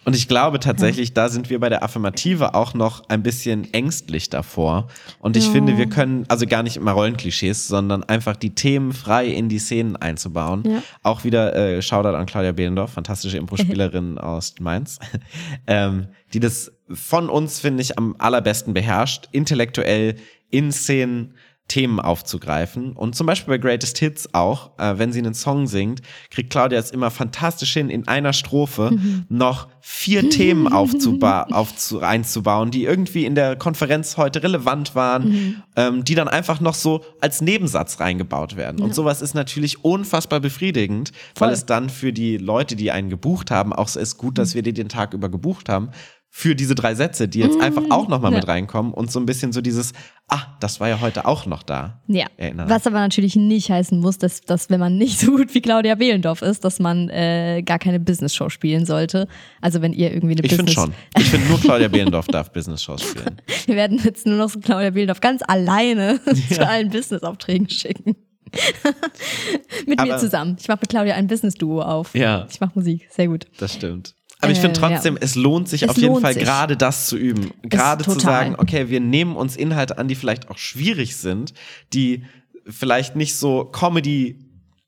Und 0.06 0.16
ich 0.16 0.28
glaube 0.28 0.60
tatsächlich, 0.60 1.14
da 1.14 1.30
sind 1.30 1.50
wir 1.50 1.60
bei 1.60 1.68
der 1.70 1.84
Affirmative 1.84 2.54
auch 2.54 2.74
noch 2.76 3.10
ein 3.10 3.24
bisschen 3.24 3.74
ängstlich 3.74 4.30
davor. 4.30 4.88
Und 5.20 5.36
ich 5.36 5.48
Ja. 5.48 5.52
finde, 5.52 5.78
wir 5.78 5.88
können 5.88 6.26
also 6.28 6.46
gar 6.46 6.62
nicht 6.64 6.78
immer 6.78 6.92
Rollenklischees, 6.92 7.68
sondern 7.68 8.04
einfach 8.04 8.36
die 8.36 8.54
Themen 8.54 8.94
frei 8.94 9.26
in 9.28 9.50
die 9.50 9.58
Szenen 9.60 9.96
einzubauen. 9.96 10.64
Ja. 10.66 10.84
Auch 11.02 11.24
wieder 11.24 11.56
äh, 11.56 11.82
Shoutout 11.82 12.16
an 12.16 12.28
Claudia 12.28 12.52
Behlendorf, 12.52 12.94
fantastische 12.94 13.38
Impro-Spielerin 13.38 14.18
aus 14.20 14.54
Mainz, 14.60 15.00
ähm, 15.68 16.08
die 16.34 16.40
das 16.40 16.72
von 16.92 17.30
uns, 17.30 17.60
finde 17.60 17.82
ich, 17.82 17.98
am 17.98 18.16
allerbesten 18.20 18.76
beherrscht, 18.76 19.28
intellektuell 19.32 20.16
in 20.52 20.72
Szenen 20.72 21.34
Themen 21.68 22.00
aufzugreifen. 22.00 22.94
Und 22.94 23.16
zum 23.16 23.26
Beispiel 23.26 23.56
bei 23.56 23.58
Greatest 23.58 23.98
Hits 23.98 24.34
auch, 24.34 24.72
äh, 24.78 24.98
wenn 24.98 25.12
sie 25.12 25.20
einen 25.20 25.34
Song 25.34 25.66
singt, 25.66 26.02
kriegt 26.30 26.52
Claudia 26.52 26.78
es 26.78 26.92
immer 26.92 27.10
fantastisch 27.10 27.74
hin, 27.74 27.90
in 27.90 28.08
einer 28.08 28.34
Strophe 28.34 28.98
noch 29.30 29.68
vier 29.82 30.30
Themen 30.30 30.68
aufzuba 30.68 31.44
aufzu 31.52 32.02
einzubauen, 32.02 32.70
die 32.70 32.84
irgendwie 32.84 33.26
in 33.26 33.34
der 33.34 33.56
Konferenz 33.56 34.18
heute 34.18 34.44
relevant 34.44 34.94
waren, 34.94 35.64
ähm, 35.76 36.04
die 36.04 36.16
dann 36.16 36.28
einfach 36.28 36.60
noch 36.60 36.76
so 36.76 37.04
als 37.20 37.42
Nebensatz 37.42 38.00
reingebaut 38.00 38.56
werden. 38.56 38.82
Und 38.82 38.94
sowas 38.94 39.22
ist 39.22 39.34
natürlich 39.34 39.84
unfassbar 39.84 40.40
befriedigend, 40.40 41.12
weil 41.36 41.50
Voll. 41.50 41.54
es 41.54 41.66
dann 41.66 41.90
für 41.90 42.14
die 42.14 42.38
Leute, 42.38 42.76
die 42.76 42.92
einen 42.92 43.10
gebucht 43.10 43.50
haben, 43.50 43.74
auch 43.74 43.88
so 43.88 44.00
ist 44.00 44.18
gut, 44.18 44.38
dass 44.38 44.54
wir 44.54 44.62
die 44.62 44.74
den 44.74 44.90
Tag 44.90 45.14
über 45.14 45.30
gebucht 45.30 45.68
haben, 45.70 45.90
für 46.38 46.54
diese 46.54 46.76
drei 46.76 46.96
Sätze, 46.96 47.30
die 47.30 47.40
jetzt 47.40 47.62
einfach 47.62 47.84
auch 47.92 48.10
nochmal 48.10 48.34
Ja. 48.34 48.40
mit 48.40 48.48
reinkommen 48.50 48.94
und 48.94 49.10
so 49.10 49.22
ein 49.22 49.26
bisschen 49.26 49.54
so 49.54 49.62
dieses, 49.62 49.94
ah, 50.28 50.42
das 50.60 50.82
war 50.82 50.90
ja 50.90 51.00
heute 51.00 51.26
auch 51.26 51.46
noch 51.46 51.64
da. 51.64 52.02
Ja, 52.08 52.26
Erinnern. 52.36 52.70
was 52.70 52.86
aber 52.86 53.00
natürlich 53.00 53.38
nicht 53.38 53.70
heißen 53.72 53.98
muss, 54.02 54.18
dass, 54.18 54.42
dass 54.42 54.70
wenn 54.70 54.82
man 54.82 54.98
nicht 54.98 55.18
so 55.18 55.32
gut 55.32 55.54
wie 55.56 55.62
Claudia 55.62 55.96
Behlendorf 55.96 56.42
ist, 56.42 56.66
dass 56.66 56.80
man 56.82 57.08
äh, 57.08 57.64
gar 57.66 57.80
keine 57.80 58.02
Business-Show 58.02 58.50
spielen 58.50 58.86
sollte. 58.86 59.30
Also 59.62 59.82
wenn 59.82 59.94
ihr 59.94 60.12
irgendwie 60.12 60.34
eine 60.36 60.44
Ich 60.44 60.50
finde 60.54 60.66
Business... 60.66 60.74
schon. 60.74 60.94
Ich 61.18 61.30
finde 61.30 61.48
nur 61.48 61.58
Claudia 61.62 61.88
Behlendorf 61.88 62.28
darf 62.28 62.52
Business-Shows 62.52 63.02
spielen. 63.12 63.42
Wir 63.68 63.76
werden 63.78 64.02
jetzt 64.04 64.26
nur 64.26 64.36
noch 64.36 64.50
so 64.50 64.60
Claudia 64.60 64.90
Behlendorf 64.90 65.22
ganz 65.22 65.42
alleine 65.48 66.20
zu 66.52 66.68
allen 66.68 66.90
Business-Aufträgen 66.90 67.70
schicken. 67.70 68.18
mit 69.88 70.00
mir 70.02 70.12
Aber- 70.14 70.18
zusammen. 70.18 70.58
Ich 70.60 70.68
mache 70.68 70.80
mit 70.82 70.90
Claudia 70.90 71.16
ein 71.16 71.28
Business-Duo 71.28 71.82
auf. 71.82 72.14
Ja. 72.14 72.46
Ich 72.52 72.60
mache 72.60 72.72
Musik. 72.76 73.08
Sehr 73.10 73.28
gut. 73.30 73.46
Das 73.58 73.74
stimmt. 73.74 74.15
Aber 74.46 74.52
ich 74.54 74.60
finde 74.60 74.80
Äh, 74.80 74.82
trotzdem, 74.82 75.16
ja. 75.16 75.22
es 75.22 75.36
lohnt 75.36 75.68
sich 75.70 75.84
Es 75.84 75.90
auf 75.90 75.98
jeden 75.98 76.20
Fall 76.22 76.34
sich. 76.34 76.44
gerade 76.44 76.78
das 76.78 77.08
zu 77.08 77.18
üben. 77.18 77.52
Gerade 77.64 78.04
zu 78.04 78.20
sagen, 78.20 78.56
okay, 78.58 78.90
wir 78.90 79.00
nehmen 79.02 79.36
uns 79.36 79.56
Inhalte 79.56 79.98
an, 79.98 80.08
die 80.08 80.16
vielleicht 80.16 80.50
auch 80.50 80.58
schwierig 80.58 81.18
sind, 81.18 81.54
die 81.94 82.24
vielleicht 82.68 83.16
nicht 83.16 83.36
so 83.36 83.66
Comedy 83.66 84.40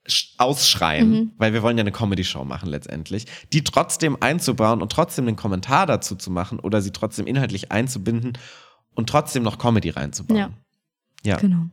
sch- 0.07 0.29
ausschreien, 0.37 1.09
Mhm. 1.09 1.31
weil 1.37 1.53
wir 1.53 1.61
wollen 1.61 1.77
ja 1.77 1.81
eine 1.81 1.91
Comedy-Show 1.91 2.43
machen 2.45 2.69
letztendlich, 2.69 3.25
die 3.53 3.63
trotzdem 3.63 4.17
einzubauen 4.21 4.81
und 4.81 4.91
trotzdem 4.91 5.27
einen 5.27 5.35
Kommentar 5.35 5.85
dazu 5.85 6.15
zu 6.15 6.31
machen 6.31 6.59
oder 6.59 6.81
sie 6.81 6.91
trotzdem 6.91 7.27
inhaltlich 7.27 7.71
einzubinden 7.71 8.33
und 8.95 9.09
trotzdem 9.09 9.43
noch 9.43 9.57
Comedy 9.59 9.89
reinzubauen. 9.89 10.37
Ja. 10.39 10.49
Ja. 11.23 11.37
Genau. 11.37 11.65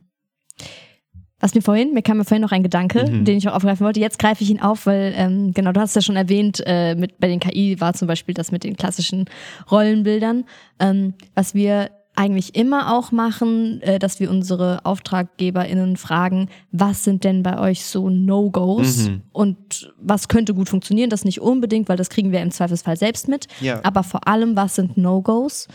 Was 1.45 1.53
mir 1.53 1.61
vorhin, 1.61 1.93
mir 1.93 2.01
kam 2.01 2.17
mir 2.17 2.25
vorhin 2.25 2.41
noch 2.41 2.51
ein 2.51 2.63
Gedanke, 2.63 3.05
Mhm. 3.07 3.23
den 3.23 3.37
ich 3.37 3.47
auch 3.47 3.53
aufgreifen 3.53 3.85
wollte. 3.85 3.99
Jetzt 3.99 4.17
greife 4.17 4.43
ich 4.43 4.49
ihn 4.49 4.59
auf, 4.63 4.87
weil, 4.87 5.13
ähm, 5.15 5.51
genau, 5.53 5.71
du 5.73 5.79
hast 5.79 5.95
ja 5.95 6.01
schon 6.01 6.15
erwähnt, 6.15 6.63
äh, 6.65 6.95
mit, 6.95 7.19
bei 7.19 7.27
den 7.27 7.39
KI 7.39 7.79
war 7.79 7.93
zum 7.93 8.07
Beispiel 8.07 8.33
das 8.33 8.51
mit 8.51 8.63
den 8.63 8.75
klassischen 8.75 9.25
Rollenbildern. 9.69 10.45
Ähm, 10.79 11.13
was 11.35 11.53
wir 11.53 11.91
eigentlich 12.15 12.55
immer 12.55 12.97
auch 12.97 13.11
machen, 13.11 13.79
äh, 13.83 13.99
dass 13.99 14.19
wir 14.19 14.31
unsere 14.31 14.83
AuftraggeberInnen 14.85 15.97
fragen, 15.97 16.49
was 16.71 17.03
sind 17.03 17.23
denn 17.23 17.43
bei 17.43 17.59
euch 17.59 17.85
so 17.85 18.09
No-Gos 18.09 19.09
Mhm. 19.09 19.21
und 19.31 19.93
was 19.99 20.27
könnte 20.27 20.55
gut 20.55 20.67
funktionieren? 20.69 21.11
Das 21.11 21.25
nicht 21.25 21.41
unbedingt, 21.41 21.89
weil 21.89 21.97
das 21.97 22.09
kriegen 22.09 22.31
wir 22.31 22.41
im 22.41 22.49
Zweifelsfall 22.49 22.97
selbst 22.97 23.27
mit. 23.27 23.45
Ja. 23.61 23.81
Aber 23.83 24.01
vor 24.01 24.27
allem, 24.27 24.55
was 24.55 24.73
sind 24.73 24.97
No-Gos? 24.97 25.67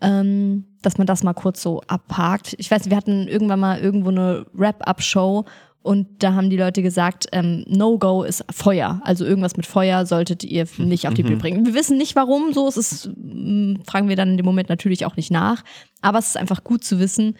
Ähm, 0.00 0.64
dass 0.82 0.98
man 0.98 1.06
das 1.06 1.22
mal 1.22 1.34
kurz 1.34 1.62
so 1.62 1.82
abhakt. 1.86 2.54
Ich 2.58 2.70
weiß, 2.70 2.88
wir 2.88 2.96
hatten 2.96 3.28
irgendwann 3.28 3.60
mal 3.60 3.80
irgendwo 3.80 4.10
eine 4.10 4.46
Wrap-Up-Show 4.52 5.44
und 5.82 6.22
da 6.22 6.34
haben 6.34 6.50
die 6.50 6.56
Leute 6.56 6.82
gesagt, 6.82 7.28
ähm, 7.32 7.64
No-Go 7.66 8.22
ist 8.22 8.44
Feuer. 8.50 9.00
Also 9.04 9.24
irgendwas 9.24 9.56
mit 9.56 9.64
Feuer 9.64 10.06
solltet 10.06 10.44
ihr 10.44 10.66
nicht 10.76 11.08
auf 11.08 11.14
die 11.14 11.22
Bühne 11.22 11.36
bringen. 11.36 11.64
Wir 11.64 11.74
wissen 11.74 11.96
nicht 11.96 12.16
warum 12.16 12.52
so, 12.52 12.68
es 12.68 12.76
ist, 12.76 13.10
mh, 13.16 13.80
fragen 13.86 14.08
wir 14.08 14.16
dann 14.16 14.30
in 14.32 14.36
dem 14.36 14.46
Moment 14.46 14.68
natürlich 14.68 15.06
auch 15.06 15.16
nicht 15.16 15.30
nach. 15.30 15.62
Aber 16.02 16.18
es 16.18 16.28
ist 16.28 16.36
einfach 16.36 16.64
gut 16.64 16.84
zu 16.84 16.98
wissen, 16.98 17.36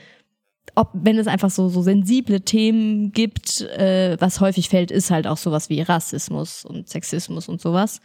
ob, 0.74 0.90
wenn 0.94 1.18
es 1.18 1.26
einfach 1.26 1.50
so, 1.50 1.68
so 1.68 1.82
sensible 1.82 2.40
Themen 2.40 3.12
gibt, 3.12 3.62
äh, 3.62 4.16
was 4.20 4.40
häufig 4.40 4.68
fällt, 4.68 4.90
ist 4.90 5.10
halt 5.10 5.26
auch 5.26 5.36
sowas 5.36 5.68
wie 5.68 5.80
Rassismus 5.80 6.64
und 6.64 6.88
Sexismus 6.88 7.48
und 7.48 7.60
sowas. 7.60 8.00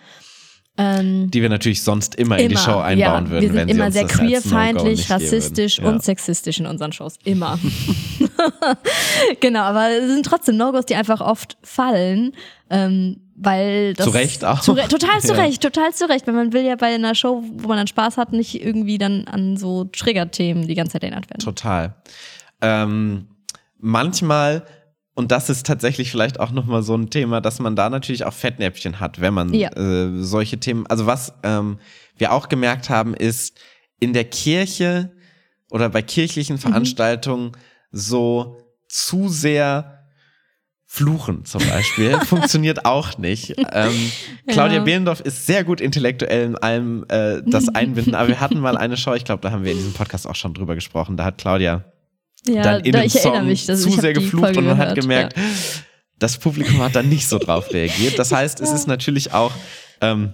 Ähm, 0.75 1.29
Die 1.29 1.41
wir 1.41 1.49
natürlich 1.49 1.83
sonst 1.83 2.15
immer, 2.15 2.39
in 2.39 2.49
die 2.49 2.57
Show 2.57 2.79
einbauen 2.79 3.25
ja, 3.25 3.29
würden, 3.29 3.41
Wir 3.41 3.47
sind 3.49 3.55
wenn 3.55 3.67
sie 3.67 3.75
immer 3.75 3.85
uns 3.85 3.93
sehr 3.93 4.07
queerfeindlich, 4.07 5.07
geben 5.07 5.13
rassistisch. 5.13 5.77
Ja. 5.77 5.85
und 5.85 6.03
sexistisch 6.03 6.59
in 6.59 6.65
unseren 6.65 6.91
Shows. 6.91 7.17
Immer. 7.23 7.59
genau, 9.39 9.61
aber 9.61 9.89
es 9.91 10.07
sind 10.07 10.25
trotzdem 10.25 10.57
No-Gos, 10.57 10.87
die 10.87 10.95
einfach 10.95 11.21
oft 11.21 11.57
fallen. 11.61 12.33
Ähm, 12.71 13.17
weil 13.35 13.93
das 13.93 14.05
Zu 14.05 14.11
Recht 14.11 14.45
auch. 14.45 14.61
Zu 14.61 14.73
total 14.73 15.19
zu 15.21 15.33
Ja. 15.33 15.43
Recht, 15.43 15.61
total 15.61 15.93
zu 15.93 16.09
Recht, 16.09 16.25
weil 16.25 16.33
man 16.33 16.53
will 16.53 16.63
ja 16.63 16.75
bei 16.75 16.93
einer 16.93 17.13
Show, 17.13 17.43
wo 17.53 17.67
man 17.67 17.77
dann 17.77 17.87
Spaß 17.87 18.17
hat, 18.17 18.31
nicht 18.31 18.63
irgendwie 18.63 18.97
dann 18.97 19.27
an 19.27 19.57
so 19.57 19.85
Trigger-Themen 19.85 20.67
die 20.67 20.75
ganze 20.75 20.93
Zeit 20.93 21.03
erinnert 21.03 21.29
werden. 21.29 21.39
Total. 21.39 21.95
Ähm, 22.61 23.27
manchmal, 23.77 24.65
und 25.15 25.31
das 25.31 25.49
ist 25.49 25.65
tatsächlich 25.65 26.09
vielleicht 26.11 26.39
auch 26.39 26.51
nochmal 26.51 26.81
so 26.83 26.95
ein 26.95 27.09
Thema, 27.09 27.39
dass 27.41 27.59
man 27.59 27.75
da 27.75 27.89
natürlich 27.89 28.25
auch 28.25 28.33
Fettnäpfchen 28.33 28.99
hat, 28.99 29.21
wenn 29.21 29.33
man 29.33 29.53
Ja. 29.53 29.69
äh, 29.75 30.21
solche 30.23 30.59
Themen, 30.59 30.87
also 30.87 31.05
was 31.05 31.33
ähm, 31.43 31.77
wir 32.17 32.31
auch 32.31 32.49
gemerkt 32.49 32.89
haben, 32.89 33.13
ist 33.13 33.57
in 33.99 34.13
der 34.13 34.25
Kirche 34.25 35.11
oder 35.69 35.89
bei 35.89 36.01
Mhm. 36.01 36.05
kirchlichen 36.07 36.57
Veranstaltungen 36.57 37.51
so 37.91 38.57
zu 38.87 39.29
sehr 39.29 39.99
Fluchen 40.85 41.43
zum 41.45 41.65
Beispiel 41.67 42.19
funktioniert 42.25 42.85
auch 42.85 43.17
nicht. 43.17 43.55
Ähm, 43.71 44.11
Claudia 44.47 44.77
Ja. 44.77 44.83
Behlendorf 44.83 45.21
ist 45.21 45.47
sehr 45.47 45.63
gut 45.63 45.81
intellektuell 45.81 46.45
in 46.45 46.55
allem 46.57 47.05
äh, 47.09 47.41
das 47.43 47.69
Einbinden, 47.69 48.13
aber 48.13 48.27
wir 48.27 48.39
hatten 48.39 48.59
mal 48.59 48.77
eine 48.77 48.95
Show, 48.97 49.13
ich 49.15 49.25
glaube, 49.25 49.41
da 49.41 49.49
haben 49.51 49.63
wir 49.63 49.71
in 49.71 49.77
diesem 49.77 49.93
Podcast 49.93 50.27
auch 50.27 50.35
schon 50.35 50.53
drüber 50.53 50.75
gesprochen, 50.75 51.17
da 51.17 51.23
hat 51.25 51.39
Claudia 51.39 51.83
Ja, 52.47 52.61
dann 52.63 52.81
in 52.83 52.91
da, 52.91 52.99
erinnere 52.99 53.19
Song 53.21 53.45
mich, 53.47 53.65
dass 53.65 53.81
zu 53.81 53.89
sehr 53.91 54.13
geflucht 54.13 54.57
und 54.57 54.65
man 54.65 54.77
hat 54.77 54.95
gemerkt, 54.95 55.37
Ja. 55.37 55.43
das 56.19 56.37
Publikum 56.37 56.79
hat 56.81 56.95
dann 56.95 57.09
nicht 57.09 57.27
so 57.27 57.37
drauf 57.39 57.71
reagiert. 57.73 58.19
Das 58.19 58.31
heißt, 58.31 58.59
es 58.61 58.71
ist 58.71 58.87
natürlich 58.87 59.33
auch 59.33 59.51
ähm, 60.01 60.33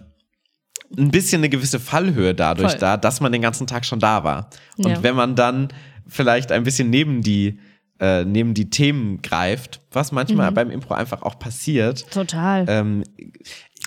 ein 0.98 1.12
bisschen 1.12 1.40
eine 1.42 1.50
gewisse 1.50 1.80
Fallhöhe 1.80 2.34
dadurch 2.34 2.72
Voll. 2.72 2.80
da, 2.80 2.98
dass 2.98 3.22
man 3.22 3.32
den 3.32 3.42
ganzen 3.44 3.68
Tag 3.68 3.86
schon 3.86 4.00
da 4.00 4.24
war. 4.24 4.50
Und 4.78 4.88
Ja. 4.90 5.04
wenn 5.04 5.16
man 5.16 5.36
dann 5.36 5.68
vielleicht 6.08 6.52
ein 6.52 6.64
bisschen 6.64 6.90
neben 6.90 7.22
die 7.22 7.60
äh, 8.02 8.24
neben 8.24 8.54
die 8.54 8.70
Themen 8.70 9.22
greift, 9.22 9.82
was 9.92 10.14
manchmal 10.14 10.52
Mhm. 10.52 10.56
beim 10.56 10.72
Impro 10.72 10.94
einfach 10.94 11.22
auch 11.22 11.38
passiert. 11.38 12.10
Total. 12.12 12.64
Ähm, 12.70 13.04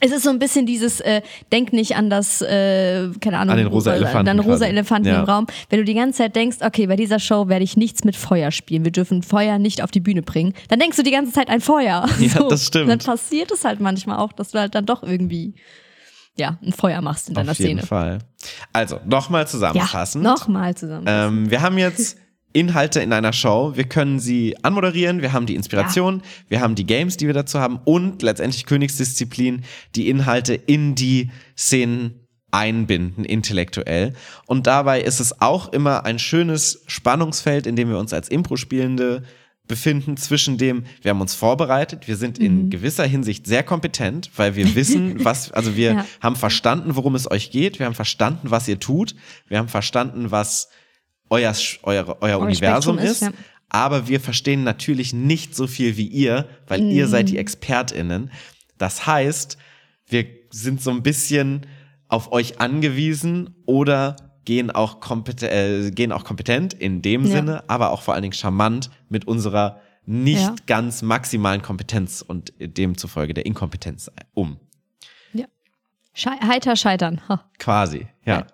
Es 0.05 0.11
ist 0.11 0.25
so 0.25 0.31
ein 0.31 0.39
bisschen 0.41 0.67
dieses, 0.67 0.99
äh, 1.01 1.23
denk 1.53 1.73
nicht 1.73 1.95
an 1.97 2.11
das, 2.11 2.43
äh, 2.43 3.09
keine 3.21 3.39
Ahnung, 3.39 3.53
An 3.53 3.59
den 3.59 3.67
rosa 3.69 3.95
Elefanten 3.95 4.29
an 4.29 4.37
den 4.37 4.45
rosa. 4.45 4.67
Elefanten 4.67 5.09
Ja. 5.09 5.21
im 5.21 5.25
Raum. 5.25 5.47
Wenn 5.71 5.79
du 5.79 5.85
die 5.85 5.95
ganze 5.95 6.19
Zeit 6.19 6.35
denkst, 6.35 6.57
okay, 6.61 6.87
bei 6.89 6.97
dieser 6.97 7.21
Show 7.21 7.47
werde 7.49 7.63
ich 7.65 7.77
nichts 7.77 8.03
mit 8.03 8.17
Feuer 8.17 8.51
spielen, 8.51 8.85
wir 8.85 8.91
dürfen 8.91 9.23
Feuer 9.23 9.59
nicht 9.59 9.83
auf 9.83 9.93
die 9.93 10.01
Bühne 10.01 10.23
bringen, 10.23 10.55
dann 10.69 10.81
denkst 10.81 10.97
du 10.97 11.05
die 11.05 11.13
ganze 11.13 11.33
Zeit 11.33 11.49
ein 11.49 11.61
Feuer. 11.61 12.07
Ja, 12.19 12.43
das 12.51 12.67
stimmt. 12.67 12.91
Dann 12.91 12.99
passiert 12.99 13.53
es 13.53 13.65
halt 13.65 13.79
manchmal 13.81 14.19
auch, 14.19 14.33
dass 14.33 14.51
du 14.51 14.59
halt 14.59 14.75
dann 14.75 14.87
doch 14.87 15.03
irgendwie, 15.05 15.55
ja, 16.37 16.59
ein 16.65 16.73
Feuer 16.73 17.01
machst 17.01 17.29
in 17.29 17.35
deiner 17.35 17.53
auf 17.53 17.59
jeden 17.59 17.79
Szene. 17.79 17.87
Fall. 17.87 18.19
Also, 18.73 18.99
nochmal 19.07 19.43
Ja, 19.43 19.47
zusammenfassend. 19.47 20.25
nochmal 20.25 20.75
zusammen. 20.75 21.05
Ähm, 21.07 21.51
wir 21.51 21.63
haben 21.63 21.79
jetzt 21.79 22.17
Inhalte 22.53 23.01
in 23.01 23.13
einer 23.13 23.33
Show. 23.33 23.73
Wir 23.77 23.85
können 23.85 24.21
sie 24.21 24.57
anmoderieren. 24.63 25.23
Wir 25.23 25.33
haben 25.33 25.47
die 25.47 25.55
Inspiration. 25.55 26.23
Wir 26.49 26.61
haben 26.61 26.75
die 26.75 26.87
Games, 26.87 27.17
die 27.17 27.27
wir 27.27 27.35
dazu 27.35 27.59
haben. 27.61 27.81
Und 27.85 28.23
letztendlich 28.23 28.67
Königsdisziplin, 28.67 29.65
die 29.95 30.09
Inhalte 30.09 30.55
in 30.55 30.95
die 30.95 31.31
Szenen 31.57 32.21
einbinden, 32.51 33.25
intellektuell. 33.25 34.13
Und 34.47 34.67
dabei 34.67 35.01
ist 35.01 35.21
es 35.21 35.41
auch 35.41 35.73
immer 35.73 36.05
ein 36.05 36.19
schönes 36.19 36.83
Spannungsfeld, 36.87 37.67
in 37.67 37.77
dem 37.77 37.89
wir 37.89 37.99
uns 37.99 38.13
als 38.13 38.29
Impro-Spielende 38.29 39.23
befinden 39.69 40.17
zwischen 40.19 40.59
dem, 40.59 40.85
wir 41.01 41.11
haben 41.13 41.21
uns 41.23 41.35
vorbereitet, 41.35 42.09
wir 42.09 42.17
sind 42.17 42.39
Mhm. 42.41 42.45
in 42.45 42.71
gewisser 42.71 43.05
Hinsicht 43.07 43.47
sehr 43.47 43.63
kompetent, 43.63 44.31
weil 44.37 44.55
wir 44.57 44.67
wissen, 44.75 45.25
was, 45.25 45.51
also 45.53 45.77
wir 45.77 45.93
Ja. 45.93 46.07
haben 46.21 46.37
verstanden, 46.37 46.95
worum 46.97 47.15
es 47.15 47.31
euch 47.31 47.51
geht, 47.51 47.79
wir 47.79 47.87
haben 47.87 47.95
verstanden, 47.95 48.51
was 48.51 48.69
ihr 48.69 48.79
tut, 48.81 49.15
wir 49.49 49.59
haben 49.59 49.69
verstanden, 49.69 50.31
was 50.31 50.69
euer, 51.33 51.53
euer, 51.83 52.17
euer 52.21 52.39
Universum 52.39 52.97
Spektrum 52.97 52.99
ist, 52.99 53.11
ist, 53.11 53.23
ja. 53.23 53.31
aber 53.69 54.07
wir 54.09 54.21
verstehen 54.21 54.63
natürlich 54.65 55.13
nicht 55.13 55.57
so 55.57 55.67
viel 55.67 55.97
wie 55.97 56.07
ihr, 56.07 56.47
weil 56.69 56.83
ihr 56.83 57.09
seid 57.09 57.27
Mhm. 57.27 57.31
die 57.31 57.39
ExpertInnen. 57.39 58.31
Das 58.79 59.07
heißt, 59.07 59.57
wir 60.07 60.27
sind 60.51 60.83
so 60.83 60.91
ein 60.91 61.03
bisschen 61.03 61.67
auf 62.09 62.31
euch 62.33 62.61
angewiesen 62.61 63.55
oder 63.67 64.17
gehen 64.45 64.71
auch, 64.71 65.01
kompet 65.01 65.43
äh, 65.43 65.91
gehen 65.91 66.13
auch 66.13 66.25
kompetent 66.25 66.75
in 66.75 67.01
dem 67.01 67.25
Ja. 67.25 67.31
Sinne, 67.37 67.65
aber 67.69 67.91
auch 67.93 68.03
vor 68.03 68.13
allen 68.15 68.23
Dingen 68.23 68.35
charmant 68.35 68.91
mit 69.09 69.27
unserer 69.27 69.81
nicht 70.05 70.43
Ja. 70.43 70.55
ganz 70.67 71.01
maximalen 71.03 71.63
Kompetenz 71.63 72.23
und 72.27 72.53
demzufolge 72.59 73.35
der 73.35 73.47
Inkompetenz 73.47 74.11
um. 74.35 74.59
Schei 76.15 76.37
heiter 76.47 76.77
scheitern. 76.77 77.23
Ha. 77.31 77.49
Quasi, 77.59 78.07
ja. 78.27 78.47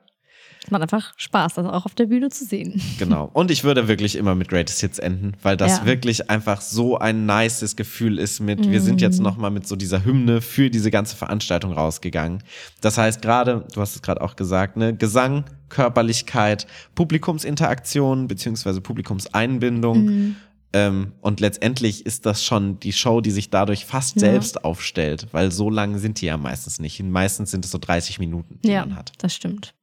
Ja. 0.70 0.76
Es 0.78 0.80
macht 0.80 0.82
einfach 0.82 1.12
Spaß, 1.16 1.54
das 1.54 1.66
auch 1.66 1.84
auf 1.86 1.94
der 1.94 2.06
Bühne 2.06 2.28
zu 2.28 2.44
sehen. 2.44 2.80
Genau. 2.98 3.30
Und 3.32 3.50
ich 3.50 3.64
würde 3.64 3.88
wirklich 3.88 4.16
immer 4.16 4.34
mit 4.34 4.48
Greatest 4.48 4.80
Hits 4.80 4.98
enden, 4.98 5.32
weil 5.42 5.56
das 5.56 5.78
Ja. 5.78 5.86
wirklich 5.86 6.30
einfach 6.30 6.60
so 6.60 6.98
ein 6.98 7.26
nices 7.26 7.76
Gefühl 7.76 8.18
ist 8.18 8.40
mit, 8.40 8.70
wir 8.70 8.80
sind 8.80 9.00
jetzt 9.00 9.20
nochmal 9.20 9.50
mit 9.50 9.66
so 9.66 9.76
dieser 9.76 10.04
Hymne 10.04 10.40
für 10.40 10.70
diese 10.70 10.90
ganze 10.90 11.16
Veranstaltung 11.16 11.72
rausgegangen. 11.72 12.42
Das 12.80 12.98
heißt 12.98 13.22
gerade, 13.22 13.66
du 13.74 13.80
hast 13.80 13.96
es 13.96 14.02
gerade 14.02 14.20
auch 14.20 14.36
gesagt, 14.36 14.76
ne, 14.76 14.94
Gesang, 14.94 15.44
Körperlichkeit, 15.68 16.66
Publikumsinteraktion 16.94 18.28
beziehungsweise 18.28 18.80
Publikumseinbindung. 18.80 20.36
Ähm, 20.74 21.12
und 21.22 21.40
letztendlich 21.40 22.04
ist 22.04 22.26
das 22.26 22.44
schon 22.44 22.78
die 22.80 22.92
Show, 22.92 23.22
die 23.22 23.30
sich 23.30 23.48
dadurch 23.48 23.86
fast 23.86 24.16
Ja. 24.16 24.20
selbst 24.32 24.64
aufstellt, 24.64 25.26
weil 25.32 25.50
so 25.50 25.70
lang 25.70 25.96
sind 25.98 26.20
die 26.20 26.26
ja 26.26 26.36
meistens 26.36 26.78
nicht. 26.78 27.02
Meistens 27.02 27.50
sind 27.50 27.64
es 27.64 27.70
so 27.70 27.78
30 27.78 28.18
Minuten, 28.18 28.58
die 28.62 28.68
Ja, 28.72 28.84
man 28.84 28.96
hat. 28.96 29.12
das 29.18 29.34
stimmt. 29.34 29.74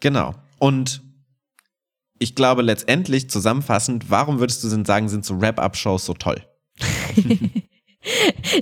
Genau. 0.00 0.34
Und 0.58 1.02
ich 2.18 2.34
glaube 2.34 2.62
letztendlich 2.62 3.28
zusammenfassend, 3.30 4.10
warum 4.10 4.38
würdest 4.38 4.64
du 4.64 4.68
denn 4.70 4.84
sagen, 4.84 5.08
sind 5.08 5.24
so 5.24 5.40
Wrap-Up-Shows 5.40 6.04
so 6.06 6.14
toll? 6.14 6.42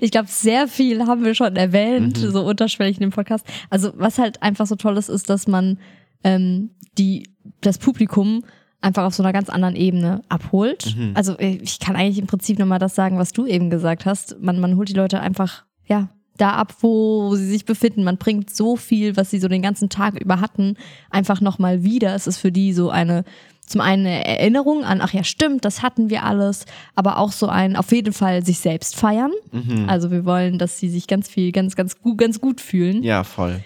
Ich 0.01 0.11
glaube, 0.11 0.29
sehr 0.29 0.69
viel 0.69 1.07
haben 1.07 1.23
wir 1.23 1.35
schon 1.35 1.55
erwähnt, 1.57 2.19
Mhm. 2.23 2.31
so 2.31 2.47
unterschwellig 2.47 2.97
in 2.97 3.03
dem 3.03 3.11
Podcast. 3.11 3.45
Also, 3.69 3.93
was 3.97 4.19
halt 4.19 4.43
einfach 4.43 4.67
so 4.67 4.75
toll 4.75 4.97
ist, 4.97 5.11
ist, 5.11 5.29
dass 5.29 5.47
man 5.47 5.79
ähm, 6.23 6.71
die, 6.97 7.29
das 7.61 7.77
Publikum 7.77 8.43
einfach 8.81 9.05
auf 9.05 9.15
so 9.15 9.23
einer 9.23 9.35
ganz 9.35 9.51
anderen 9.51 9.77
Ebene 9.77 10.23
abholt. 10.31 10.97
Mhm. 10.97 11.11
Also, 11.15 11.39
ich 11.39 11.79
kann 11.79 11.95
eigentlich 11.95 12.19
im 12.19 12.27
Prinzip 12.27 12.59
nochmal 12.59 12.79
das 12.79 12.95
sagen, 12.95 13.19
was 13.19 13.33
du 13.33 13.45
eben 13.45 13.69
gesagt 13.69 14.07
hast. 14.07 14.41
Man, 14.41 14.61
man 14.61 14.77
holt 14.77 14.89
die 14.89 14.95
Leute 14.95 15.21
einfach, 15.21 15.65
ja, 15.87 16.09
da 16.37 16.51
ab, 16.51 16.75
wo 16.81 17.37
sie 17.37 17.47
sich 17.47 17.65
befinden. 17.65 18.03
Man 18.05 18.17
bringt 18.19 18.55
so 18.55 18.77
viel, 18.77 19.17
was 19.17 19.31
sie 19.31 19.39
so 19.39 19.49
den 19.49 19.63
ganzen 19.63 19.89
Tag 19.89 20.21
über 20.21 20.41
hatten, 20.41 20.77
einfach 21.11 21.41
nochmal 21.41 21.85
wieder. 21.85 22.15
Es 22.15 22.27
ist 22.27 22.39
für 22.39 22.51
die 22.51 22.73
so 22.73 22.91
eine, 22.91 23.25
zum 23.67 23.81
einen 23.81 24.07
eine 24.07 24.27
Erinnerung 24.27 24.85
an, 24.85 25.01
ach 25.01 25.13
ja, 25.13 25.23
stimmt, 25.25 25.65
das 25.65 25.83
hatten 25.83 26.11
wir 26.11 26.25
alles, 26.25 26.67
aber 26.95 27.19
auch 27.19 27.33
so 27.33 27.47
ein, 27.49 27.77
auf 27.77 27.93
jeden 27.93 28.13
Fall 28.13 28.45
sich 28.45 28.59
selbst 28.59 28.97
feiern. 28.97 29.31
Mhm. 29.53 29.89
Also 29.89 30.11
wir 30.11 30.25
wollen, 30.25 30.59
dass 30.59 30.79
sie 30.79 30.89
sich 30.89 31.07
ganz 31.07 31.29
viel, 31.29 31.53
ganz, 31.53 31.77
ganz 31.77 31.99
gut, 32.01 32.19
ganz 32.19 32.41
gut 32.41 32.61
fühlen 32.61 33.03
Ja, 33.03 33.23
voll. 33.25 33.63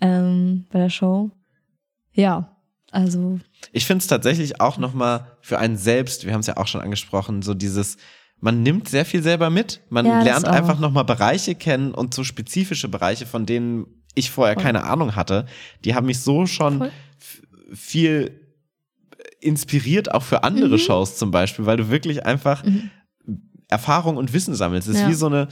ähm, 0.00 0.64
bei 0.72 0.78
der 0.78 0.90
Show. 0.90 1.30
Ja, 2.12 2.56
also 2.90 3.38
Ich 3.72 3.84
finde 3.84 4.00
es 4.00 4.06
tatsächlich 4.06 4.60
auch 4.60 4.78
nochmal 4.78 5.26
für 5.42 5.58
einen 5.58 5.76
selbst, 5.76 6.24
wir 6.24 6.32
haben 6.32 6.40
es 6.40 6.46
ja 6.46 6.56
auch 6.56 6.66
schon 6.66 6.80
angesprochen, 6.80 7.42
so 7.42 7.52
dieses, 7.52 7.98
man 8.40 8.62
nimmt 8.62 8.88
sehr 8.88 9.04
viel 9.04 9.22
selber 9.22 9.50
mit. 9.50 9.80
Man 9.88 10.06
Ja, 10.06 10.22
lernt 10.22 10.46
einfach 10.46 10.78
nochmal 10.78 11.04
Bereiche 11.04 11.54
kennen 11.54 11.92
und 11.92 12.14
so 12.14 12.22
spezifische 12.24 12.88
Bereiche, 12.88 13.26
von 13.26 13.46
denen 13.46 13.86
ich 14.14 14.30
vorher 14.30 14.54
Voll. 14.54 14.62
keine 14.62 14.84
Ahnung 14.84 15.16
hatte. 15.16 15.46
Die 15.84 15.94
haben 15.94 16.06
mich 16.06 16.20
so 16.20 16.46
schon 16.46 16.90
viel 17.72 18.40
inspiriert, 19.40 20.12
auch 20.12 20.22
für 20.22 20.44
andere 20.44 20.74
Mhm. 20.74 20.78
Shows 20.78 21.16
zum 21.16 21.30
Beispiel, 21.30 21.66
weil 21.66 21.76
du 21.76 21.90
wirklich 21.90 22.24
einfach 22.26 22.64
Mhm. 22.64 22.90
Erfahrung 23.68 24.16
und 24.16 24.32
Wissen 24.32 24.54
sammelst. 24.54 24.88
Es 24.88 24.94
ist 24.96 25.02
Ja. 25.02 25.08
wie 25.08 25.14
so 25.14 25.26
eine 25.26 25.48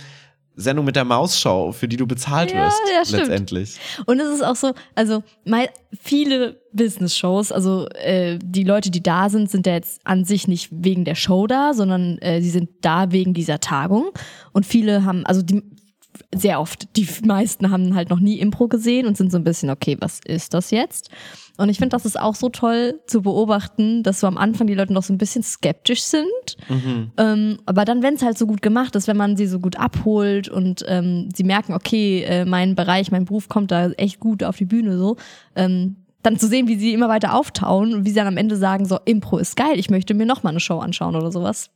Sendung 0.57 0.85
mit 0.85 0.95
der 0.97 1.05
Maus-Show, 1.05 1.73
für 1.73 1.89
die 1.89 1.97
du 1.97 2.07
bezahlt 2.07 2.53
Ja, 2.53 2.67
wirst, 2.67 2.81
ja, 2.95 3.05
stimmt. 3.05 3.21
letztendlich. 3.29 3.77
Und 4.07 4.21
es 4.21 4.29
ist 4.33 4.43
auch 4.45 4.55
so, 4.57 4.73
also 4.95 5.23
mei- 5.45 5.71
viele 6.01 6.61
Business-Shows, 6.73 7.51
also 7.53 7.89
äh, 7.91 8.39
die 8.43 8.65
Leute, 8.65 8.91
die 8.91 9.03
da 9.03 9.29
sind, 9.31 9.51
sind 9.51 9.67
ja 9.67 9.75
jetzt 9.75 10.01
an 10.05 10.25
sich 10.25 10.47
nicht 10.49 10.69
wegen 10.71 11.05
der 11.05 11.15
Show 11.17 11.47
da, 11.47 11.75
sondern 11.75 12.19
äh, 12.19 12.41
sie 12.41 12.51
sind 12.51 12.69
da 12.83 13.11
wegen 13.11 13.35
dieser 13.35 13.61
Tagung. 13.61 14.11
Und 14.53 14.65
viele 14.67 15.05
haben, 15.05 15.27
also 15.27 15.43
die 15.43 15.63
sehr 16.37 16.61
oft, 16.61 16.97
die 16.97 17.09
meisten 17.25 17.71
haben 17.71 17.95
halt 17.95 18.11
noch 18.11 18.21
nie 18.21 18.39
Impro 18.39 18.69
gesehen 18.69 19.07
und 19.07 19.17
sind 19.17 19.31
so 19.31 19.39
ein 19.39 19.45
bisschen, 19.45 19.71
okay, 19.71 19.97
was 20.01 20.21
ist 20.25 20.55
das 20.55 20.71
jetzt? 20.71 21.11
Und 21.57 21.69
ich 21.69 21.79
finde, 21.79 21.91
das 21.91 22.05
ist 22.05 22.19
auch 22.19 22.35
so 22.35 22.49
toll 22.49 23.01
zu 23.07 23.23
beobachten, 23.23 24.03
dass 24.03 24.21
so 24.21 24.27
am 24.27 24.37
Anfang 24.37 24.67
die 24.67 24.75
Leute 24.75 24.93
noch 24.93 25.05
so 25.05 25.13
ein 25.13 25.19
bisschen 25.19 25.43
skeptisch 25.43 26.03
sind. 26.03 26.57
Mhm. 26.69 27.13
Ähm, 27.17 27.59
aber 27.65 27.85
dann, 27.85 28.03
wenn 28.03 28.15
es 28.15 28.23
halt 28.23 28.37
so 28.37 28.47
gut 28.47 28.61
gemacht 28.61 28.97
ist, 28.97 29.07
wenn 29.07 29.17
man 29.17 29.37
sie 29.37 29.47
so 29.47 29.61
gut 29.61 29.79
abholt 29.79 30.49
und 30.49 30.85
ähm, 30.89 31.29
sie 31.35 31.45
merken, 31.45 31.75
okay, 31.75 32.25
äh, 32.25 32.45
mein 32.45 32.75
Bereich, 32.75 33.13
mein 33.13 33.25
Beruf 33.25 33.49
kommt 33.49 33.71
da 33.71 33.91
echt 33.91 34.19
gut 34.19 34.43
auf 34.43 34.57
die 34.57 34.65
Bühne 34.65 34.99
so, 34.99 35.17
ähm, 35.55 35.97
dann 36.23 36.39
zu 36.39 36.49
sehen, 36.49 36.67
wie 36.67 36.77
sie 36.77 36.93
immer 36.93 37.09
weiter 37.09 37.35
auftauen 37.35 37.95
und 37.95 38.05
wie 38.05 38.11
sie 38.11 38.17
dann 38.17 38.27
am 38.27 38.37
Ende 38.37 38.57
sagen, 38.57 38.87
so, 38.87 38.99
Impro 39.05 39.39
ist 39.39 39.57
geil, 39.57 39.79
ich 39.79 39.91
möchte 39.91 40.15
mir 40.15 40.27
noch 40.27 40.43
mal 40.43 40.51
eine 40.51 40.61
Show 40.61 40.79
anschauen 40.79 41.15
oder 41.15 41.31
sowas. 41.31 41.71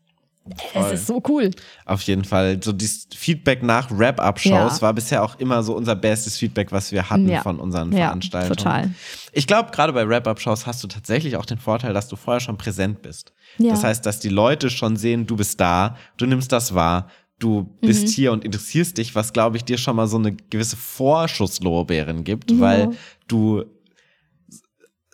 Voll. 0.73 0.83
Es 0.87 1.01
ist 1.01 1.07
so 1.07 1.23
cool. 1.29 1.51
Auf 1.85 2.03
jeden 2.03 2.25
Fall. 2.25 2.61
So 2.63 2.73
dieses 2.73 3.07
Feedback 3.15 3.63
nach 3.63 3.91
Wrap-Up-Shows 3.91 4.77
Ja. 4.77 4.83
war 4.83 4.93
bisher 4.95 5.23
auch 5.23 5.39
immer 5.39 5.63
so 5.63 5.75
unser 5.77 5.95
bestes 5.95 6.37
Feedback, 6.37 6.73
was 6.73 6.91
wir 6.93 7.09
hatten 7.11 7.29
Ja. 7.29 7.43
von 7.43 7.59
unseren 7.61 7.93
Ja, 7.93 8.07
Veranstaltungen. 8.07 8.57
total. 8.57 8.91
Ich 9.33 9.47
glaube, 9.47 9.71
gerade 9.71 9.93
bei 9.93 10.09
Wrap-Up-Shows 10.09 10.67
hast 10.67 10.83
du 10.83 10.89
tatsächlich 10.89 11.37
auch 11.37 11.47
den 11.47 11.59
Vorteil, 11.59 11.93
dass 11.95 12.09
du 12.09 12.17
vorher 12.17 12.41
schon 12.41 12.57
präsent 12.57 13.03
bist. 13.03 13.33
Das 13.59 13.83
heißt, 13.85 14.05
dass 14.07 14.21
die 14.21 14.29
Leute 14.29 14.71
schon 14.71 14.97
sehen, 14.97 15.27
du 15.27 15.37
bist 15.37 15.61
da, 15.61 15.97
du 16.17 16.27
nimmst 16.27 16.53
das 16.53 16.75
wahr, 16.75 17.09
du 17.39 17.65
bist 17.81 18.09
hier 18.09 18.33
und 18.33 18.45
interessierst 18.45 18.99
dich, 18.99 19.15
was 19.15 19.33
glaube 19.33 19.57
ich 19.57 19.65
dir 19.65 19.79
schon 19.79 19.97
mal 19.97 20.07
so 20.09 20.17
eine 20.19 20.33
gewisse 20.35 20.77
Vorschusslorbeeren 20.77 22.25
gibt, 22.25 22.59
weil 22.61 22.91
du 23.29 23.65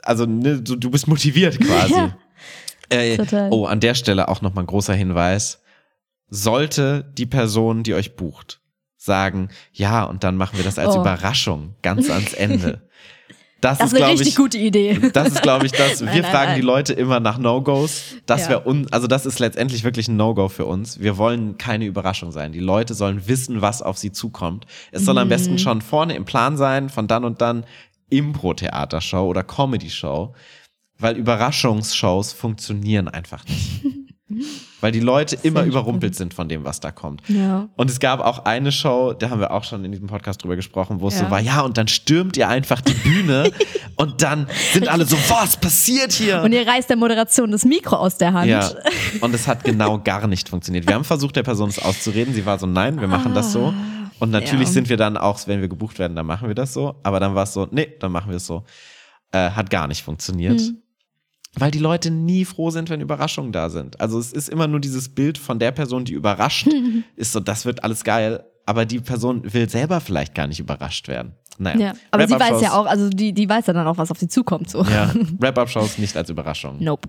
also 0.02 0.26
ne, 0.26 0.60
du, 0.60 0.76
du 0.76 0.90
bist 0.90 1.08
motiviert 1.08 1.58
quasi. 1.60 1.94
Ja. 1.94 2.16
Äh, 2.90 3.18
oh, 3.50 3.66
an 3.66 3.80
der 3.80 3.94
Stelle 3.94 4.28
auch 4.28 4.42
noch 4.42 4.54
mal 4.54 4.62
ein 4.62 4.66
großer 4.66 4.94
Hinweis. 4.94 5.60
Sollte 6.28 7.04
die 7.16 7.26
Person, 7.26 7.82
die 7.82 7.94
euch 7.94 8.16
bucht, 8.16 8.60
sagen, 8.96 9.48
ja, 9.72 10.04
und 10.04 10.24
dann 10.24 10.36
machen 10.36 10.56
wir 10.58 10.64
das 10.64 10.78
als 10.78 10.96
Oh. 10.96 11.00
Überraschung 11.00 11.74
ganz 11.82 12.10
ans 12.10 12.32
Ende. 12.34 12.82
Das, 13.60 13.78
Das 13.78 13.94
ist, 13.94 13.96
eine 13.98 14.08
richtig 14.12 14.28
ich, 14.28 14.36
gute 14.36 14.58
Idee. 14.58 14.98
das 15.14 15.28
ist, 15.28 15.42
glaube 15.42 15.64
ich, 15.64 15.72
das. 15.72 15.98
Nein, 16.02 16.14
wir 16.16 16.20
nein, 16.22 16.30
fragen 16.30 16.46
nein. 16.50 16.60
die 16.60 16.66
Leute 16.66 16.92
immer 16.92 17.18
nach 17.18 17.38
No-Gos. 17.38 18.02
Das 18.26 18.42
Ja. 18.42 18.48
wäre 18.50 18.66
un, 18.68 18.86
also 18.90 19.06
das 19.06 19.24
ist 19.24 19.38
letztendlich 19.38 19.84
wirklich 19.84 20.06
ein 20.08 20.18
No-Go 20.18 20.50
für 20.50 20.66
uns. 20.66 21.00
Wir 21.00 21.16
wollen 21.16 21.56
keine 21.56 21.86
Überraschung 21.86 22.30
sein. 22.30 22.52
Die 22.52 22.60
Leute 22.60 22.92
sollen 22.92 23.26
wissen, 23.26 23.62
was 23.62 23.80
auf 23.80 23.96
sie 23.96 24.12
zukommt. 24.12 24.66
Es 24.92 25.06
soll 25.06 25.16
am 25.16 25.28
Mhm. 25.28 25.30
besten 25.30 25.58
schon 25.58 25.80
vorne 25.80 26.14
im 26.14 26.26
Plan 26.26 26.58
sein, 26.58 26.90
von 26.90 27.06
dann 27.06 27.24
und 27.24 27.40
dann 27.40 27.64
Impro-Theatershow 28.10 29.26
oder 29.26 29.42
Comedy-Show. 29.42 30.34
Weil 30.98 31.16
Überraschungsshows 31.16 32.32
funktionieren 32.32 33.08
einfach 33.08 33.44
nicht. 33.46 33.82
Weil 34.80 34.92
die 34.92 35.00
Leute 35.00 35.38
immer 35.42 35.60
Sehr 35.60 35.68
überrumpelt 35.68 36.14
sind 36.14 36.34
von 36.34 36.48
dem, 36.48 36.64
was 36.64 36.80
da 36.80 36.90
kommt. 36.90 37.22
Ja. 37.28 37.68
Und 37.76 37.88
es 37.90 38.00
gab 38.00 38.20
auch 38.20 38.44
eine 38.44 38.70
Show, 38.72 39.12
da 39.12 39.30
haben 39.30 39.40
wir 39.40 39.50
auch 39.50 39.64
schon 39.64 39.84
in 39.84 39.92
diesem 39.92 40.08
Podcast 40.08 40.42
drüber 40.42 40.56
gesprochen, 40.56 41.00
wo 41.00 41.08
es 41.08 41.14
Ja. 41.14 41.24
so 41.26 41.30
war, 41.30 41.40
ja, 41.40 41.60
und 41.62 41.78
dann 41.78 41.88
stürmt 41.88 42.36
ihr 42.36 42.48
einfach 42.48 42.80
die 42.80 42.92
Bühne 42.94 43.50
und 43.96 44.22
dann 44.22 44.46
sind 44.72 44.88
alle 44.88 45.06
so, 45.06 45.16
was 45.28 45.56
passiert 45.56 46.12
hier? 46.12 46.42
Und 46.42 46.52
ihr 46.52 46.66
reißt 46.66 46.90
der 46.90 46.96
Moderation 46.96 47.50
das 47.50 47.64
Mikro 47.64 47.96
aus 47.96 48.18
der 48.18 48.32
Hand. 48.32 48.48
ja, 48.48 48.70
und 49.20 49.34
es 49.34 49.46
hat 49.46 49.64
genau 49.64 49.98
gar 50.00 50.26
nicht 50.26 50.48
funktioniert. 50.48 50.86
Wir 50.86 50.94
haben 50.94 51.04
versucht, 51.04 51.36
der 51.36 51.44
Person 51.44 51.68
es 51.70 51.78
auszureden. 51.78 52.34
Sie 52.34 52.44
war 52.44 52.58
so, 52.58 52.66
nein, 52.66 53.00
wir 53.00 53.08
machen 53.08 53.34
das 53.34 53.52
so. 53.52 53.72
Und 54.18 54.30
natürlich 54.30 54.68
sind 54.68 54.88
wir 54.88 54.96
dann 54.96 55.16
auch, 55.16 55.38
wenn 55.46 55.60
wir 55.60 55.68
gebucht 55.68 55.98
werden, 55.98 56.14
dann 56.16 56.26
machen 56.26 56.48
wir 56.48 56.54
das 56.54 56.72
so. 56.74 56.96
Aber 57.02 57.20
dann 57.20 57.34
war 57.34 57.44
es 57.44 57.52
so, 57.52 57.68
nee, 57.70 57.88
dann 58.00 58.12
machen 58.12 58.30
wir 58.30 58.36
es 58.36 58.46
so. 58.46 58.64
Äh, 59.32 59.50
hat 59.50 59.70
gar 59.70 59.86
nicht 59.88 60.02
funktioniert. 60.02 60.60
Hm. 60.60 60.78
Weil 61.56 61.70
die 61.70 61.78
Leute 61.78 62.10
nie 62.10 62.44
froh 62.44 62.70
sind, 62.70 62.90
wenn 62.90 63.00
Überraschungen 63.00 63.52
da 63.52 63.70
sind. 63.70 64.00
Also 64.00 64.18
es 64.18 64.32
ist 64.32 64.48
immer 64.48 64.66
nur 64.66 64.80
dieses 64.80 65.08
Bild 65.08 65.38
von 65.38 65.58
der 65.58 65.70
Person, 65.70 66.04
die 66.04 66.12
überrascht, 66.14 66.68
ist 67.16 67.32
so, 67.32 67.40
das 67.40 67.64
wird 67.64 67.84
alles 67.84 68.02
geil. 68.04 68.44
Aber 68.66 68.86
die 68.86 68.98
Person 69.00 69.52
will 69.52 69.68
selber 69.68 70.00
vielleicht 70.00 70.34
gar 70.34 70.46
nicht 70.46 70.58
überrascht 70.58 71.06
werden. 71.08 71.34
Naja. 71.58 71.78
Ja. 71.78 71.92
Aber 72.10 72.26
sie 72.26 72.34
weiß 72.34 72.60
ja 72.62 72.72
auch, 72.72 72.86
also 72.86 73.08
die, 73.10 73.32
die 73.32 73.48
weiß 73.48 73.66
ja 73.66 73.72
dann 73.74 73.86
auch, 73.86 73.98
was 73.98 74.10
auf 74.10 74.18
sie 74.18 74.26
zukommt. 74.26 74.70
So. 74.70 74.82
Ja, 74.84 75.12
Wrap-Up-Shows 75.38 75.98
nicht 75.98 76.16
als 76.16 76.30
Überraschung. 76.30 76.82
Nope. 76.82 77.08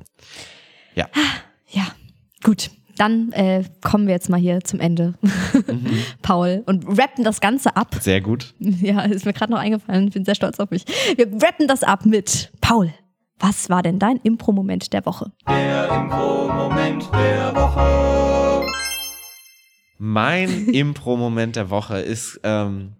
Ja. 0.95 1.07
Ja, 1.69 1.87
gut. 2.43 2.69
Dann 2.97 3.31
äh, 3.33 3.63
kommen 3.81 4.07
wir 4.07 4.13
jetzt 4.13 4.29
mal 4.29 4.39
hier 4.39 4.61
zum 4.61 4.79
Ende, 4.79 5.15
Mhm. 5.21 5.87
Paul, 6.21 6.63
und 6.65 6.85
rappen 6.87 7.23
das 7.23 7.41
Ganze 7.41 7.75
ab. 7.75 7.95
Sehr 7.99 8.21
gut. 8.21 8.53
Ja, 8.59 9.01
ist 9.01 9.25
mir 9.25 9.33
gerade 9.33 9.51
noch 9.51 9.59
eingefallen. 9.59 10.07
Ich 10.07 10.13
bin 10.13 10.23
sehr 10.25 10.35
stolz 10.35 10.59
auf 10.59 10.69
mich. 10.69 10.85
Wir 11.15 11.27
rappen 11.41 11.67
das 11.67 11.83
ab 11.83 12.05
mit 12.05 12.51
Paul. 12.61 12.93
Was 13.39 13.69
war 13.69 13.83
denn 13.83 13.99
dein 13.99 14.17
Impro-Moment 14.17 14.93
der 14.93 15.05
Woche? 15.05 15.31
Der 15.47 15.89
Impro-Moment 15.89 17.09
der 17.13 17.55
Woche. 17.55 18.65
Mein 19.97 20.67
Impro-Moment 20.73 21.55
der 21.55 21.69
Woche 21.69 21.99
ist, 21.99 22.39
ähm, 22.43 22.93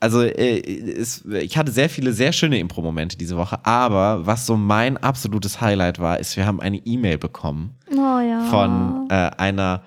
also 0.00 0.22
äh, 0.22 0.58
ist, 0.58 1.26
ich 1.26 1.56
hatte 1.56 1.70
sehr 1.70 1.88
viele 1.88 2.12
sehr 2.12 2.32
schöne 2.32 2.58
Impro-Momente 2.58 3.16
diese 3.16 3.36
Woche, 3.36 3.64
aber 3.64 4.26
was 4.26 4.46
so 4.46 4.56
mein 4.56 4.96
absolutes 4.96 5.60
Highlight 5.60 5.98
war, 5.98 6.18
ist, 6.18 6.36
wir 6.36 6.46
haben 6.46 6.60
eine 6.60 6.78
E-Mail 6.78 7.18
bekommen 7.18 7.76
Oh 7.90 8.20
ja. 8.20 8.40
von 8.50 9.06
äh, 9.10 9.30
einer 9.36 9.82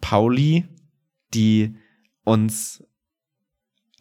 Pauli, 0.00 0.66
die 1.34 1.74
uns 2.24 2.84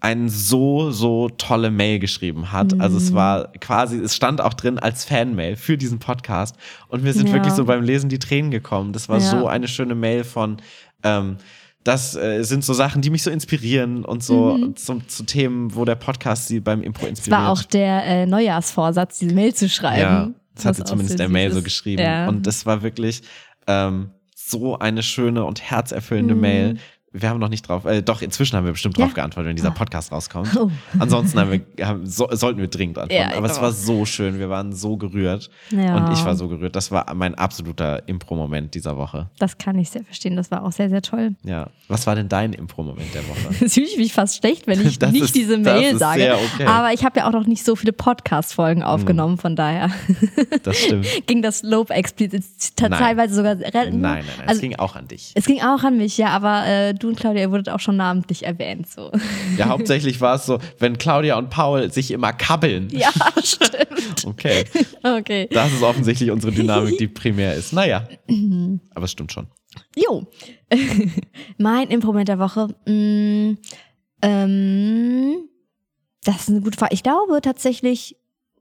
eine 0.01 0.29
so, 0.29 0.91
so 0.91 1.27
tolle 1.29 1.71
Mail 1.71 1.99
geschrieben 1.99 2.51
hat. 2.53 2.79
Also 2.79 2.97
es 2.97 3.11
Mhm. 3.11 3.15
war 3.15 3.51
quasi, 3.59 3.97
es 3.97 4.15
stand 4.15 4.39
auch 4.39 4.53
drin 4.53 4.79
als 4.79 5.03
Fanmail 5.03 5.55
für 5.57 5.77
diesen 5.77 5.99
Podcast. 5.99 6.55
Und 6.87 7.03
mir 7.03 7.11
sind 7.13 7.27
Ja. 7.27 7.33
wirklich 7.33 7.53
so 7.53 7.65
beim 7.65 7.83
Lesen 7.83 8.09
die 8.09 8.19
Tränen 8.19 8.49
gekommen. 8.49 8.93
Das 8.93 9.09
war 9.09 9.17
Ja. 9.19 9.29
so 9.29 9.47
eine 9.47 9.67
schöne 9.67 9.95
Mail 9.95 10.23
von, 10.23 10.57
ähm, 11.03 11.35
das 11.83 12.15
äh, 12.15 12.43
sind 12.43 12.63
so 12.63 12.73
Sachen, 12.73 13.01
die 13.01 13.09
mich 13.09 13.23
so 13.23 13.29
inspirieren 13.31 14.05
und 14.05 14.23
so 14.23 14.55
Mhm. 14.57 14.75
zum, 14.77 15.07
zu 15.09 15.23
Themen, 15.23 15.75
wo 15.75 15.83
der 15.83 15.95
Podcast 15.95 16.47
sie 16.47 16.59
beim 16.61 16.81
Impro 16.81 17.03
Es 17.03 17.09
inspiriert. 17.09 17.41
war 17.41 17.49
auch 17.51 17.63
der 17.63 18.05
äh, 18.05 18.25
Neujahrsvorsatz, 18.25 19.19
diese 19.19 19.33
Mail 19.35 19.53
zu 19.53 19.67
schreiben. 19.67 19.99
Ja, 20.01 20.29
das 20.55 20.65
hat 20.65 20.75
sie 20.77 20.83
zumindest 20.85 21.19
der 21.19 21.29
Mail 21.29 21.51
so 21.51 21.61
geschrieben. 21.61 22.01
Ja. 22.01 22.27
Und 22.29 22.47
das 22.47 22.65
war 22.65 22.81
wirklich 22.83 23.21
ähm, 23.67 24.11
so 24.35 24.79
eine 24.79 25.03
schöne 25.03 25.43
und 25.45 25.61
herzerfüllende 25.61 26.35
Mhm. 26.35 26.41
Mail. 26.41 26.77
Wir 27.11 27.29
haben 27.29 27.39
noch 27.39 27.49
nicht 27.49 27.67
drauf, 27.67 27.85
äh, 27.85 28.03
doch, 28.03 28.21
inzwischen 28.21 28.55
haben 28.55 28.65
wir 28.65 28.71
bestimmt 28.73 28.95
Ja. 28.97 29.05
drauf 29.05 29.15
geantwortet, 29.15 29.49
wenn 29.49 29.55
dieser 29.55 29.71
Podcast 29.71 30.11
rauskommt. 30.11 30.55
Oh. 30.55 30.69
Ansonsten 30.99 31.39
haben 31.39 31.51
wir, 31.51 31.85
haben, 31.87 32.05
so, 32.05 32.27
sollten 32.31 32.59
wir 32.59 32.67
dringend 32.67 32.99
antworten. 32.99 33.31
Ja, 33.31 33.35
Aber 33.37 33.47
es 33.47 33.53
genau. 33.53 33.63
war 33.63 33.71
so 33.71 34.05
schön, 34.05 34.37
wir 34.37 34.49
waren 34.49 34.73
so 34.73 34.95
gerührt. 34.95 35.49
Ja. 35.71 35.95
Und 35.97 36.13
ich 36.13 36.23
war 36.23 36.35
so 36.35 36.47
gerührt. 36.47 36.75
Das 36.75 36.91
war 36.91 37.11
mein 37.15 37.33
absoluter 37.33 38.07
Impro-Moment 38.07 38.75
dieser 38.75 38.95
Woche. 38.95 39.27
Das 39.39 39.57
kann 39.57 39.79
ich 39.79 39.89
sehr 39.89 40.03
verstehen. 40.03 40.35
Das 40.35 40.51
war 40.51 40.63
auch 40.63 40.71
sehr, 40.71 40.89
sehr 40.89 41.01
toll. 41.01 41.35
Ja. 41.43 41.69
Was 41.87 42.05
war 42.05 42.13
denn 42.15 42.29
dein 42.29 42.53
Impro-Moment 42.53 43.11
der 43.15 43.27
Woche? 43.27 43.55
Jetzt 43.59 43.73
fühle 43.73 43.87
ich 43.87 43.97
mich 43.97 44.13
fast 44.13 44.37
schlecht, 44.37 44.67
wenn 44.67 44.79
ich 44.85 44.99
nicht 45.11 45.23
ist- 45.23 45.35
diese 45.35 45.57
Mail 45.57 45.97
sage. 45.97 46.35
okay. 46.53 46.65
Aber 46.67 46.93
ich 46.93 47.03
habe 47.03 47.19
ja 47.19 47.27
auch 47.27 47.33
noch 47.33 47.47
nicht 47.47 47.65
so 47.65 47.75
viele 47.75 47.91
Podcast-Folgen 47.93 48.83
aufgenommen, 48.83 49.33
Hm. 49.33 49.39
von 49.39 49.55
daher 49.55 49.89
Das 50.63 50.77
stimmt. 50.77 51.07
ging 51.25 51.41
das 51.41 51.63
Lob 51.63 51.89
explizit 51.89 52.43
Nein. 52.81 52.91
teilweise 52.91 53.33
sogar. 53.33 53.55
Nein, 53.55 53.71
nein, 53.73 53.99
nein. 54.01 54.23
es 54.43 54.47
Also, 54.47 54.61
ging 54.61 54.75
auch 54.75 54.95
an 54.95 55.07
dich. 55.07 55.31
es 55.33 55.45
ging 55.45 55.61
auch 55.61 55.83
an 55.83 55.97
mich, 55.97 56.17
ja, 56.17 56.27
aber 56.29 56.67
äh, 56.67 56.93
du 57.03 57.09
und 57.09 57.19
Claudia, 57.19 57.43
ihr 57.43 57.51
wurdet 57.51 57.69
auch 57.69 57.79
schon 57.79 57.97
namentlich 57.97 58.45
erwähnt. 58.45 58.89
So. 58.89 59.11
Ja, 59.57 59.67
hauptsächlich 59.69 60.21
war 60.21 60.35
es 60.35 60.45
so, 60.45 60.59
wenn 60.79 60.97
Claudia 60.97 61.37
und 61.37 61.49
Paul 61.49 61.91
sich 61.91 62.11
immer 62.11 62.33
kabbeln. 62.33 62.89
Ja, 62.91 63.11
stimmt. 63.43 63.87
Okay. 64.25 64.65
Okay. 65.01 65.47
Das 65.51 65.71
ist 65.71 65.81
offensichtlich 65.81 66.29
unsere 66.29 66.51
Dynamik, 66.51 66.97
die 66.97 67.07
primär 67.07 67.55
ist. 67.55 67.71
Naja. 67.71 68.05
Aber 68.93 69.05
es 69.05 69.11
stimmt 69.11 69.31
schon. 69.31 69.47
Jo. 69.95 70.27
mein 71.57 71.89
Improvement 71.89 72.27
der 72.27 72.39
Woche. 72.39 72.67
Mm, 72.85 73.57
ähm, 74.21 75.49
das 76.23 76.41
ist 76.41 76.49
eine 76.49 76.61
gute 76.61 76.77
Frage. 76.77 76.93
Ich 76.93 77.03
glaube 77.03 77.39
tatsächlich 77.41 78.17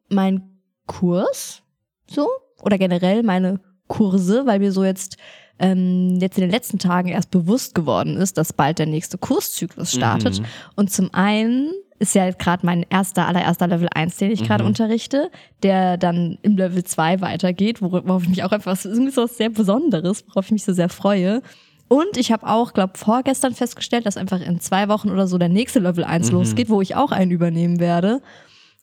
mein 0.08 0.60
Kurs 0.86 1.62
so 2.08 2.28
oder 2.62 2.78
generell 2.78 3.22
meine 3.22 3.60
Kurse, 3.88 4.46
weil 4.46 4.58
mir 4.58 4.72
so 4.72 4.84
jetzt 4.84 5.16
ähm, 5.58 6.18
jetzt 6.20 6.38
in 6.38 6.42
den 6.42 6.50
letzten 6.50 6.78
Tagen 6.78 7.08
erst 7.08 7.30
bewusst 7.30 7.74
geworden 7.74 8.16
ist, 8.16 8.38
dass 8.38 8.52
bald 8.52 8.78
der 8.78 8.86
nächste 8.86 9.18
Kurszyklus 9.18 9.92
startet. 9.92 10.40
Mhm. 10.40 10.44
Und 10.76 10.90
zum 10.92 11.12
einen 11.12 11.70
ist 11.98 12.14
ja 12.14 12.30
gerade 12.30 12.64
mein 12.64 12.86
erster, 12.90 13.26
allererster 13.26 13.66
Level 13.66 13.88
1, 13.92 14.16
den 14.18 14.30
ich 14.30 14.44
gerade 14.44 14.62
Mhm. 14.62 14.68
unterrichte, 14.68 15.30
der 15.64 15.96
dann 15.96 16.38
im 16.42 16.56
Level 16.56 16.84
2 16.84 17.20
weitergeht, 17.20 17.80
wor- 17.82 18.06
worauf 18.06 18.22
ich 18.22 18.28
mich 18.28 18.44
auch 18.44 18.52
einfach, 18.52 18.76
irgendwie 18.84 19.10
so 19.10 19.22
was 19.24 19.36
sehr 19.36 19.50
Besonderes, 19.50 20.24
worauf 20.28 20.44
ich 20.46 20.52
mich 20.52 20.64
so 20.64 20.72
sehr 20.72 20.88
freue. 20.88 21.42
Und 21.88 22.16
ich 22.16 22.30
habe 22.30 22.46
auch, 22.46 22.72
glaube 22.74 22.96
vorgestern 22.98 23.54
festgestellt, 23.54 24.06
dass 24.06 24.16
einfach 24.16 24.40
in 24.40 24.60
zwei 24.60 24.88
Wochen 24.88 25.10
oder 25.10 25.26
so 25.26 25.38
der 25.38 25.48
nächste 25.48 25.80
Level 25.80 26.04
1 26.04 26.28
Mhm. 26.30 26.38
losgeht, 26.38 26.68
wo 26.68 26.80
ich 26.80 26.94
auch 26.94 27.10
einen 27.10 27.30
übernehmen 27.32 27.80
werde. 27.80 28.20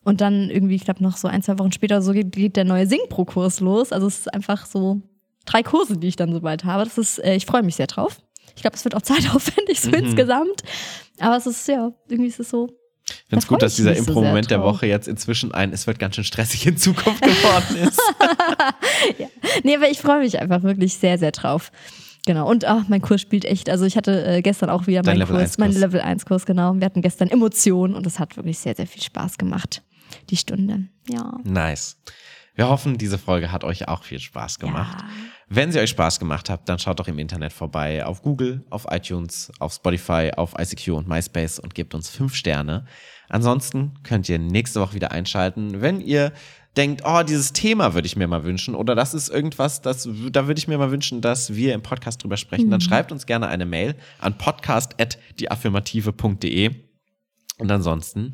Und 0.03 0.19
dann 0.21 0.49
irgendwie, 0.49 0.75
ich 0.75 0.83
glaube, 0.83 1.01
noch 1.01 1.15
so 1.15 1.27
ein, 1.27 1.41
zwei 1.41 1.57
Wochen 1.57 1.71
später 1.71 2.01
so 2.01 2.11
geht, 2.11 2.31
geht 2.33 2.57
der 2.57 2.65
neue 2.65 2.85
Sing-Pro-Kurs 2.85 3.59
los. 3.61 3.91
Also 3.93 4.07
es 4.07 4.19
ist 4.19 4.33
einfach 4.33 4.65
so 4.65 5.01
drei 5.45 5.63
Kurse, 5.63 5.97
die 5.97 6.07
ich 6.07 6.15
dann 6.15 6.31
so 6.31 6.41
bald 6.41 6.63
habe. 6.65 6.83
Das 6.83 6.97
ist, 6.97 7.19
äh, 7.23 7.35
ich 7.35 7.45
freue 7.45 7.63
mich 7.63 7.75
sehr 7.75 7.87
drauf. 7.87 8.19
Ich 8.55 8.61
glaube, 8.61 8.75
es 8.75 8.83
wird 8.83 8.95
auch 8.95 9.01
zeitaufwendig 9.03 9.81
so 9.81 9.89
Mhm. 9.89 9.95
insgesamt. 9.95 10.63
Aber 11.19 11.37
es 11.37 11.45
ist, 11.45 11.67
ja, 11.67 11.91
irgendwie 12.09 12.29
ist 12.29 12.39
es 12.39 12.49
so. 12.49 12.69
Ich 13.07 13.13
finde 13.29 13.43
es 13.43 13.47
gut, 13.47 13.61
dass 13.61 13.75
dieser 13.75 13.93
so 13.93 13.99
Impro-Moment 13.99 14.49
sehr 14.49 14.57
der. 14.57 14.65
Woche 14.65 14.87
jetzt 14.87 15.07
inzwischen 15.07 15.53
ein, 15.53 15.71
es 15.71 15.85
wird 15.85 15.99
ganz 15.99 16.15
schön 16.15 16.23
stressig 16.23 16.65
in 16.65 16.75
Zukunft 16.75 17.21
geworden 17.21 17.75
ist. 17.87 18.01
Nee, 19.63 19.75
aber 19.75 19.89
ich 19.89 19.99
freue 19.99 20.19
mich 20.19 20.39
einfach 20.39 20.63
wirklich 20.63 20.95
sehr, 20.95 21.17
sehr 21.19 21.31
drauf. 21.31 21.71
Genau. 22.25 22.49
Und 22.49 22.65
ach, 22.65 22.85
mein 22.87 23.01
Kurs 23.01 23.21
spielt 23.21 23.45
echt. 23.45 23.69
Also 23.69 23.85
ich 23.85 23.95
hatte 23.97 24.25
äh, 24.25 24.41
gestern 24.41 24.71
auch 24.71 24.87
wieder 24.87 25.03
meinen 25.05 25.19
Level 25.19 25.35
Kurs, 25.35 25.41
1 25.51 25.57
meinen 25.59 25.71
Kurs. 25.73 25.81
Level 25.81 26.01
1 26.01 26.25
Kurs, 26.25 26.45
genau. 26.47 26.73
Wir 26.75 26.85
hatten 26.85 27.03
gestern 27.03 27.27
Emotionen 27.29 27.93
und 27.93 28.07
es 28.07 28.17
hat 28.19 28.35
wirklich 28.37 28.57
sehr, 28.57 28.75
sehr 28.75 28.87
viel 28.87 29.03
Spaß 29.03 29.37
gemacht. 29.37 29.83
Die 30.31 30.37
Stunde. 30.37 30.87
Ja. 31.07 31.37
nice. 31.43 31.97
Wir 32.55 32.69
hoffen, 32.69 32.97
diese 32.97 33.17
Folge 33.19 33.51
hat 33.51 33.63
euch 33.63 33.87
auch 33.89 34.03
viel 34.03 34.19
Spaß 34.19 34.57
gemacht. 34.59 34.97
Ja. 35.01 35.07
Wenn 35.47 35.71
sie 35.71 35.79
euch 35.79 35.91
Spaß 35.91 36.19
gemacht 36.19 36.49
hat, 36.49 36.67
dann 36.67 36.79
schaut 36.79 36.99
doch 36.99 37.07
im 37.07 37.19
Internet 37.19 37.53
vorbei 37.53 38.03
auf 38.03 38.23
Google, 38.23 38.65
auf 38.71 38.87
iTunes, 38.89 39.51
auf 39.59 39.73
Spotify, 39.73 40.31
auf 40.35 40.55
ICQ 40.57 40.87
und 40.89 41.07
MySpace 41.07 41.59
und 41.59 41.75
gebt 41.75 41.93
uns 41.93 42.09
fünf 42.09 42.33
Sterne. 42.33 42.85
Ansonsten 43.29 43.93
könnt 44.03 44.27
ihr 44.27 44.39
nächste 44.39 44.81
Woche 44.81 44.95
wieder 44.95 45.11
einschalten, 45.11 45.81
wenn 45.81 46.01
ihr 46.01 46.33
denkt, 46.75 47.03
oh, 47.05 47.21
dieses 47.23 47.53
Thema 47.53 47.93
würde 47.93 48.07
ich 48.07 48.15
mir 48.15 48.27
mal 48.27 48.43
wünschen 48.43 48.73
oder 48.75 48.93
das 48.95 49.13
ist 49.13 49.29
irgendwas, 49.29 49.81
das, 49.81 50.09
da 50.31 50.47
würde 50.47 50.57
ich 50.57 50.67
mir 50.67 50.77
mal 50.77 50.91
wünschen, 50.91 51.21
dass 51.21 51.55
wir 51.55 51.73
im 51.73 51.81
Podcast 51.81 52.21
drüber 52.23 52.37
sprechen, 52.37 52.69
dann 52.69 52.81
schreibt 52.81 53.11
uns 53.11 53.25
gerne 53.25 53.47
eine 53.47 53.65
Mail 53.65 53.95
an 54.19 54.37
podcast.deaffirmative.de 54.37 56.75
und 57.57 57.71
ansonsten 57.71 58.33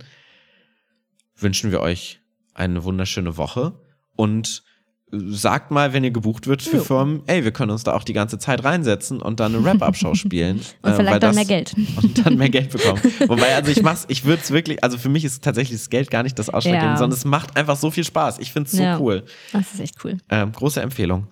wünschen 1.38 1.72
wir 1.72 1.80
euch 1.82 2.20
eine 2.54 2.84
wunderschöne 2.84 3.38
Woche 3.38 3.80
und 4.16 4.64
sagt 5.12 5.72
mal, 5.72 5.92
wenn 5.94 6.04
ihr 6.04 6.12
gebucht 6.12 6.48
wird 6.48 6.62
für 6.62 6.78
Jo. 6.78 6.84
Firmen, 6.84 7.22
ey, 7.28 7.44
wir 7.44 7.52
können 7.52 7.72
uns 7.72 7.84
da 7.84 7.94
auch 7.94 8.04
die 8.04 8.14
ganze 8.14 8.40
Zeit 8.40 8.64
reinsetzen 8.64 9.22
und 9.22 9.40
dann 9.42 9.54
eine 9.56 9.66
Rap-Up-Show 9.66 10.16
spielen. 10.16 10.62
Und 10.82 10.90
äh, 10.92 10.94
vielleicht 10.96 11.12
weil 11.12 11.20
dann 11.20 11.30
das- 11.30 11.36
mehr 11.36 11.46
Geld. 11.46 11.74
Und 12.02 12.26
dann 12.26 12.38
mehr 12.38 12.50
Geld 12.50 12.72
bekommen. 12.72 13.02
Wobei, 13.28 13.54
also 13.56 13.72
ich 13.72 13.82
mach's, 13.84 14.06
ich 14.08 14.24
würde 14.26 14.42
es 14.44 14.52
wirklich, 14.52 14.84
also 14.84 14.98
für 14.98 15.10
mich 15.10 15.26
ist 15.26 15.44
tatsächlich 15.44 15.78
das 15.80 15.90
Geld 15.90 16.10
gar 16.10 16.24
nicht 16.24 16.40
das 16.40 16.50
Ausschlaggebende, 16.50 16.94
Ja. 16.94 16.98
sondern 16.98 17.18
es 17.18 17.26
macht 17.26 17.58
einfach 17.58 17.76
so 17.76 17.92
viel 17.92 18.04
Spaß. 18.06 18.40
Ich 18.40 18.54
find's 18.54 18.72
so 18.72 18.82
Ja. 18.82 18.98
cool. 19.00 19.24
Das 19.52 19.74
ist 19.74 19.80
echt 19.82 19.96
cool. 20.06 20.18
Ähm, 20.30 20.52
große 20.54 20.82
Empfehlung. 20.82 21.28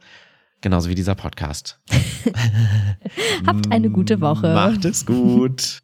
Genauso 0.62 0.90
wie 0.90 0.96
dieser 0.96 1.16
Podcast. 1.16 1.80
Habt 3.48 3.72
eine 3.72 3.90
gute 3.90 4.20
Woche. 4.20 4.54
Macht 4.54 4.84
es 4.84 5.06
gut. 5.06 5.82